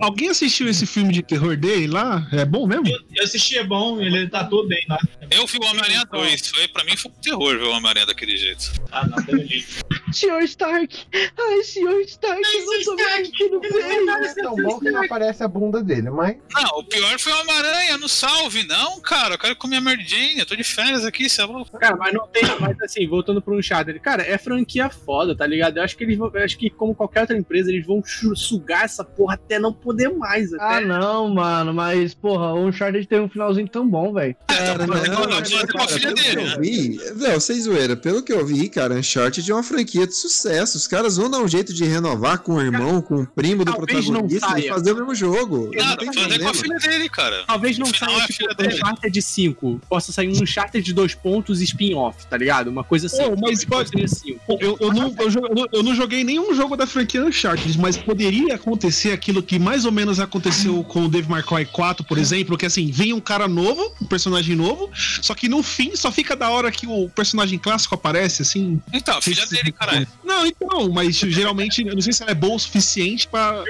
alguém 0.00 0.28
assistiu 0.28 0.68
esse 0.68 0.86
filme 0.86 1.12
de 1.12 1.22
terror 1.22 1.56
dele 1.56 1.88
lá? 1.88 2.26
É 2.32 2.44
bom 2.44 2.66
mesmo? 2.66 2.86
Eu, 2.88 2.98
eu 3.14 3.24
assisti, 3.24 3.58
é 3.58 3.64
bom, 3.64 4.00
ele 4.00 4.28
tá 4.28 4.44
tudo 4.44 4.68
bem 4.68 4.84
lá. 4.88 4.98
Eu 5.30 5.46
vi 5.46 5.58
o 5.58 5.64
Homem-Aranha 5.64 6.04
2. 6.04 6.48
Foi, 6.48 6.68
pra 6.68 6.84
mim 6.84 6.96
foi 6.96 7.10
um 7.10 7.14
terror 7.14 7.58
ver 7.58 7.64
o 7.64 7.70
Homem-Aranha 7.70 8.06
daquele 8.06 8.36
jeito. 8.36 8.72
Ah, 8.90 9.06
não, 9.06 9.24
pelo 9.24 9.44
jeito. 9.44 9.82
Senhor 10.12 10.42
Stark! 10.42 11.06
Ai, 11.12 11.62
senhor 11.64 12.00
Stark, 12.02 12.42
eu 12.54 12.66
não 12.66 12.84
tô 12.84 12.94
me 12.94 13.24
sentindo 13.24 13.60
bem. 13.60 14.04
Não 14.04 14.24
é 14.24 14.34
tão 14.34 14.56
bom 14.56 14.78
que 14.78 14.90
não 14.90 15.04
aparece 15.04 15.42
a 15.42 15.48
bunda 15.48 15.82
dele, 15.82 16.10
mas. 16.10 16.36
Não, 16.52 16.78
o 16.78 16.84
pior 16.84 17.18
foi 17.18 17.32
o 17.32 17.40
Homem-Aranha, 17.40 17.96
no 17.98 18.08
salve. 18.08 18.66
Não, 18.66 19.00
cara, 19.00 19.34
eu 19.34 19.38
quero 19.38 19.56
comer 19.56 19.76
a 19.76 19.80
Mary 19.80 20.04
Jane. 20.04 20.38
Eu 20.38 20.46
tô 20.46 20.54
de 20.54 20.64
férias 20.64 21.04
aqui, 21.04 21.28
você 21.28 21.40
é 21.40 21.44
louco. 21.44 21.78
Cara, 21.78 21.96
mas 21.96 22.12
não 22.12 22.26
tem. 22.26 22.42
Mas 22.60 22.78
assim, 22.82 23.06
voltando 23.06 23.40
pro 23.40 23.56
Uncharted, 23.56 23.98
cara, 24.00 24.22
é 24.22 24.36
franquia 24.36 24.90
foda, 24.90 25.34
tá 25.34 25.46
ligado? 25.46 25.78
Eu 25.78 25.82
acho 25.82 25.96
que 25.96 26.04
eles 26.04 26.18
vão. 26.18 26.30
Eu 26.32 26.44
acho 26.44 26.58
que, 26.58 26.68
como 26.68 26.94
qualquer 26.94 27.22
outra 27.22 27.36
empresa, 27.36 27.70
eles 27.70 27.86
vão 27.86 28.02
sugar 28.04 28.84
essa 28.84 29.04
porra 29.04 29.34
até 29.34 29.58
não 29.58 29.71
poder 29.72 30.08
mais. 30.10 30.52
Até. 30.52 30.64
Ah, 30.76 30.80
não, 30.80 31.28
mano, 31.32 31.72
mas, 31.74 32.14
porra, 32.14 32.52
o 32.52 32.66
Uncharted 32.66 33.06
tem 33.06 33.20
um 33.20 33.28
finalzinho 33.28 33.68
tão 33.68 33.88
bom, 33.88 34.12
velho. 34.12 34.34
Cara, 34.46 34.86
Não, 34.86 34.94
não, 34.94 35.02
não, 35.04 35.20
não, 35.20 35.28
cara, 35.28 35.44
filha 35.44 35.66
pelo 35.66 36.14
que 36.14 36.22
dele, 36.22 36.52
eu 36.54 36.60
vi, 36.60 37.00
não, 37.16 37.40
sem 37.40 37.60
zoeira, 37.60 37.96
pelo 37.96 38.22
que 38.22 38.32
eu 38.32 38.44
vi, 38.46 38.68
cara, 38.68 38.94
Uncharted 38.94 39.50
é 39.50 39.54
uma 39.54 39.62
franquia 39.62 40.06
de 40.06 40.14
sucesso. 40.14 40.76
Os 40.76 40.86
caras 40.86 41.16
vão 41.16 41.30
dar 41.30 41.38
um 41.38 41.48
jeito 41.48 41.72
de 41.72 41.84
renovar 41.84 42.38
com 42.38 42.54
o 42.54 42.60
irmão, 42.60 43.00
com 43.02 43.22
o 43.22 43.26
primo 43.26 43.64
do 43.64 43.72
Talvez 43.72 44.08
não 44.08 44.20
protagonista 44.26 44.58
e 44.60 44.68
fazer 44.68 44.92
o 44.92 44.96
mesmo 44.96 45.14
jogo. 45.14 45.70
Não 45.74 45.84
Nada, 45.84 45.96
tem 45.96 46.12
fazer 46.12 46.38
com 46.40 46.48
a 46.48 46.54
filha 46.54 46.78
dele, 46.78 47.08
cara. 47.08 47.44
Talvez 47.46 47.78
não 47.78 47.86
saia 47.86 48.22
é 48.22 48.26
tipo 48.26 48.54
dele. 48.54 48.74
Uncharted 48.74 49.22
5. 49.22 49.80
Possa 49.88 50.12
sair 50.12 50.28
um 50.28 50.42
Uncharted 50.42 50.84
de 50.84 50.92
dois 50.92 51.14
pontos 51.14 51.60
e 51.60 51.64
spin-off, 51.64 52.26
tá 52.26 52.36
ligado? 52.36 52.68
Uma 52.68 52.84
coisa 52.84 53.06
assim. 53.06 53.22
Pô, 53.22 53.36
mas 53.40 53.64
pode- 53.64 53.88
seria 53.90 54.08
5. 54.08 54.40
Eu, 54.60 54.76
eu, 54.80 54.92
não, 54.92 55.14
eu, 55.18 55.30
não- 55.30 55.66
eu 55.72 55.82
não 55.82 55.94
joguei 55.94 56.24
nenhum 56.24 56.54
jogo 56.54 56.76
da 56.76 56.86
franquia 56.86 57.24
Uncharted, 57.24 57.78
mas 57.78 57.96
poderia 57.96 58.54
acontecer 58.54 59.12
aquilo 59.12 59.42
que 59.42 59.58
mais 59.62 59.84
ou 59.84 59.92
menos 59.92 60.20
aconteceu 60.20 60.82
com 60.84 61.06
o 61.06 61.10
May 61.28 61.42
Cry 61.42 61.64
4, 61.64 62.04
por 62.04 62.18
exemplo, 62.18 62.58
que 62.58 62.66
assim, 62.66 62.90
vem 62.90 63.12
um 63.12 63.20
cara 63.20 63.48
novo, 63.48 63.94
um 64.00 64.06
personagem 64.06 64.56
novo, 64.56 64.90
só 65.22 65.34
que 65.34 65.48
no 65.48 65.62
fim 65.62 65.94
só 65.96 66.10
fica 66.10 66.36
da 66.36 66.50
hora 66.50 66.70
que 66.70 66.86
o 66.86 67.08
personagem 67.08 67.58
clássico 67.58 67.94
aparece, 67.94 68.42
assim. 68.42 68.80
Então, 68.92 69.18
a 69.18 69.22
filha 69.22 69.46
dele, 69.46 69.72
caralho. 69.72 70.06
Não, 70.24 70.46
então, 70.46 70.90
mas 70.90 71.16
geralmente, 71.16 71.86
eu 71.86 71.94
não 71.94 72.02
sei 72.02 72.12
se 72.12 72.22
ela 72.22 72.32
é 72.32 72.34
boa 72.34 72.56
o 72.56 72.58
suficiente 72.58 73.28
pra. 73.28 73.62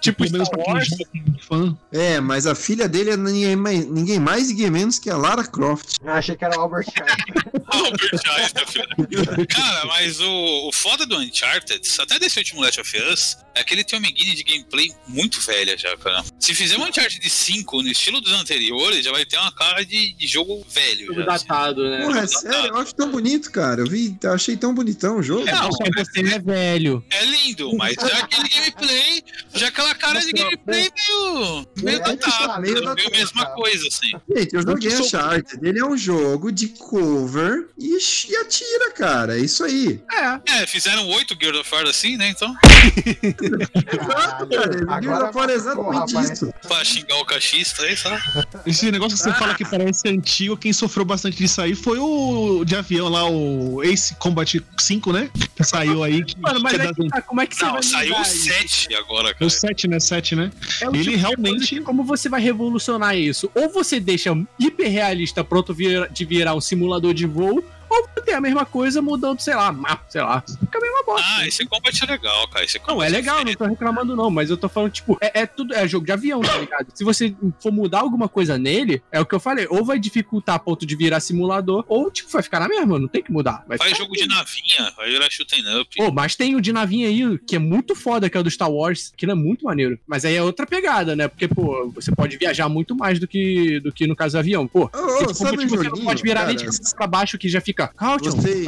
Tipo 0.00 0.24
pelo 0.24 0.32
menos 0.32 0.48
pra 0.48 0.62
quem 0.62 0.76
é 0.76 1.42
fã. 1.42 1.76
É, 1.92 2.20
mas 2.20 2.46
a 2.46 2.54
filha 2.54 2.88
dele 2.88 3.10
é 3.10 3.16
ninguém 3.16 3.56
mais, 3.56 3.86
ninguém 3.86 4.18
mais 4.18 4.48
ninguém 4.48 4.70
menos 4.70 4.98
que 4.98 5.10
a 5.10 5.16
Lara 5.16 5.44
Croft. 5.44 5.96
Eu 6.02 6.12
achei 6.12 6.36
que 6.36 6.44
era 6.44 6.56
o 6.58 6.60
Albert 6.60 6.86
Einstein. 6.88 7.62
Albert 7.66 8.20
Einstein, 8.38 8.66
filho. 8.66 9.46
Cara, 9.48 9.86
mas 9.86 10.20
o, 10.20 10.68
o 10.68 10.72
foda 10.72 11.06
do 11.06 11.16
Uncharted, 11.18 11.80
até 12.00 12.18
desse 12.18 12.38
último 12.38 12.60
Last 12.60 12.80
of 12.80 12.96
Us, 13.12 13.36
é 13.54 13.64
que 13.64 13.74
ele 13.74 13.84
tem 13.84 13.98
uma 13.98 14.10
guia 14.10 14.34
de 14.34 14.42
gameplay 14.42 14.92
muito 15.08 15.35
velha 15.40 15.76
já, 15.76 15.96
cara. 15.96 16.24
Se 16.38 16.54
fizer 16.54 16.76
um 16.78 16.84
Uncharted 16.84 17.28
5 17.28 17.82
no 17.82 17.88
estilo 17.90 18.20
dos 18.20 18.32
anteriores, 18.32 19.04
já 19.04 19.12
vai 19.12 19.24
ter 19.24 19.36
uma 19.38 19.52
cara 19.52 19.84
de, 19.84 20.14
de 20.14 20.26
jogo 20.26 20.64
velho. 20.68 21.06
Jogo 21.06 21.22
já, 21.22 21.32
assim. 21.34 21.46
datado, 21.46 21.88
né? 21.90 22.02
Porra, 22.04 22.20
é 22.20 22.26
sério, 22.26 22.68
eu 22.68 22.76
acho 22.78 22.94
tão 22.94 23.10
bonito, 23.10 23.50
cara. 23.50 23.80
Eu 23.82 23.86
vi, 23.86 24.16
eu 24.22 24.32
achei 24.32 24.56
tão 24.56 24.74
bonitão 24.74 25.18
o 25.18 25.22
jogo. 25.22 25.44
Não, 25.44 25.72
Só 25.72 25.84
você 25.96 26.20
é 26.20 26.38
velho. 26.38 27.04
é 27.10 27.24
lindo, 27.24 27.74
mas 27.76 27.94
já 27.94 28.18
aquele 28.18 28.48
gameplay, 28.48 29.22
já 29.54 29.68
aquela 29.68 29.94
cara 29.94 30.20
de 30.20 30.32
gameplay 30.32 30.90
meio, 31.08 31.66
meio 31.82 31.96
É, 31.96 32.00
datado, 32.00 32.60
meio 32.62 32.74
meio, 32.74 32.84
datado. 32.86 33.10
mesma 33.10 33.46
coisa, 33.46 33.88
assim. 33.88 34.10
Gente, 34.36 34.54
eu 34.54 34.62
joguei 34.62 34.90
sou- 34.90 35.06
Uncharted. 35.06 35.58
Ele 35.66 35.78
é 35.78 35.84
um 35.84 35.96
jogo 35.96 36.50
de 36.52 36.68
cover 36.68 37.68
e, 37.78 37.96
e 38.28 38.36
atira, 38.36 38.90
cara. 38.92 39.36
É 39.38 39.40
isso 39.40 39.64
aí. 39.64 40.00
É. 40.12 40.62
É, 40.62 40.66
fizeram 40.66 41.06
oito 41.08 41.36
Gears 41.40 41.58
of 41.58 41.74
War 41.74 41.86
assim, 41.86 42.16
né, 42.16 42.28
então, 42.28 42.54
Exato, 43.36 44.46
cara. 44.48 45.02
Gears 45.02 45.22
War 45.34 45.50
é 45.50 45.54
exatamente 45.54 46.12
rapaz. 46.14 46.30
isso. 46.30 46.52
pra 46.66 46.84
xingar 46.84 47.16
o 47.16 47.24
cachista 47.24 47.82
aí, 47.82 47.96
sabe? 47.96 48.20
Esse 48.66 48.90
negócio 48.90 49.16
que 49.16 49.22
você 49.24 49.32
fala 49.34 49.54
que 49.54 49.64
parece 49.64 50.08
antigo, 50.08 50.56
quem 50.56 50.72
sofreu 50.72 51.04
bastante 51.04 51.36
disso 51.38 51.60
aí 51.60 51.74
foi 51.74 51.98
o 51.98 52.64
de 52.64 52.76
avião 52.76 53.08
lá, 53.08 53.28
o 53.28 53.82
Ace 53.82 54.14
Combat 54.16 54.62
5, 54.78 55.12
né? 55.12 55.30
Que 55.56 55.64
saiu 55.64 56.02
aí. 56.02 56.24
Que, 56.24 56.38
Mano, 56.40 56.60
mas 56.60 56.74
que 56.74 56.80
é 56.82 56.92
que 56.94 57.08
tá, 57.08 57.22
como 57.22 57.40
é 57.40 57.46
que 57.46 57.56
você 57.56 57.64
Não, 57.64 57.72
vai 57.74 57.82
saiu 57.82 58.14
o 58.16 58.22
isso? 58.22 58.44
7 58.44 58.94
agora, 58.94 59.30
É 59.30 59.32
cara. 59.34 59.46
o 59.46 59.50
7, 59.50 59.88
né? 59.88 60.00
7, 60.00 60.36
né? 60.36 60.50
É 60.82 60.86
Ele 60.86 61.04
tipo 61.04 61.16
realmente- 61.16 61.80
Como 61.80 62.04
você 62.04 62.28
vai 62.28 62.40
revolucionar 62.40 63.16
isso? 63.16 63.50
Ou 63.54 63.68
você 63.70 63.98
deixa 64.00 64.32
hiperrealista 64.58 65.42
pronto 65.44 65.72
vir- 65.74 66.08
de 66.10 66.24
virar 66.24 66.54
um 66.54 66.60
simulador 66.60 67.14
de 67.14 67.26
voo, 67.26 67.62
ou 67.96 68.22
tem 68.22 68.34
a 68.34 68.40
mesma 68.40 68.64
coisa 68.66 69.00
mudando, 69.00 69.40
sei 69.40 69.54
lá, 69.54 69.70
mapa, 69.72 70.04
sei 70.08 70.20
lá. 70.20 70.42
Fica 70.46 70.78
a 70.78 70.80
mesma 70.80 71.02
bosta. 71.04 71.26
Ah, 71.28 71.46
esse 71.46 71.64
combat 71.66 72.02
é 72.02 72.06
legal, 72.06 72.48
cara. 72.48 72.64
Esse 72.64 72.78
Não, 72.78 72.84
combat 72.86 73.06
é 73.08 73.10
legal, 73.10 73.36
não 73.38 73.44
feito. 73.46 73.58
tô 73.58 73.64
reclamando 73.64 74.16
não, 74.16 74.30
mas 74.30 74.50
eu 74.50 74.56
tô 74.56 74.68
falando, 74.68 74.92
tipo, 74.92 75.16
é, 75.20 75.42
é 75.42 75.46
tudo, 75.46 75.74
é 75.74 75.86
jogo 75.86 76.04
de 76.06 76.12
avião, 76.12 76.40
tá 76.40 76.58
ligado? 76.58 76.86
Se 76.94 77.04
você 77.04 77.34
for 77.62 77.72
mudar 77.72 78.00
alguma 78.00 78.28
coisa 78.28 78.58
nele, 78.58 79.02
é 79.12 79.20
o 79.20 79.26
que 79.26 79.34
eu 79.34 79.40
falei, 79.40 79.66
ou 79.70 79.84
vai 79.84 79.98
dificultar 79.98 80.56
a 80.56 80.58
ponto 80.58 80.84
de 80.84 80.96
virar 80.96 81.20
simulador, 81.20 81.84
ou, 81.88 82.10
tipo, 82.10 82.30
vai 82.30 82.42
ficar 82.42 82.60
na 82.60 82.68
mesma, 82.68 82.98
não 82.98 83.08
tem 83.08 83.22
que 83.22 83.32
mudar. 83.32 83.64
Vai 83.68 83.78
Faz 83.78 83.96
jogo 83.96 84.12
de 84.14 84.26
navinha, 84.26 84.92
vai 84.96 85.08
virar 85.10 85.30
shooting 85.30 85.62
up. 85.80 85.96
Pô, 85.96 86.10
mas 86.12 86.34
tem 86.36 86.54
o 86.56 86.60
de 86.60 86.72
navinha 86.72 87.08
aí, 87.08 87.38
que 87.38 87.56
é 87.56 87.58
muito 87.58 87.94
foda, 87.94 88.28
que 88.28 88.36
é 88.36 88.40
o 88.40 88.42
do 88.42 88.50
Star 88.50 88.70
Wars, 88.70 89.12
que 89.16 89.26
não 89.26 89.32
é 89.32 89.36
muito 89.36 89.64
maneiro. 89.64 89.98
Mas 90.06 90.24
aí 90.24 90.34
é 90.34 90.42
outra 90.42 90.66
pegada, 90.66 91.14
né? 91.16 91.28
Porque, 91.28 91.48
pô, 91.48 91.90
você 91.94 92.10
pode 92.14 92.36
viajar 92.36 92.68
muito 92.68 92.94
mais 92.94 93.18
do 93.18 93.26
que, 93.28 93.80
do 93.80 93.92
que 93.92 94.06
no 94.06 94.16
caso 94.16 94.36
do 94.36 94.40
avião. 94.40 94.66
Pô, 94.66 94.90
sabe 95.34 95.56
combo 95.58 95.62
um 95.62 95.68
você 95.68 95.88
não 95.88 96.04
pode 96.04 96.22
virar 96.22 96.46
nem 96.46 96.56
de 96.56 96.64
cara? 96.64 96.76
cabeça 96.76 96.96
pra 96.96 97.06
baixo, 97.06 97.38
que 97.38 97.48
já 97.48 97.60
fica 97.60 97.85
Vocês, 98.20 98.66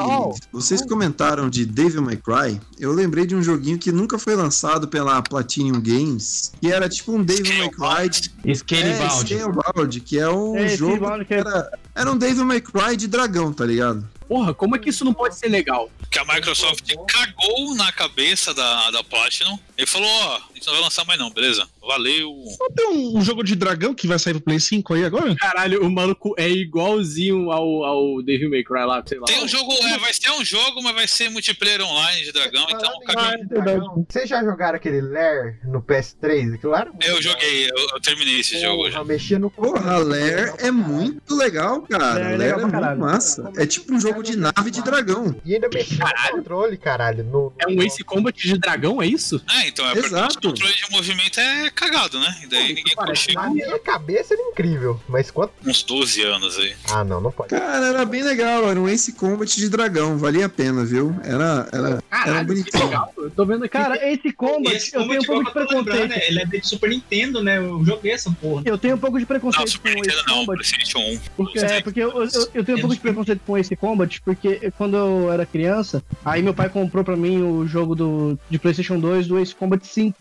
vocês 0.52 0.82
comentaram 0.86 1.48
de 1.48 1.64
Devil 1.64 2.02
May 2.02 2.16
Cry. 2.16 2.60
Eu 2.78 2.92
lembrei 2.92 3.26
de 3.26 3.34
um 3.34 3.42
joguinho 3.42 3.78
que 3.78 3.90
nunca 3.92 4.18
foi 4.18 4.34
lançado 4.34 4.88
pela 4.88 5.20
Platinum 5.22 5.80
Games, 5.80 6.52
que 6.60 6.70
era 6.72 6.88
tipo 6.88 7.12
um 7.12 7.22
Devil 7.22 7.58
May 7.58 7.70
Cry. 7.70 8.54
Scalebound. 8.54 9.34
É, 9.34 9.38
Scalebound, 9.38 10.00
que 10.00 10.18
é 10.18 10.28
um 10.28 10.56
É, 10.56 10.68
jogo 10.68 11.24
que 11.24 11.34
era, 11.34 11.70
era 11.94 12.10
um 12.10 12.16
Devil 12.16 12.44
May 12.44 12.60
Cry 12.60 12.96
de 12.96 13.06
dragão, 13.08 13.52
tá 13.52 13.64
ligado? 13.64 14.06
Porra, 14.28 14.52
como 14.52 14.76
é 14.76 14.78
que 14.78 14.90
isso 14.90 15.04
não 15.04 15.14
pode 15.14 15.36
ser 15.36 15.48
legal? 15.48 15.90
Que 16.10 16.18
a 16.18 16.24
Microsoft 16.24 16.84
cagou 17.06 17.74
na 17.74 17.90
cabeça 17.92 18.52
da, 18.52 18.90
da 18.90 19.02
Platinum 19.02 19.58
e 19.78 19.86
falou: 19.86 20.08
Ó, 20.08 20.36
a 20.36 20.54
gente 20.54 20.66
não 20.66 20.74
vai 20.74 20.82
lançar 20.82 21.04
mais, 21.04 21.18
não, 21.18 21.30
beleza? 21.30 21.66
Valeu. 21.80 22.34
Não 22.60 22.70
tem 22.74 22.86
um, 22.88 23.18
um 23.18 23.22
jogo 23.22 23.42
de 23.42 23.54
dragão 23.54 23.94
que 23.94 24.06
vai 24.06 24.18
sair 24.18 24.34
pro 24.34 24.42
Play 24.42 24.60
5 24.60 24.94
aí 24.94 25.04
agora? 25.04 25.34
Caralho, 25.36 25.82
o 25.84 25.90
maluco 25.90 26.34
é 26.36 26.48
igualzinho 26.50 27.50
ao, 27.50 27.84
ao 27.84 28.22
Devil 28.22 28.50
May 28.50 28.62
Cry 28.64 28.84
lá, 28.84 29.02
sei 29.06 29.18
lá. 29.18 29.26
Tem 29.26 29.42
um 29.42 29.48
jogo, 29.48 29.72
é, 29.72 29.98
vai 29.98 30.12
ser 30.12 30.30
um 30.32 30.44
jogo, 30.44 30.82
mas 30.82 30.94
vai 30.94 31.06
ser 31.08 31.30
multiplayer 31.30 31.80
online 31.82 32.24
de 32.24 32.32
dragão, 32.32 32.66
então 32.68 32.92
Falando 33.12 33.42
em 33.42 33.48
cagou. 33.48 33.62
dragão, 33.64 34.06
Vocês 34.08 34.28
já 34.28 34.42
jogaram 34.42 34.76
aquele 34.76 35.00
Lair 35.00 35.58
no 35.64 35.80
PS3? 35.82 36.54
Aquilo 36.54 36.72
lá 36.72 36.86
Eu 37.04 37.22
joguei, 37.22 37.70
eu, 37.70 37.76
eu 37.94 38.00
terminei 38.00 38.40
esse 38.40 38.60
jogo 38.60 38.82
hoje. 38.82 38.92
Porra, 38.92 39.04
mexia 39.04 39.38
no 39.38 39.50
Porra, 39.50 39.94
a 39.94 39.98
Lair 39.98 40.54
é 40.58 40.70
muito 40.70 41.34
legal, 41.34 41.82
cara. 41.82 42.14
Lair 42.14 42.26
é 42.32 42.36
Lair 42.36 42.52
é 42.52 42.56
muito 42.56 42.70
caralho. 42.72 43.00
massa. 43.00 43.50
É 43.56 43.66
tipo 43.66 43.94
um 43.94 44.00
jogo 44.00 44.22
de 44.22 44.36
nave 44.36 44.70
de 44.70 44.82
dragão. 44.82 45.34
E 45.44 45.54
ainda 45.54 45.68
mexia 45.72 46.04
no 46.04 46.36
controle, 46.36 46.76
caralho. 46.76 47.24
No, 47.24 47.52
É 47.58 47.66
um 47.66 47.82
Ace 47.82 48.02
Combat 48.04 48.36
de 48.36 48.58
dragão, 48.58 49.00
é 49.00 49.06
isso? 49.06 49.40
Ah, 49.46 49.66
então 49.68 49.86
é 49.86 49.92
porque 49.94 50.06
Exato. 50.06 50.48
o 50.48 50.50
controle 50.50 50.72
de 50.74 50.90
movimento 50.90 51.38
é 51.40 51.70
cagado, 51.70 52.18
né? 52.18 52.38
E 52.42 52.46
daí 52.46 52.68
ninguém 52.74 52.94
parece 52.94 53.32
Na 53.32 53.48
minha 53.50 53.78
cabeça 53.78 54.34
era 54.34 54.42
incrível, 54.42 55.00
mas 55.08 55.30
quanto. 55.30 55.52
uns 55.66 55.82
12 55.82 56.22
anos 56.22 56.58
aí. 56.58 56.74
Ah, 56.90 57.04
não, 57.04 57.20
não 57.20 57.30
pode. 57.30 57.50
Cara, 57.50 57.86
era 57.86 58.04
bem 58.04 58.22
legal. 58.22 58.68
Era 58.68 58.80
um 58.80 58.88
Ace 58.88 59.12
Combat 59.12 59.54
de 59.56 59.68
dragão. 59.68 60.18
Valia 60.18 60.46
a 60.46 60.48
pena, 60.48 60.84
viu? 60.84 61.14
Era, 61.24 61.68
era, 61.72 61.88
era 61.88 62.02
Caralho, 62.10 62.38
que 62.40 62.44
bonitinho. 62.46 62.84
legal. 62.84 63.12
Eu 63.16 63.30
tô 63.30 63.44
vendo. 63.44 63.68
Cara, 63.68 64.10
esse 64.12 64.32
combat, 64.32 64.74
Esse 64.76 64.94
eu 64.96 65.06
tenho 65.06 65.20
um 65.22 65.24
pouco 65.24 65.44
de 65.44 65.52
preconceito. 65.52 66.08
né? 66.08 66.20
Ele 66.28 66.40
é 66.40 66.44
de 66.46 66.66
Super 66.66 66.90
Nintendo, 66.90 67.42
né? 67.42 67.58
Eu 67.58 67.84
joguei 67.84 68.12
essa 68.12 68.30
porra. 68.30 68.62
Eu 68.64 68.78
tenho 68.78 68.94
um 68.96 68.98
pouco 68.98 69.18
de 69.18 69.22
Não, 69.22 69.28
preconceito 69.28 69.70
Super 69.70 69.92
com 69.94 70.00
Nintendo 70.00 70.16
esse 70.18 70.26
não, 70.28 70.34
combat. 70.36 70.56
PlayStation 70.58 70.98
1. 70.98 71.18
Porque, 71.36 71.58
é, 71.58 71.80
porque 71.82 72.00
eu, 72.00 72.10
eu, 72.22 72.28
eu 72.54 72.64
tenho 72.64 72.78
um 72.78 72.80
pouco 72.80 72.94
de 72.94 73.00
preconceito 73.00 73.40
com 73.46 73.58
esse 73.58 73.76
combat, 73.76 74.20
porque 74.22 74.72
quando 74.76 74.96
eu 74.96 75.32
era 75.32 75.44
criança, 75.44 76.02
aí 76.24 76.42
meu 76.42 76.54
pai 76.54 76.68
comprou 76.68 77.04
pra 77.04 77.16
mim 77.16 77.42
o 77.42 77.66
jogo 77.66 77.94
do, 77.94 78.38
de 78.48 78.58
PlayStation 78.58 78.98
2 78.98 79.26
do 79.26 79.38
Ace 79.38 79.54
Combat 79.58 79.84
5. 79.84 80.16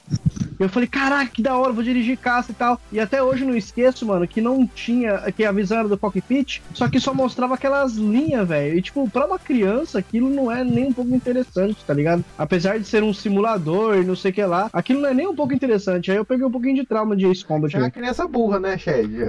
E 0.59 0.63
eu 0.63 0.69
falei, 0.69 0.87
caraca, 0.87 1.31
que 1.31 1.41
da 1.41 1.55
hora, 1.55 1.71
vou 1.71 1.83
dirigir 1.83 2.17
caça 2.17 2.51
e 2.51 2.55
tal. 2.55 2.81
E 2.91 2.99
até 2.99 3.21
hoje 3.21 3.43
eu 3.43 3.47
não 3.47 3.55
esqueço, 3.55 4.05
mano, 4.05 4.27
que 4.27 4.41
não 4.41 4.65
tinha, 4.65 5.19
que 5.31 5.45
a 5.45 5.51
visão 5.51 5.79
era 5.79 5.87
do 5.87 5.97
cockpit, 5.97 6.61
só 6.73 6.87
que 6.87 6.99
só 6.99 7.13
mostrava 7.13 7.53
aquelas 7.53 7.93
linhas, 7.93 8.47
velho. 8.47 8.77
E 8.77 8.81
tipo, 8.81 9.07
pra 9.09 9.27
uma 9.27 9.37
criança, 9.37 9.99
aquilo 9.99 10.29
não 10.29 10.51
é 10.51 10.63
nem 10.63 10.87
um 10.87 10.93
pouco 10.93 11.13
interessante, 11.13 11.77
tá 11.85 11.93
ligado? 11.93 12.25
Apesar 12.37 12.79
de 12.79 12.87
ser 12.87 13.03
um 13.03 13.13
simulador 13.13 13.97
e 13.97 14.03
não 14.03 14.15
sei 14.15 14.31
o 14.31 14.33
que 14.33 14.43
lá, 14.43 14.69
aquilo 14.73 15.01
não 15.01 15.09
é 15.09 15.13
nem 15.13 15.27
um 15.27 15.35
pouco 15.35 15.53
interessante. 15.53 16.09
Aí 16.09 16.17
eu 16.17 16.25
peguei 16.25 16.45
um 16.45 16.51
pouquinho 16.51 16.75
de 16.75 16.85
trauma 16.85 17.15
de 17.15 17.27
Ace 17.27 17.45
Combat. 17.45 17.75
É 17.75 17.79
uma 17.79 17.91
criança 17.91 18.27
burra, 18.27 18.59
né, 18.59 18.77
Shed? 18.77 19.11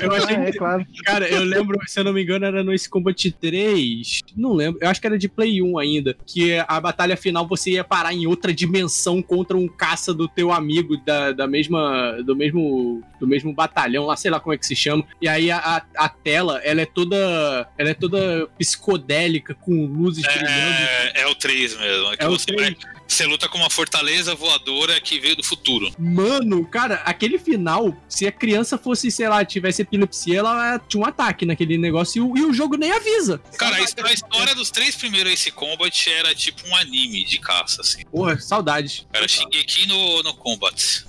Eu 0.00 0.12
achei 0.12 0.36
Ah, 0.36 0.44
é 0.44 0.52
claro. 0.52 0.86
Cara, 1.04 1.28
eu 1.28 1.42
lembro, 1.42 1.78
se 1.86 1.98
eu 2.00 2.04
não 2.04 2.12
me 2.12 2.22
engano, 2.22 2.44
era 2.44 2.62
no 2.64 2.72
Ace 2.72 2.88
Combat 2.88 3.30
3. 3.32 4.20
Não 4.36 4.52
lembro. 4.52 4.80
Eu 4.82 4.88
acho 4.88 5.00
que 5.00 5.06
era 5.06 5.18
de 5.18 5.28
Play 5.28 5.62
1 5.62 5.78
ainda. 5.78 6.11
Que 6.26 6.58
a 6.66 6.80
batalha 6.80 7.16
final 7.16 7.46
você 7.46 7.72
ia 7.72 7.84
parar 7.84 8.12
em 8.14 8.26
outra 8.26 8.52
dimensão 8.52 9.22
contra 9.22 9.56
um 9.56 9.66
caça 9.68 10.12
do 10.14 10.28
teu 10.28 10.52
amigo 10.52 10.96
da, 11.04 11.32
da 11.32 11.46
mesma. 11.46 12.18
Do 12.24 12.34
mesmo. 12.36 13.02
Do 13.20 13.26
mesmo 13.26 13.54
batalhão 13.54 14.06
lá, 14.06 14.16
sei 14.16 14.30
lá 14.30 14.40
como 14.40 14.52
é 14.52 14.58
que 14.58 14.66
se 14.66 14.74
chama. 14.74 15.04
E 15.20 15.28
aí 15.28 15.50
a, 15.50 15.58
a, 15.58 15.82
a 16.04 16.08
tela, 16.08 16.60
ela 16.64 16.80
é 16.80 16.86
toda. 16.86 17.68
Ela 17.78 17.90
é 17.90 17.94
toda 17.94 18.48
psicodélica, 18.58 19.54
com 19.54 19.86
luzes 19.86 20.24
brilhando. 20.24 20.50
É, 20.50 21.22
é 21.22 21.26
o 21.26 21.34
3 21.34 21.78
mesmo. 21.78 22.12
É 22.12 22.16
que 22.16 22.24
É 22.24 22.28
o 22.28 22.30
você, 22.32 22.46
3. 22.46 22.62
vai- 22.62 22.92
você 23.12 23.26
luta 23.26 23.48
com 23.48 23.58
uma 23.58 23.68
fortaleza 23.68 24.34
voadora 24.34 24.98
que 25.00 25.20
veio 25.20 25.36
do 25.36 25.42
futuro. 25.42 25.92
Mano, 25.98 26.64
cara, 26.66 26.96
aquele 27.04 27.38
final, 27.38 27.94
se 28.08 28.26
a 28.26 28.32
criança 28.32 28.78
fosse, 28.78 29.10
sei 29.10 29.28
lá, 29.28 29.44
tivesse 29.44 29.82
epilepsia, 29.82 30.38
ela 30.38 30.78
tinha 30.78 31.02
um 31.02 31.06
ataque 31.06 31.44
naquele 31.44 31.76
negócio 31.76 32.18
e 32.18 32.20
o, 32.20 32.36
e 32.38 32.44
o 32.50 32.54
jogo 32.54 32.76
nem 32.76 32.90
avisa. 32.90 33.38
Cara, 33.58 33.76
a, 33.76 33.80
his- 33.82 33.94
a 34.02 34.12
história 34.12 34.54
dos 34.54 34.70
três 34.70 34.96
primeiros 34.96 35.32
Ace 35.32 35.50
Combat 35.50 36.10
era 36.10 36.34
tipo 36.34 36.66
um 36.66 36.74
anime 36.76 37.24
de 37.24 37.38
caça, 37.38 37.82
assim. 37.82 38.02
Porra, 38.06 38.38
saudades. 38.40 39.06
Era 39.12 39.28
Shingeki 39.28 39.86
no, 39.86 40.22
no 40.22 40.34
Combat. 40.34 41.04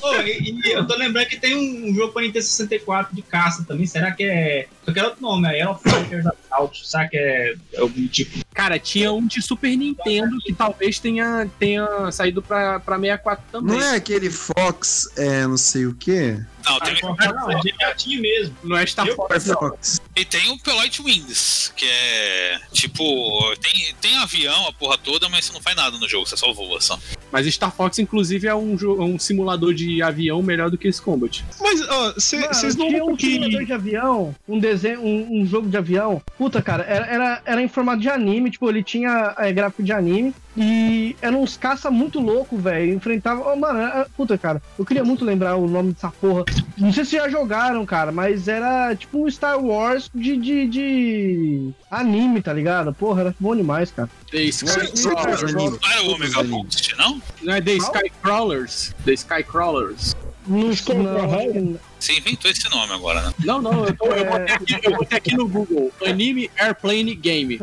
Pô, 0.00 0.14
e, 0.22 0.60
e 0.64 0.72
eu 0.72 0.86
tô 0.86 0.94
lembrando 0.96 1.26
que 1.26 1.36
tem 1.36 1.56
um, 1.56 1.94
jogo 1.94 2.12
pra 2.12 2.22
Nintendo 2.22 2.44
64 2.44 3.14
de 3.14 3.22
caça 3.22 3.64
também. 3.64 3.86
Será 3.86 4.12
que 4.12 4.24
é. 4.24 4.68
Só 4.84 4.92
que 4.92 4.98
é 5.00 5.04
outro 5.04 5.22
nome, 5.22 5.48
é 5.48 5.60
Hellfighters 5.60 6.26
Assault. 6.26 6.86
Será 6.86 7.08
que 7.08 7.16
é 7.16 7.54
algum 7.78 8.06
tipo? 8.06 8.38
Cara, 8.52 8.78
tinha 8.78 9.12
um 9.12 9.26
de 9.26 9.40
Super 9.42 9.76
Nintendo 9.76 10.36
que 10.44 10.52
talvez 10.52 10.98
tenha, 10.98 11.48
tenha 11.58 12.12
saído 12.12 12.42
pra, 12.42 12.78
pra 12.78 12.98
64 12.98 13.44
também. 13.50 13.78
Não 13.78 13.82
é 13.82 13.96
aquele 13.96 14.30
Fox, 14.30 15.10
é 15.16 15.46
não 15.46 15.56
sei 15.56 15.86
o 15.86 15.94
quê? 15.94 16.38
Não, 16.66 16.80
tem 16.80 16.94
o 17.02 17.16
Não, 17.16 17.50
é 17.50 17.62
gatinho 17.80 18.22
mesmo. 18.22 18.56
Não 18.64 18.76
é 18.76 18.86
Star 18.86 19.06
Fox. 19.14 19.46
Fox. 19.52 20.00
E 20.16 20.24
tem 20.24 20.50
o 20.50 20.58
Peloit 20.58 21.00
Wings, 21.02 21.72
que 21.76 21.84
é 21.86 22.58
tipo. 22.72 23.04
Tem, 23.56 23.94
tem 24.00 24.16
avião, 24.18 24.66
a 24.68 24.72
porra 24.72 24.96
toda, 24.98 25.28
mas 25.28 25.44
você 25.44 25.52
não 25.52 25.60
faz 25.60 25.76
nada 25.76 25.98
no 25.98 26.08
jogo, 26.08 26.26
você 26.26 26.36
só 26.36 26.52
voa 26.52 26.80
só. 26.80 26.98
Mas 27.30 27.46
Star 27.52 27.74
Fox, 27.74 27.98
inclusive, 27.98 28.46
é 28.46 28.54
um, 28.54 28.76
jo- 28.76 29.00
um 29.02 29.18
simulador 29.18 29.74
de 29.74 30.02
avião 30.02 30.40
melhor 30.42 30.70
do 30.70 30.78
que 30.78 30.88
esse 30.88 31.02
Combat. 31.02 31.44
Mas, 31.60 31.80
ó, 31.88 32.12
vocês 32.14 32.76
não 32.76 32.88
tinha 32.88 33.04
um 33.04 33.18
simulador 33.18 33.60
que. 33.60 33.66
de 33.66 33.72
avião, 33.72 34.34
um 34.48 34.58
desenho, 34.58 35.00
um, 35.02 35.40
um 35.42 35.46
jogo 35.46 35.68
de 35.68 35.76
avião. 35.76 36.22
Puta, 36.38 36.62
cara, 36.62 36.84
era, 36.84 37.06
era, 37.06 37.42
era 37.44 37.62
em 37.62 37.68
formato 37.68 38.00
de 38.00 38.08
anime, 38.08 38.50
tipo, 38.50 38.68
ele 38.68 38.82
tinha 38.82 39.34
é, 39.38 39.52
gráfico 39.52 39.82
de 39.82 39.92
anime 39.92 40.34
e 40.56 41.16
eram 41.20 41.42
uns 41.42 41.56
caça 41.56 41.90
muito 41.90 42.20
louco, 42.20 42.56
velho. 42.56 42.94
Enfrentava. 42.94 43.52
oh, 43.52 43.56
mano, 43.56 43.80
era- 43.80 44.06
puta, 44.16 44.38
cara, 44.38 44.62
eu 44.78 44.84
queria 44.84 45.04
muito 45.04 45.24
lembrar 45.24 45.56
o 45.56 45.66
nome 45.66 45.92
dessa 45.92 46.10
porra. 46.10 46.44
Não 46.78 46.92
sei 46.92 47.04
se 47.04 47.16
já 47.16 47.28
jogaram, 47.28 47.84
cara, 47.84 48.12
mas 48.12 48.46
era 48.48 48.94
tipo 48.94 49.24
um 49.24 49.30
Star 49.30 49.58
Wars 49.62 50.10
de, 50.14 50.36
de, 50.36 50.66
de 50.68 51.70
anime, 51.90 52.40
tá 52.42 52.52
ligado? 52.52 52.92
Porra, 52.94 53.22
era 53.22 53.34
bom 53.38 53.54
demais, 53.54 53.90
cara. 53.90 54.08
The 54.30 54.42
Skycrawlers. 54.44 55.52
Não 55.54 55.78
era 55.90 56.02
o 56.04 56.14
Omega 56.14 56.42
Boost, 56.42 56.96
não? 56.96 57.20
Não 57.42 57.54
é 57.54 57.60
The 57.60 57.74
Skycrawlers? 57.76 58.94
The 59.04 59.12
Skycrawlers. 59.12 60.16
Não, 60.46 61.12
não, 61.14 61.78
Você 62.04 62.18
inventou 62.18 62.50
esse 62.50 62.68
nome 62.68 62.92
agora, 62.92 63.22
né? 63.22 63.32
Não, 63.46 63.62
não, 63.62 63.86
eu, 63.86 63.96
tô, 63.96 64.04
eu, 64.12 64.26
botei 64.26 64.54
aqui, 64.54 64.76
eu 64.82 64.92
botei 64.94 65.16
aqui 65.18 65.34
no 65.34 65.48
Google. 65.48 65.90
Anime 66.04 66.50
Airplane 66.58 67.14
Game. 67.14 67.58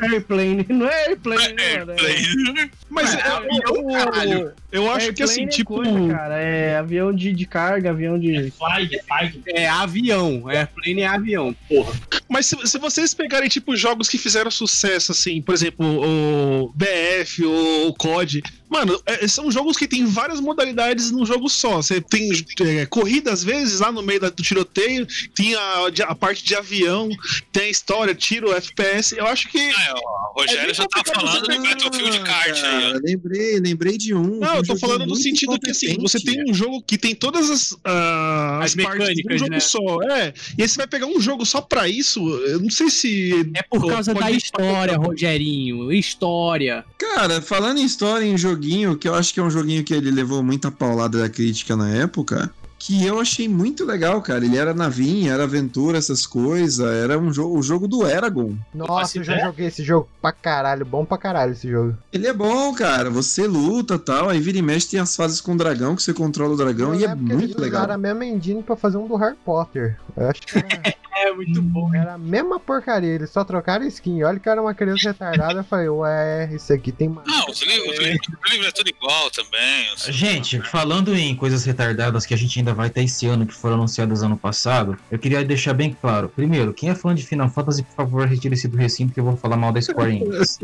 Airplane, 0.00 0.66
não 0.68 0.88
é 0.88 1.06
Airplane, 1.10 1.52
né, 1.52 1.78
mano? 1.78 1.92
É- 1.92 2.70
Mas 2.90 3.14
É, 3.14 3.20
é, 3.20 3.22
avião, 3.28 3.92
caralho. 3.92 4.52
eu 4.72 4.90
acho 4.90 5.12
que 5.12 5.22
assim, 5.22 5.42
Airplane 5.42 5.46
é 5.46 5.56
tipo. 5.56 5.74
coisa, 5.76 6.08
cara, 6.12 6.38
é 6.40 6.76
avião 6.76 7.14
de, 7.14 7.32
de 7.32 7.46
carga, 7.46 7.90
avião 7.90 8.18
de. 8.18 8.50
Fly, 8.50 8.88
fly. 8.88 9.42
É 9.46 9.68
avião. 9.68 10.48
Airplane 10.48 11.02
é 11.02 11.06
avião, 11.06 11.54
porra. 11.68 11.92
Mas 12.28 12.46
se, 12.46 12.56
se 12.66 12.78
vocês 12.78 13.12
pegarem, 13.12 13.48
tipo, 13.48 13.76
jogos 13.76 14.08
que 14.08 14.18
fizeram 14.18 14.50
sucesso, 14.50 15.12
assim, 15.12 15.42
por 15.42 15.54
exemplo, 15.54 15.86
o 15.86 16.72
BF, 16.74 17.44
o, 17.44 17.94
COD, 17.94 18.42
mano, 18.68 19.00
é, 19.06 19.28
são 19.28 19.50
jogos 19.50 19.76
que 19.76 19.86
tem 19.86 20.06
várias 20.06 20.40
modalidades 20.40 21.10
num 21.10 21.26
jogo 21.26 21.48
só. 21.48 21.76
Você 21.76 22.00
tem 22.00 22.30
é, 22.60 22.86
corrida, 22.86 23.32
às 23.32 23.44
vezes, 23.44 23.80
lá 23.80 23.92
no 23.92 24.02
meio 24.02 24.20
do 24.20 24.42
tiroteio, 24.42 25.06
tem 25.34 25.54
a, 25.54 25.86
a 26.08 26.14
parte 26.14 26.42
de 26.44 26.54
avião, 26.54 27.08
tem 27.52 27.64
a 27.64 27.70
história, 27.70 28.14
tiro, 28.14 28.52
FPS. 28.52 29.16
Eu 29.16 29.26
acho 29.26 29.48
que. 29.48 29.58
Ah, 29.58 29.94
ó, 30.34 30.40
o 30.40 30.42
Rogério 30.42 30.74
já 30.74 30.86
tá 30.86 31.02
falando 31.04 31.46
do 31.46 31.62
Battlefield 31.62 32.20
Kart 32.20 32.64
aí, 32.64 32.84
Cara, 32.84 33.00
lembrei, 33.02 33.60
lembrei 33.60 33.98
de 33.98 34.14
um. 34.14 34.38
Não, 34.40 34.56
eu 34.56 34.62
tô 34.62 34.74
um 34.74 34.78
falando 34.78 35.06
no 35.06 35.16
sentido 35.16 35.58
que 35.58 35.70
assim, 35.70 35.96
você 35.98 36.20
tem 36.20 36.42
um 36.48 36.54
jogo 36.54 36.82
que 36.82 36.98
tem 36.98 37.14
todas 37.14 37.50
as, 37.50 37.76
ah, 37.84 38.60
As 38.62 38.76
as, 38.76 38.84
partes 38.84 39.14
de 39.14 39.22
um 39.22 39.30
mecânicas, 39.30 39.40
jogo 39.40 39.50
né? 39.50 39.60
só. 39.60 40.02
É, 40.02 40.34
e 40.58 40.62
aí 40.62 40.68
você 40.68 40.76
vai 40.76 40.86
pegar 40.86 41.06
um 41.06 41.20
jogo 41.20 41.44
só 41.44 41.60
pra 41.60 41.88
isso, 41.88 42.20
eu 42.46 42.60
não 42.60 42.70
sei 42.70 42.90
se. 42.90 43.50
É 43.54 43.62
por 43.62 43.86
causa 43.88 44.14
da 44.14 44.30
história, 44.30 44.96
Rogerinho. 44.96 45.92
História. 45.92 46.84
Cara, 46.98 47.40
falando 47.40 47.78
em 47.78 47.84
história 47.84 48.24
em 48.24 48.36
joguinho, 48.36 48.96
que 48.96 49.08
eu 49.08 49.14
acho 49.14 49.32
que 49.32 49.40
é 49.40 49.42
um 49.42 49.50
joguinho 49.50 49.84
que 49.84 49.94
ele 49.94 50.10
levou 50.10 50.42
muita 50.42 50.70
paulada 50.70 51.18
da 51.18 51.28
crítica 51.28 51.76
na 51.76 51.90
época, 51.94 52.52
que 52.86 53.04
eu 53.06 53.18
achei 53.18 53.48
muito 53.48 53.84
legal, 53.84 54.20
cara. 54.20 54.44
Ele 54.44 54.58
era 54.58 54.74
navinha, 54.74 55.32
era 55.32 55.44
aventura, 55.44 55.96
essas 55.96 56.26
coisas. 56.26 56.80
Era 56.86 57.18
um 57.18 57.32
jogo, 57.32 57.58
o 57.58 57.62
jogo 57.62 57.88
do 57.88 58.06
Eragon. 58.06 58.54
Nossa, 58.74 59.18
eu 59.18 59.24
já 59.24 59.38
joguei 59.38 59.66
esse 59.68 59.82
jogo 59.82 60.08
pra 60.20 60.32
caralho. 60.32 60.84
Bom 60.84 61.04
pra 61.04 61.16
caralho 61.16 61.52
esse 61.52 61.66
jogo. 61.68 61.96
Ele 62.12 62.26
é 62.26 62.32
bom, 62.32 62.74
cara. 62.74 63.08
Você 63.08 63.46
luta 63.46 63.98
tal, 63.98 64.28
aí 64.28 64.38
vira 64.38 64.58
e 64.58 64.62
mexe 64.62 64.90
tem 64.90 65.00
as 65.00 65.16
fases 65.16 65.40
com 65.40 65.52
o 65.54 65.56
dragão, 65.56 65.96
que 65.96 66.02
você 66.02 66.12
controla 66.12 66.52
o 66.52 66.56
dragão, 66.56 66.94
Eu 66.94 67.00
e 67.00 67.04
é 67.06 67.10
eles 67.12 67.20
muito 67.22 67.58
legal. 67.60 67.80
usaram 67.80 67.94
a 67.94 67.98
mesma 67.98 68.26
engine 68.26 68.62
pra 68.62 68.76
fazer 68.76 68.98
um 68.98 69.06
do 69.08 69.16
Harry 69.16 69.36
Potter. 69.44 69.96
Eu 70.16 70.28
acho 70.28 70.42
que 70.42 70.58
era, 70.58 70.68
É 71.16 71.32
muito 71.32 71.62
bom. 71.62 71.94
era 71.94 72.14
a 72.14 72.18
mesma 72.18 72.58
porcaria. 72.60 73.08
Eles 73.14 73.30
só 73.30 73.44
trocaram 73.44 73.86
skin. 73.86 74.24
Olha 74.24 74.38
que 74.38 74.48
era 74.48 74.60
uma 74.60 74.74
criança 74.74 75.08
retardada. 75.10 75.60
Eu 75.60 75.64
falei, 75.64 75.88
ué, 75.88 76.50
isso 76.52 76.72
aqui 76.72 76.90
tem 76.92 77.08
mais. 77.08 77.26
Não, 77.26 77.46
os 77.48 77.62
livros, 77.62 77.92
os 77.92 77.98
livros- 77.98 78.28
os 78.44 78.50
livros 78.50 78.68
é 78.68 78.72
tudo 78.72 78.88
igual 78.90 79.30
também. 79.30 79.86
Gente, 80.12 80.60
falando 80.60 81.14
em 81.16 81.34
coisas 81.36 81.64
retardadas 81.64 82.26
que 82.26 82.34
a 82.34 82.36
gente 82.36 82.58
ainda 82.58 82.73
vai 82.74 82.90
ter 82.90 83.04
esse 83.04 83.26
ano, 83.26 83.46
que 83.46 83.54
foram 83.54 83.76
anunciadas 83.76 84.22
ano 84.22 84.36
passado, 84.36 84.96
eu 85.10 85.18
queria 85.18 85.44
deixar 85.44 85.72
bem 85.72 85.96
claro. 85.98 86.28
Primeiro, 86.28 86.72
quem 86.72 86.90
é 86.90 86.94
fã 86.94 87.14
de 87.14 87.24
Final 87.24 87.48
Fantasy, 87.48 87.82
por 87.82 87.94
favor, 87.94 88.26
retire-se 88.26 88.68
do 88.68 88.76
recinto 88.76 89.12
que 89.12 89.20
eu 89.20 89.24
vou 89.24 89.36
falar 89.36 89.56
mal 89.56 89.72
da 89.72 89.80
Square 89.80 90.16
Enix. 90.16 90.58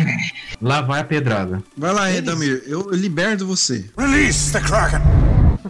Lá 0.60 0.82
vai 0.82 1.00
a 1.00 1.04
pedrada. 1.04 1.62
Vai 1.76 1.92
lá, 1.92 2.12
Edamir, 2.12 2.62
eu 2.66 2.90
liberto 2.90 3.46
você. 3.46 3.84
Lista 3.98 4.60
crack. 4.60 5.02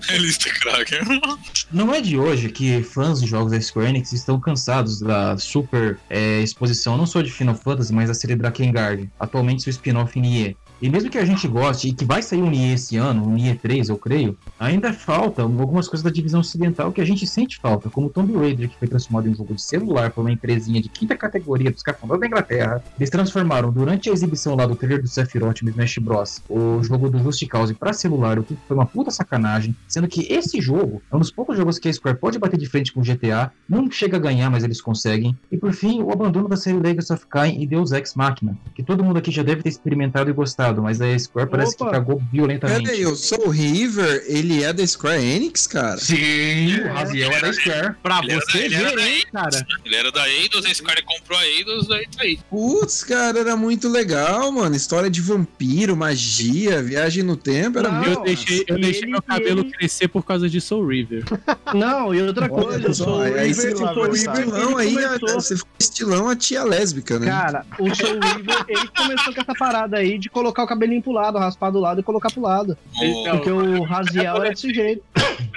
Não 1.71 1.95
é 1.95 2.01
de 2.01 2.19
hoje 2.19 2.49
que 2.49 2.83
fãs 2.83 3.21
de 3.21 3.27
jogos 3.27 3.53
da 3.53 3.61
Square 3.61 3.91
Enix 3.91 4.13
estão 4.13 4.41
cansados 4.41 5.01
da 5.01 5.37
super 5.37 5.99
é, 6.09 6.41
exposição, 6.41 6.97
não 6.97 7.07
só 7.07 7.21
de 7.21 7.31
Final 7.31 7.55
Fantasy, 7.55 7.93
mas 7.93 8.09
da 8.09 8.15
série 8.15 8.35
Drakengard, 8.35 9.11
atualmente 9.19 9.63
seu 9.63 9.71
spin-off 9.71 10.19
em 10.19 10.25
IE. 10.25 10.57
E 10.83 10.91
mesmo 10.91 11.09
que 11.09 11.17
a 11.17 11.25
gente 11.25 11.47
goste, 11.47 11.87
e 11.87 11.93
que 11.93 12.05
vai 12.05 12.21
sair 12.21 12.43
um 12.43 12.51
IE 12.51 12.73
esse 12.73 12.97
ano, 12.97 13.25
um 13.25 13.39
IE 13.39 13.55
3, 13.55 13.89
eu 13.89 13.97
creio, 13.97 14.37
ainda 14.59 14.93
falta 14.93 15.43
algumas 15.43 15.87
coisas 15.87 16.03
da 16.03 16.11
divisão 16.11 16.41
ocidental 16.41 16.91
que 16.91 17.01
a 17.01 17.05
gente 17.05 17.25
sente 17.25 17.61
falta, 17.61 17.89
como 17.89 18.11
Tomb 18.11 18.37
Raider, 18.37 18.69
que 18.69 18.77
foi 18.77 18.89
transformado 18.89 19.29
em 19.29 19.31
um 19.31 19.35
jogo 19.37 19.55
de 19.55 19.63
celular 19.63 20.11
por 20.11 20.23
uma 20.23 20.33
empresinha 20.33 20.83
de 20.83 20.89
quinta 20.89 21.17
categoria 21.17 21.71
dos 21.71 21.85
cafandas 21.85 22.19
da 22.19 22.27
Inglaterra. 22.27 22.83
Eles 22.99 23.11
transformaram, 23.11 23.71
durante 23.71 24.11
a 24.11 24.13
exibição 24.13 24.57
lá 24.57 24.67
do 24.67 24.75
trailer 24.75 25.01
do 25.01 25.07
Sephiroth 25.07 25.63
no 25.63 25.71
Smash 25.71 25.99
Bros, 25.99 26.43
o 26.49 26.83
jogo 26.83 27.09
do 27.09 27.21
Just 27.21 27.47
Cause 27.47 27.73
para 27.75 27.93
celular, 27.93 28.41
o 28.41 28.43
que 28.43 28.59
foi 28.67 28.77
uma 28.77 28.87
puta 28.87 29.13
sacanagem, 29.13 29.77
sendo 29.87 30.09
que 30.09 30.27
esse 30.33 30.61
jogo 30.61 31.01
é 31.13 31.15
um 31.15 31.21
dos 31.21 31.31
poucos 31.31 31.57
jogos 31.57 31.79
que 31.79 31.89
a 31.89 31.93
Square 31.93 32.19
pode 32.19 32.41
bater 32.41 32.59
de 32.59 32.67
frente 32.67 32.93
com 32.93 32.99
o 32.99 33.05
GTA, 33.05 33.53
não 33.69 33.89
chega 33.89 34.17
a 34.17 34.21
ganhar, 34.21 34.51
mas 34.51 34.65
eles 34.65 34.81
conseguem. 34.81 35.39
E 35.49 35.57
por 35.57 35.73
fim, 35.73 36.03
o 36.03 36.11
abandono 36.11 36.49
da 36.49 36.57
série 36.57 36.81
Legacy 36.81 37.13
of 37.13 37.25
Kain 37.29 37.63
e 37.63 37.69
Deus 37.69 37.93
Ex 37.93 38.15
Machina, 38.17 38.59
que 38.75 38.83
todo 38.83 39.05
mundo 39.05 39.19
aqui 39.19 39.31
já 39.31 39.45
deve 39.45 39.63
ter 39.63 39.69
experimentado 39.69 40.29
e 40.29 40.33
gostado, 40.33 40.72
mas 40.81 41.01
a 41.01 41.19
Square 41.19 41.51
parece 41.51 41.75
Opa. 41.75 41.87
que 41.87 41.91
cagou 41.91 42.23
violentamente. 42.33 42.83
Pera 42.85 42.95
aí, 42.97 43.05
o 43.05 43.17
Soul 43.17 43.49
River, 43.51 44.25
ele 44.29 44.63
é 44.63 44.73
da 44.73 44.87
Square 44.87 45.23
Enix, 45.23 45.67
cara? 45.67 45.99
Sim, 45.99 46.81
o 46.81 46.93
Raziel 46.93 47.33
é 47.33 47.41
da 47.41 47.53
Square. 47.53 47.95
Pra 48.03 48.19
Ele 48.23 48.33
era- 48.33 48.41
você 48.41 48.59
ele 48.59 48.75
era 48.77 48.89
ver, 48.91 48.97
da 48.97 49.09
hein, 49.09 49.25
cara. 49.33 49.67
Ele 49.85 49.97
era 49.97 50.13
da 50.13 50.29
Eidos, 50.29 50.65
esse 50.65 50.83
cara 50.83 51.03
comprou 51.05 51.39
a 51.39 51.47
Eidos, 51.47 51.91
aí 51.91 52.07
tá 52.17 52.23
aí. 52.23 52.39
Putz, 52.49 53.03
cara, 53.05 53.41
era 53.41 53.57
muito 53.57 53.89
legal, 53.89 54.51
mano. 54.53 54.75
História 54.77 55.11
de 55.11 55.21
vampiro, 55.21 55.97
magia, 55.97 56.83
viagem 56.83 57.23
no 57.23 57.37
tempo, 57.37 57.79
era 57.79 57.91
muito. 57.91 58.13
Eu 58.21 58.23
deixei, 58.23 58.65
eu 58.69 58.79
deixei 58.81 59.09
meu 59.09 59.21
cabelo 59.21 59.61
ele- 59.61 59.71
crescer 59.73 60.09
por 60.09 60.25
causa 60.25 60.49
de 60.49 60.61
Soul 60.61 60.87
River. 60.87 61.25
Não, 61.75 62.15
e 62.15 62.23
outra 62.23 62.51
Olha 62.53 62.65
coisa, 62.65 62.91
o 62.91 62.95
só, 62.95 63.05
Soul 63.05 63.23
aí 63.23 63.53
você 63.55 63.69
River, 63.69 63.89
ficou 63.89 64.05
River, 64.05 64.15
estilão 64.15 64.77
aí, 64.77 64.95
começou- 64.95 65.41
você 65.41 65.57
ficou 65.57 65.73
estilão 65.81 66.29
a 66.29 66.37
tia 66.37 66.63
lésbica, 66.65 67.19
né? 67.19 67.27
Cara, 67.27 67.67
o 67.79 67.95
Soul 67.95 68.19
River, 68.21 68.65
ele 68.69 68.89
começou 68.97 69.35
com 69.35 69.41
essa 69.41 69.55
parada 69.55 69.97
aí 69.97 70.19
de 70.19 70.29
colocar 70.29 70.62
o 70.65 70.67
cabelinho 70.67 71.03
pro 71.03 71.13
lado, 71.13 71.39
raspar 71.39 71.71
do 71.71 71.79
lado 71.81 72.01
e 72.01 72.03
colocar 72.05 72.31
pro 72.31 72.43
lado. 72.43 72.77
O- 72.95 73.25
Porque 73.31 73.51
o 73.51 73.83
Raziel 73.83 74.37
era 74.37 74.51
desse 74.51 74.73
jeito. 74.73 75.03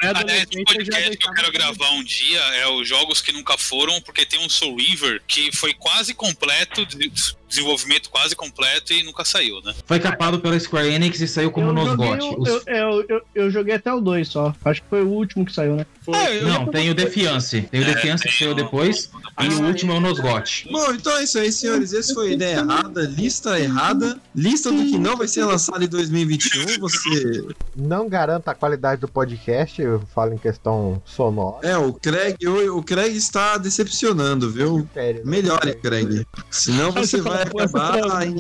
Aliás, 0.02 0.44
o 0.44 0.64
podcast 0.64 1.18
que 1.18 1.28
eu 1.28 1.34
quero 1.34 1.52
gravar 1.52 1.90
um 1.92 2.04
dia 2.04 2.40
é 2.56 2.68
os 2.68 2.88
jogos 2.88 3.22
que 3.22 3.32
nunca 3.32 3.58
foram, 3.58 4.00
porque 4.02 4.26
tem 4.26 4.40
um 4.46 4.50
Soul 4.50 4.76
River 4.78 5.22
que 5.28 5.56
foi 5.56 5.74
quase 5.74 6.14
completo, 6.14 6.86
de- 6.86 7.12
desenvolvimento 7.48 8.10
quase 8.10 8.36
completo 8.36 8.92
e 8.92 9.04
nunca 9.04 9.24
saiu, 9.24 9.62
né? 9.62 9.74
Foi 9.86 10.00
capado 10.00 10.40
pela 10.40 10.60
Square 10.60 10.94
Enix 10.94 11.22
e 11.22 11.28
saiu 11.28 11.52
como 11.52 11.68
eu, 11.68 11.74
nos 11.74 11.86
joguei, 11.92 12.08
GOT. 12.10 12.24
o- 12.24 12.42
Os- 12.42 12.50
eu, 12.50 12.64
eu, 12.68 13.06
eu, 13.08 13.22
eu 13.36 13.52
joguei 13.52 13.76
até 13.76 13.94
o 13.94 14.02
2 14.02 14.28
só. 14.28 14.54
Acho 14.66 14.82
que 14.82 14.90
foi 14.90 15.02
o 15.04 15.08
último 15.08 15.46
que 15.46 15.54
saiu, 15.54 15.76
né? 15.76 15.86
É, 16.14 16.40
eu- 16.42 16.48
Não, 16.48 16.66
tem 16.68 16.90
o 16.90 16.96
Defiance. 16.96 17.62
Tem 17.72 17.82
o 17.82 17.84
É, 17.84 17.94
Defiance 17.94 18.24
que 18.28 18.38
saiu 18.38 18.54
depois. 18.54 19.10
E 19.42 19.48
o 19.48 19.64
último 19.66 19.94
é 19.94 19.96
o 19.96 20.00
Nosgot. 20.00 20.68
Bom, 20.72 20.92
então 20.94 21.16
é 21.18 21.24
isso 21.24 21.38
aí, 21.40 21.52
senhores. 21.52 21.94
Essa 21.94 22.14
foi 22.14 22.30
a 22.30 22.34
ideia 22.34 22.58
errada, 22.60 23.02
lista 23.04 23.60
errada, 23.60 24.20
lista 24.36 24.72
do 24.72 24.78
que 24.84 24.98
não 24.98 25.16
vai 25.18 25.28
ser 25.28 25.44
lançado 25.46 25.84
em 25.84 25.88
2021. 25.88 26.80
Você. 26.80 27.46
Não 27.76 28.08
garanta 28.08 28.52
a 28.52 28.56
qualidade 28.56 29.02
do 29.02 29.08
podcast, 29.08 29.82
eu 29.82 30.02
falo 30.14 30.34
em 30.34 30.38
questão 30.38 31.02
sonora. 31.06 31.68
É, 31.68 31.78
o 31.78 31.94
Craig, 31.94 32.36
o, 32.48 32.78
o 32.78 32.84
Craig 32.84 33.16
está 33.16 33.58
decepcionando, 33.58 34.50
viu? 34.52 34.88
Sério, 34.94 35.22
né? 35.26 35.32
Melhore, 35.32 35.74
Craig. 35.76 36.26
Senão 36.50 36.92
você 36.92 37.22
vai 37.22 37.44
acabar 37.44 38.26
em, 38.26 38.36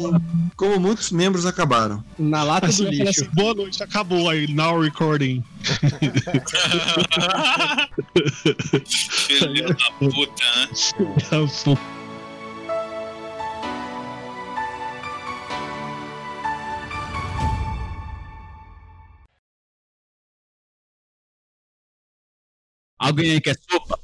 como 0.55 0.79
muitos 0.79 1.11
membros 1.11 1.45
acabaram. 1.45 2.03
Na 2.17 2.43
lata 2.43 2.67
do 2.67 2.83
lixo. 2.89 3.23
assim, 3.23 3.29
boa 3.33 3.53
noite, 3.53 3.83
acabou 3.83 4.29
aí, 4.29 4.47
now 4.53 4.79
recording. 4.79 5.43
Filho 9.27 9.67
da 9.67 9.91
puta, 9.99 10.43
né? 10.55 10.67
Alguém 22.99 23.31
aí 23.31 23.41
quer 23.41 23.55
sopa? 23.69 23.99